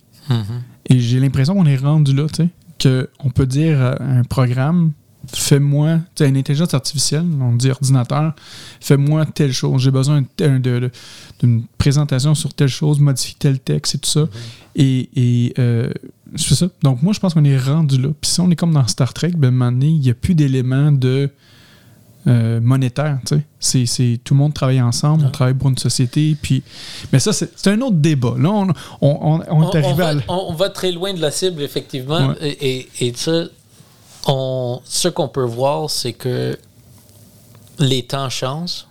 [0.86, 2.50] Et j'ai l'impression qu'on est rendu là, tu
[2.82, 4.94] sais, qu'on peut dire à un programme
[5.34, 8.34] fais-moi, tu sais, une intelligence artificielle, on dit ordinateur,
[8.80, 9.82] fais-moi telle chose.
[9.82, 14.28] J'ai besoin d'une présentation sur telle chose, modifie tel texte et tout ça.
[14.76, 15.92] Et, et euh,
[16.36, 16.68] c'est ça.
[16.82, 18.10] Donc, moi, je pense qu'on est rendu là.
[18.20, 20.10] Puis si on est comme dans Star Trek, ben, à un moment donné, il n'y
[20.10, 21.30] a plus d'éléments de
[22.28, 23.18] euh, monétaire.
[23.60, 25.32] C'est, c'est- tout le monde travaille ensemble, on Ouais.
[25.32, 26.62] travaille pour une société, puis...
[27.12, 28.36] Mais ça, c'est, c'est un autre débat.
[28.38, 30.14] Là, on, on, on- on est arrivé va, à...
[30.28, 32.28] on- on va très loin de la cible, effectivement.
[32.28, 32.36] Ouais.
[32.62, 33.46] Et, et, et ça,
[34.28, 36.58] on, ce qu'on peut voir, c'est que
[37.80, 38.86] les temps changent.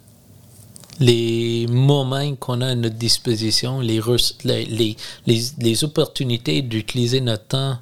[1.00, 4.96] Les moments qu'on a à notre disposition, les, res- les, les,
[5.26, 7.78] les, les opportunités d'utiliser notre temps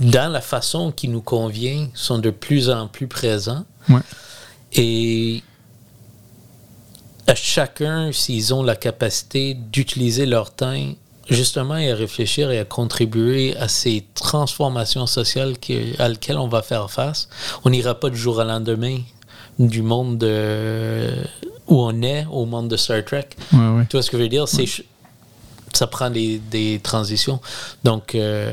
[0.00, 3.64] dans la façon qui nous convient sont de plus en plus présents.
[3.88, 4.00] Ouais.
[4.72, 5.42] Et
[7.26, 10.94] à chacun, s'ils ont la capacité d'utiliser leur temps
[11.28, 16.48] justement et à réfléchir et à contribuer à ces transformations sociales qui- à lesquelles on
[16.48, 17.28] va faire face,
[17.64, 18.98] on n'ira pas du jour au lendemain
[19.66, 21.14] du monde de-
[21.68, 23.28] où on est au monde de Star Trek.
[23.52, 23.86] Ouais, ouais.
[23.88, 24.48] Tu vois ce que je veux dire?
[24.48, 24.66] C'est
[25.72, 27.40] ça prend des, des transitions.
[27.84, 28.52] Donc, euh,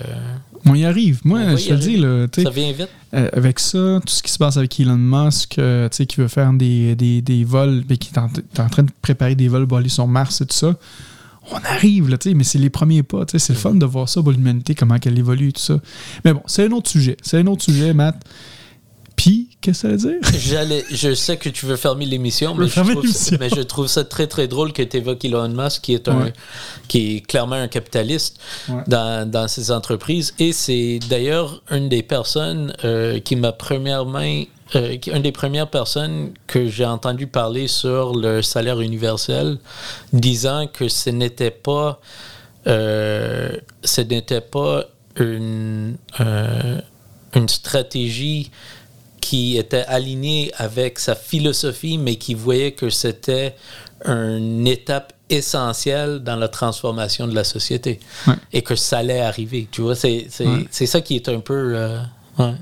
[0.66, 1.20] On y arrive.
[1.24, 2.90] Moi, On je te le dis, là, ça vient vite.
[3.16, 6.54] Euh, avec ça, tout ce qui se passe avec Elon Musk, euh, qui veut faire
[6.54, 9.66] des, des, des vols, mais qui est en, est en train de préparer des vols
[9.68, 10.76] pour aller sur Mars et tout ça,
[11.52, 13.24] on arrive, là, mais c'est les premiers pas.
[13.28, 15.80] C'est le fun de voir ça pour l'humanité, comment elle évolue et tout ça.
[16.24, 17.18] Mais bon, c'est un autre sujet.
[17.24, 18.16] C'est un autre sujet, Matt.
[19.18, 20.32] Puis, qu'est-ce que ça veut dire?
[20.40, 23.38] J'allais, je sais que tu veux fermer l'émission, mais, je trouve ça- l'émission.
[23.42, 26.22] mais je trouve ça très très drôle que tu évoques Elon Musk, qui est, un,
[26.26, 26.34] Ouais.
[26.88, 28.40] qui est clairement un capitaliste
[28.70, 28.84] Ouais.
[28.88, 30.34] dans, dans ses entreprises.
[30.40, 34.20] Et c'est d'ailleurs une des personnes euh, qui m'a premièrement.
[34.76, 39.58] euh, une des premières personnes que j'ai entendu parler sur le salaire universel,
[40.14, 42.00] disant que ce n'était pas,
[42.68, 43.50] euh,
[43.84, 44.84] ce n'était pas
[45.20, 46.82] une, euh,
[47.34, 48.52] une stratégie
[49.28, 53.56] qui était aligné avec sa philosophie, mais qui voyait que c'était
[54.06, 58.36] une étape essentielle dans la transformation de la société Ouais.
[58.54, 59.68] et que ça allait arriver.
[59.70, 60.68] Tu vois, c'est Ouais.
[60.86, 62.00] ça qui est un peu euh,
[62.40, 62.54] ouais,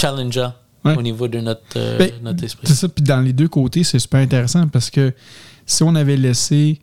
[0.00, 0.54] challengeant
[0.84, 2.66] au niveau de notre, euh, Ben, notre esprit.
[2.66, 5.12] C'est ça, puis dans les deux côtés, c'est super intéressant parce que
[5.66, 6.80] si on avait laissé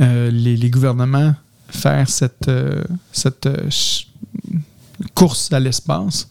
[0.00, 1.34] euh, les, les gouvernements
[1.68, 3.48] faire cette, euh, cette
[5.14, 6.28] course à l'espace,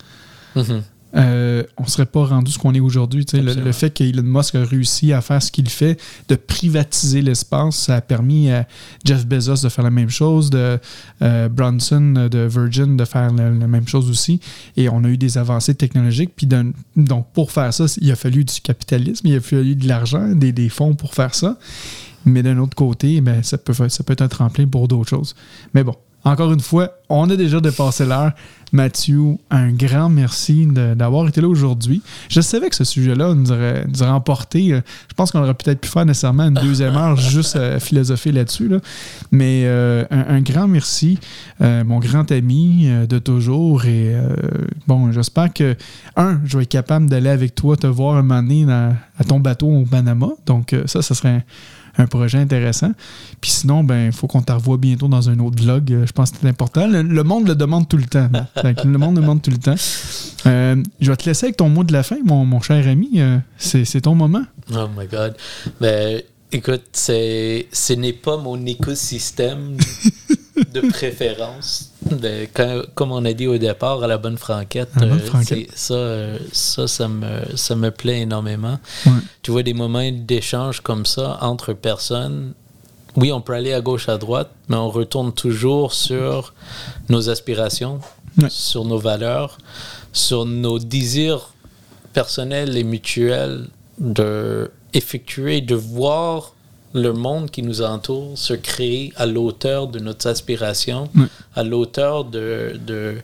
[0.56, 0.82] Mhm.
[1.16, 3.26] Euh, on ne serait pas rendu ce qu'on est aujourd'hui.
[3.34, 7.76] Le, le fait qu'Elon Musk a réussi à faire ce qu'il fait, de privatiser l'espace,
[7.76, 8.68] ça a permis à
[9.06, 10.80] Jeff Bezos de faire la même chose, de
[11.22, 14.40] euh, Bronson de Virgin de faire la, la même chose aussi.
[14.78, 16.32] Et on a eu des avancées technologiques.
[16.36, 20.30] Puis donc, pour faire ça, il a fallu du capitalisme, il a fallu de l'argent,
[20.30, 21.58] des, des fonds pour faire ça.
[22.26, 25.36] Mais d'un autre côté, ben, ça, peut, ça peut être un tremplin pour d'autres choses.
[25.74, 28.32] Mais bon, encore une fois, on a déjà dépassé l'heure.
[28.72, 32.04] Mathieu, un grand merci d'avoir été là aujourd'hui.
[32.30, 34.74] Je savais que ce sujet-là nous aurait, nous aurait emporté.
[34.74, 38.32] euh, Je pense qu'on aurait peut-être pu faire nécessairement une deuxième heure juste à philosopher
[38.32, 38.68] là-dessus.
[38.68, 38.78] là.
[39.32, 41.18] Mais euh, un, un grand merci,
[41.62, 43.86] euh, mon grand ami euh, de toujours.
[43.86, 44.36] Et euh,
[44.86, 45.76] bon, j'espère que,
[46.16, 49.24] un, je vais être capable d'aller avec toi te voir un moment donné dans- à
[49.24, 50.28] ton bateau au Panama.
[50.46, 51.42] Donc, euh, ça, ça serait un,
[52.00, 52.92] un projet intéressant.
[53.42, 55.92] Puis sinon, ben, il faut qu'on te revoie bientôt dans un autre vlog.
[55.92, 56.88] Euh, Je pense que c'est important.
[56.88, 58.30] Le, le monde le demande tout le temps.
[58.64, 59.76] Le monde le demande tout le temps.
[60.46, 63.10] Euh, je vais te laisser avec ton mot de la fin, mon, mon cher ami.
[63.18, 64.44] Euh, c'est c'est ton moment.
[64.74, 65.36] Oh my God.
[65.82, 66.22] Ben,
[66.52, 69.78] écoute, c'est, ce n'est pas mon écosystème
[70.74, 71.92] de préférence.
[72.54, 75.26] Quand- comme on a dit au départ, à la bonne franquette, À la bonne euh,
[75.26, 75.70] franquette.
[75.76, 78.80] ça, euh, ça, ça me, ça me plaît énormément.
[79.06, 79.12] Ouais.
[79.42, 82.54] Tu vois des moments d'échange comme ça entre personnes.
[83.16, 86.54] Oui, on peut aller à gauche, à droite, mais on retourne toujours sur
[87.10, 88.00] nos aspirations,
[88.42, 88.48] Ouais.
[88.50, 89.58] sur nos valeurs,
[90.14, 91.54] sur nos désirs
[92.14, 93.68] personnels et mutuels
[94.00, 96.54] de effectuer, de voir
[96.94, 101.26] le monde qui nous entoure se créer à l'auteur de nos aspirations, Ouais.
[101.56, 103.16] à l'auteur de, de,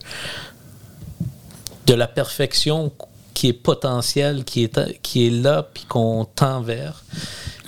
[1.88, 2.92] de la perfection
[3.34, 7.04] qui est potentielle, qui est, qui est là, puis qu'on tend vers.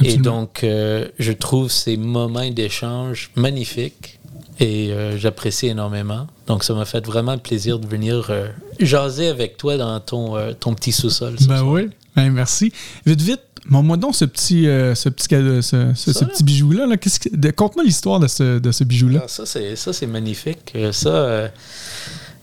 [0.03, 4.19] Et donc, euh, je trouve ces moments d'échange magnifiques
[4.59, 6.27] et euh, j'apprécie énormément.
[6.45, 8.47] Donc, ça m'a fait vraiment plaisir de venir euh,
[8.79, 11.35] jaser avec toi dans ton, ton petit sous-sol.
[11.47, 11.89] Ben oui.
[12.15, 12.71] Ben merci.
[13.05, 13.41] Vite, vite.
[13.69, 16.85] Montre-moi donc ce petit, euh, ce petit, ce, ce- ce petit bijou-là.
[16.85, 16.97] Là.
[16.97, 19.21] Qu'est-ce que- de- Conte-moi l'histoire de ce, de ce bijou-là.
[19.23, 20.71] Ah, ça, c'est, ça, c'est magnifique.
[20.75, 21.47] Euh, Ça, euh,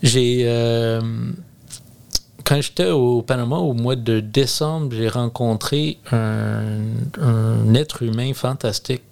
[0.03, 0.43] j'ai.
[0.45, 1.01] euh,
[2.45, 6.81] quand j'étais au Panama au mois de décembre, j'ai rencontré un,
[7.23, 9.03] un être humain fantastique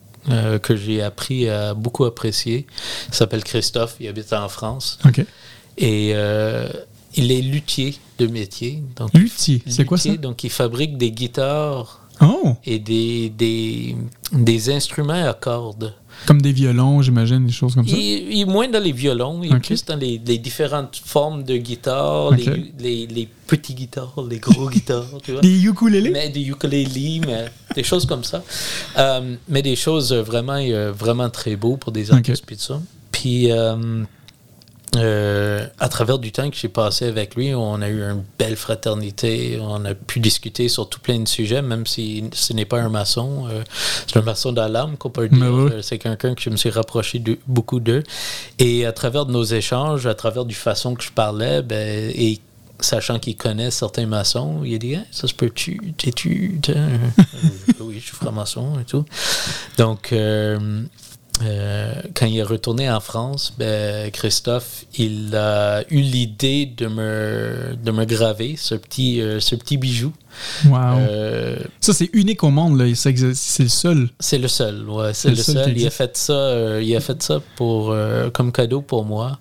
[0.62, 2.66] que j'ai appris à beaucoup apprécier.
[3.08, 4.98] Il s'appelle Christophe, il habite en France.
[5.06, 5.24] OK.
[5.78, 8.82] Et il est luthier de métier.
[8.96, 10.14] Donc, Luthier, c'est quoi ça?
[10.16, 12.54] Donc, il fabrique des guitares Oh!
[12.64, 13.96] et des, des,
[14.32, 15.94] des instruments à cordes.
[16.26, 17.96] Comme des violons, j'imagine, des choses comme ça?
[17.96, 21.56] Il, est moins dans les violons, il est plus dans les, les différentes formes de
[21.56, 22.38] guitares, Ok.
[22.38, 25.40] les, les, les petits guitares, les gros guitares, tu vois.
[25.40, 26.10] Des ukulélés?
[26.10, 28.42] Mais des ukulélés, mais des choses comme ça.
[28.98, 32.80] Euh, mais des choses vraiment, euh, vraiment très beaux pour des artistes puis ça.
[33.10, 34.04] Puis, euh,
[34.96, 38.56] euh, à travers du temps que j'ai passé avec lui, on a eu une belle
[38.56, 39.58] fraternité.
[39.60, 42.90] On a pu discuter sur tout plein de sujets, même si ce n'est pas un
[42.90, 43.46] maçon.
[43.50, 43.62] euh,
[44.06, 45.50] c'est un maçon dans l'âme, qu'on peut dire.
[45.52, 45.70] Oui.
[45.82, 48.02] C'est quelqu'un que je me suis rapproché de, beaucoup d'eux.
[48.58, 52.38] Et à travers de nos échanges, à travers du façon que je parlais, ben, et
[52.80, 55.94] sachant qu'il connaît certains maçons, il a dit Hein, Ça se peut-tu?
[55.96, 56.58] T'es-tu?
[56.62, 56.74] T'es-
[57.80, 59.04] Oui, je suis franc-maçon et tout.
[59.78, 60.82] Donc, euh,
[61.40, 67.74] euh, quand il est retourné en France, ben, Christophe, il a eu l'idée de me,
[67.82, 70.12] de me graver ce petit, euh, ce petit bijou.
[70.66, 70.98] Wow.
[70.98, 72.78] Euh, Ça, c'est unique au monde.
[72.78, 72.84] là.
[72.94, 74.08] C'est le seul.
[74.20, 75.76] c'est le seul, ouais, c'est le seul.
[75.76, 77.94] Il a fait ça, il a fait ça pour
[78.32, 79.38] comme cadeau pour moi,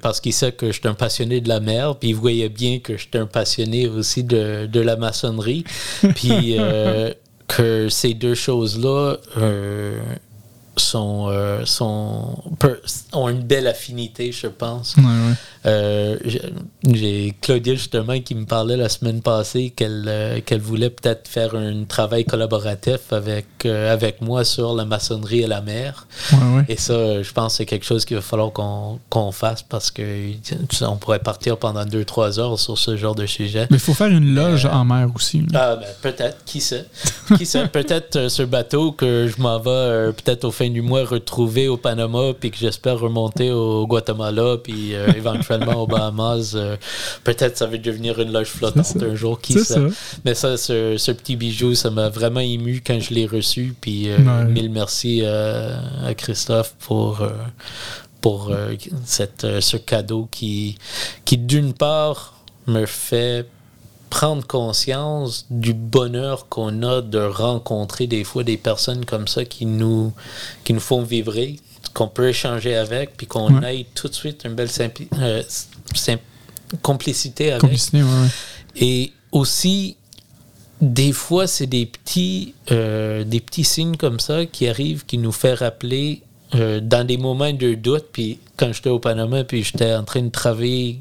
[0.00, 2.78] parce qu'il sait que je suis un passionné de la mer, puis il voyait bien
[2.78, 5.64] que j'étais un passionné aussi de, de la maçonnerie,
[6.14, 6.56] puis
[7.48, 9.18] que ces deux choses-là
[10.80, 12.42] sont, euh, sont
[13.12, 14.96] ont une belle affinité, je pense.
[15.66, 16.16] Euh,
[16.88, 21.54] j'ai- Claudia justement qui me parlait la semaine passée qu'elle euh, qu'elle voulait peut-être faire
[21.54, 26.06] un travail collaboratif avec, euh, avec moi sur la maçonnerie et la mer.
[26.32, 26.64] Ouais, ouais.
[26.68, 30.02] Et ça, je pense que c'est quelque chose qu'il va falloir qu'on fasse parce que
[30.82, 33.66] on pourrait partir pendant 2-3 heures sur ce genre de sujet.
[33.70, 35.42] Mais il faut faire une loge en mer aussi.
[35.54, 36.86] Ah, ben, peut-être, qui sait?
[37.36, 41.68] Qui sait, peut-être ce bateau que je m'en vais peut-être au fin du mois retrouver
[41.68, 45.12] au Panama, puis que j'espère remonter au Guatemala, puis euh,
[45.54, 46.52] éventuellement aux Bahamas.
[46.54, 46.76] euh,
[47.24, 49.80] peut-être ça va devenir une loge flottante un jour, qui sait.
[50.24, 54.08] Mais ça, ce, ce petit bijou, ça m'a vraiment ému quand je l'ai reçu, puis
[54.08, 54.44] euh, Ouais.
[54.44, 57.20] mille merci euh, à Christophe pour...
[57.22, 57.30] euh,
[58.20, 58.52] pour
[59.06, 60.76] cette, ce cadeau qui,
[61.24, 62.34] qui d'une part,
[62.66, 63.46] me fait
[64.10, 69.64] prendre conscience du bonheur qu'on a de rencontrer des fois des personnes comme ça qui
[69.64, 70.12] nous,
[70.64, 71.56] qui nous font vibrer,
[71.94, 73.80] qu'on peut échanger avec, puis qu'on Ouais.
[73.80, 75.42] ait tout de suite une belle simpli- euh,
[76.82, 77.60] complicité avec.
[77.62, 78.28] Complicité, ouais, ouais.
[78.76, 79.96] Et aussi,
[80.80, 85.32] des fois, c'est des petits, euh, des petits signes comme ça qui arrivent, qui nous
[85.32, 86.22] fait rappeler
[86.54, 88.06] euh, dans des moments de doute.
[88.12, 91.00] Puis quand j'étais au Panama, puis j'étais en train de travailler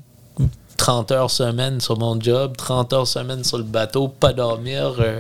[0.78, 4.96] 30 heures semaine sur mon job, 30 heures semaine sur le bateau, pas dormir.
[5.00, 5.20] euh,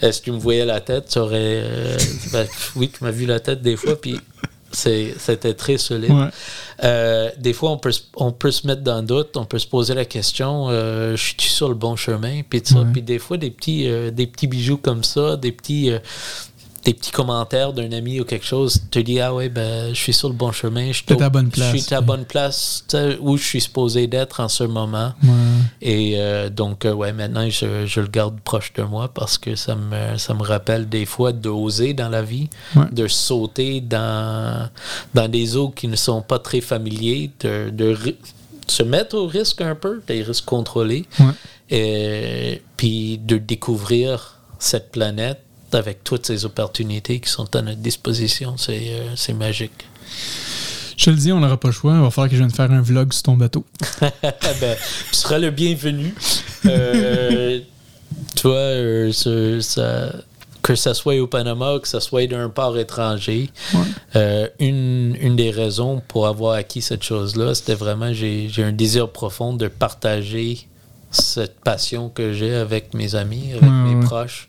[0.00, 1.08] Est-ce que tu me voyais la tête?
[1.10, 1.98] Tu aurais, euh,
[2.32, 2.46] ben,
[2.76, 4.18] oui, tu m'as vu la tête des fois, puis
[4.76, 6.10] c'était très solide.
[6.10, 6.28] Ouais.
[6.84, 9.58] Euh, des fois, on peut, se- on peut se mettre dans le doute, on peut
[9.58, 12.62] se poser la question euh, je suis sur le bon chemin Puis.
[12.74, 13.00] Ouais.
[13.00, 15.90] Des fois, des petits, euh, des petits bijoux comme ça, des petits,
[16.86, 20.12] des petits commentaires d'un ami ou quelque chose, te dis Ah ouais, ben, je suis
[20.12, 22.06] sur le bon chemin, je T'es à la bonne je suis place, à la ouais.
[22.06, 22.86] bonne place
[23.20, 25.12] où je suis supposé d'être en ce moment.
[25.24, 25.30] Ouais.
[25.82, 29.56] Et euh, donc, euh, ouais, maintenant, je, je le garde proche de moi parce que
[29.56, 32.84] ça me, ça me rappelle des fois d'oser dans la vie, Ouais.
[32.92, 34.68] de sauter dans,
[35.12, 37.96] dans des eaux qui ne sont pas très familiers, de, de
[38.68, 41.04] se mettre au risque un peu, des risques contrôlés,
[41.70, 45.40] et puis de découvrir cette planète
[45.72, 48.56] avec toutes ces opportunités qui sont à notre disposition.
[48.56, 49.86] C'est euh, magique.
[50.96, 51.92] Je te le dis, on n'aura pas le choix.
[51.94, 53.64] Il va falloir que je vienne faire un vlog sur ton bateau.
[54.00, 54.76] ben,
[55.10, 56.14] tu seras le bienvenu.
[56.64, 57.60] Euh,
[58.34, 60.12] tu vois, euh, ce- ça-
[60.62, 63.80] que ça soit au Panama, que ça soit d'un port étranger, Ouais.
[64.16, 68.72] euh, une, une des raisons pour avoir acquis cette chose-là, c'était vraiment, j'ai j'ai un
[68.72, 70.66] désir profond de partager
[71.16, 74.04] cette passion que j'ai avec mes amis, avec Ouais, mes ouais.
[74.04, 74.48] proches.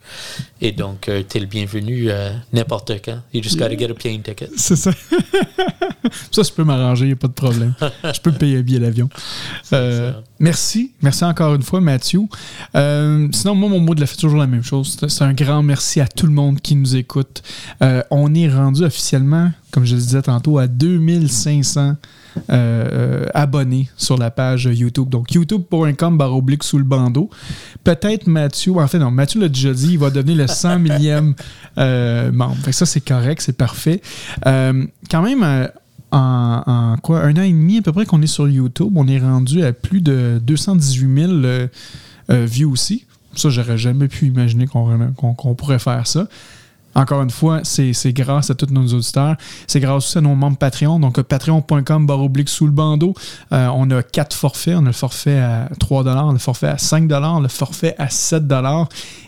[0.62, 3.20] Et donc, tu es le bienvenu euh, n'importe quand.
[3.34, 4.50] You just gotta get a plane ticket.
[4.58, 4.92] C'est ça.
[6.32, 7.74] ça, je peux m'arranger, il n'y a pas de problème.
[8.14, 9.10] Je peux payer un billet d'avion.
[9.74, 10.92] Euh, merci.
[11.02, 12.22] Merci encore une fois, Mathieu.
[12.76, 14.98] Euh, sinon, moi, mon mot de la fin, c'est toujours la même chose.
[15.00, 17.42] C'est- C'est un grand merci à tout le monde qui nous écoute.
[17.82, 21.98] Euh, on est rendu officiellement, comme je le disais tantôt, à 2500
[22.50, 25.08] euh, abonnés sur la page YouTube.
[25.08, 27.30] Donc, youtube.com barre oblique sous le bandeau.
[27.84, 31.36] Peut-être Mathieu, en fait, non, Mathieu l'a déjà dit, il va devenir le 100 millième
[31.78, 32.56] euh, membre.
[32.64, 34.02] Fait que ça, c'est correct, c'est parfait.
[34.48, 35.44] Euh, quand même,
[36.12, 39.20] en, quoi, un an et demi à peu près qu'on est sur YouTube, on est
[39.20, 41.68] rendu à plus de 218 000 euh,
[42.32, 43.06] euh, views aussi.
[43.36, 46.28] Ça, j'aurais jamais pu imaginer qu'on pourrait faire ça.
[46.98, 49.36] Encore une fois, c'est grâce à tous nos auditeurs.
[49.68, 51.00] C'est grâce aussi à nos membres Patreon.
[51.00, 53.14] Donc, euh, patreon.com barre oblique sous le bandeau.
[53.54, 54.76] Euh, on a quatre forfaits.
[54.76, 58.44] On a le forfait à 3 le forfait à 5 le forfait à 7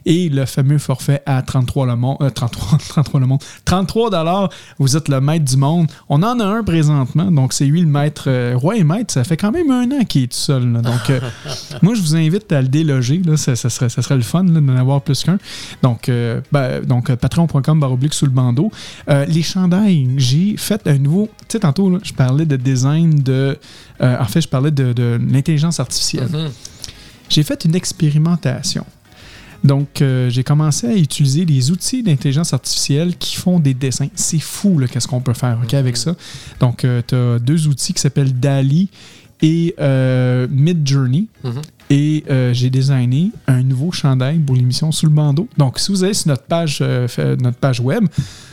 [0.05, 2.17] et le fameux forfait à 33 le monde.
[2.21, 3.43] euh, 33, 33 le monde.
[3.65, 5.87] 33 Vous êtes le maître du monde.
[6.09, 7.31] On en a un présentement.
[7.31, 8.23] Donc, c'est lui le maître.
[8.27, 10.71] euh, roi et maître, ça fait quand même un an qu'il est tout seul.
[10.71, 10.81] là.
[10.81, 11.19] Donc, euh,
[11.81, 13.21] moi, je vous invite à le déloger.
[13.23, 13.37] Là.
[13.37, 15.37] Ça, ça serait, ça serait le fun d'en avoir plus qu'un.
[15.83, 17.15] Donc, euh, ben, donc euh,
[17.61, 18.71] patreon.com barre oblique sous le bandeau.
[19.09, 21.29] Euh, les chandails, j'ai fait un nouveau.
[21.47, 23.57] Tu sais, tantôt, là, je parlais de design de.
[24.01, 26.29] euh, en fait, je parlais de, de l'intelligence artificielle.
[26.29, 26.49] Mhm.
[27.29, 28.85] J'ai fait une expérimentation.
[29.63, 34.07] Donc, euh, j'ai commencé à utiliser les outils d'intelligence artificielle qui font des dessins.
[34.15, 36.15] C'est fou, là, qu'est-ce qu'on peut faire ok, avec ça.
[36.61, 38.89] Donc, tu as deux outils qui s'appellent DALI
[39.41, 41.27] et euh, Midjourney.
[41.43, 41.61] Mhm.
[41.89, 45.47] Et euh, j'ai designé un nouveau chandail pour l'émission Sous le bandeau.
[45.57, 47.07] Donc, si vous allez sur notre page, euh,
[47.39, 48.05] notre page web,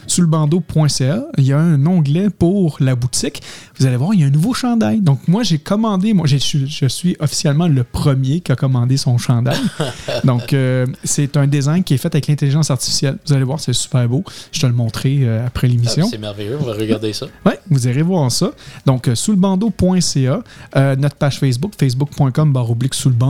[0.07, 3.43] sous le bandeau.ca, il y a un onglet pour la boutique.
[3.79, 5.01] Vous allez voir, il y a un nouveau chandail.
[5.01, 8.97] Donc, moi, j'ai commandé, moi, je suis, je suis officiellement le premier qui a commandé
[8.97, 9.59] son chandail.
[10.25, 13.19] Donc, euh, c'est un design qui est fait avec l'intelligence artificielle.
[13.27, 14.25] Vous allez voir, c'est super beau.
[14.53, 16.09] Je te le montrerai après Ah, l'émission.
[16.09, 17.27] C'est merveilleux, on va regarder ça.
[17.45, 18.53] Oui, vous irez voir ça.
[18.87, 20.43] Donc, sous le bandeau.ca,
[20.77, 23.26] euh, notre page Facebook, facebook.com barre oblique sous le bandeau.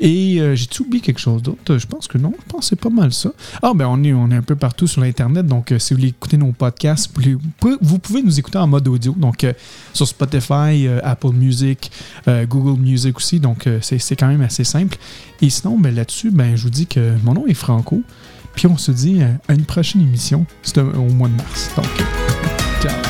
[0.00, 1.78] Et euh, j'ai-tu oublié quelque chose d'autre?
[1.78, 2.32] Je pense que non.
[2.38, 3.30] Je pense que c'est pas mal ça.
[3.62, 5.46] Ah, ben on est, on est un peu partout sur l'Internet.
[5.46, 7.10] Donc, euh, si vous voulez écouter nos podcasts,
[7.60, 9.14] vous pouvez, nous écouter en mode audio.
[9.16, 9.52] Donc, euh,
[9.92, 11.90] sur Spotify, euh, Apple Music,
[12.26, 13.40] euh, Google Music aussi.
[13.40, 14.98] Donc, euh, c'est quand même assez simple.
[15.40, 18.02] Et sinon, ben, là-dessus, ben, je vous dis que mon nom est Franco.
[18.58, 20.44] Puis on se dit euh, à une prochaine émission.
[20.62, 21.70] C'est euh, au mois de mars.
[21.76, 21.86] Donc,
[22.86, 23.07] euh,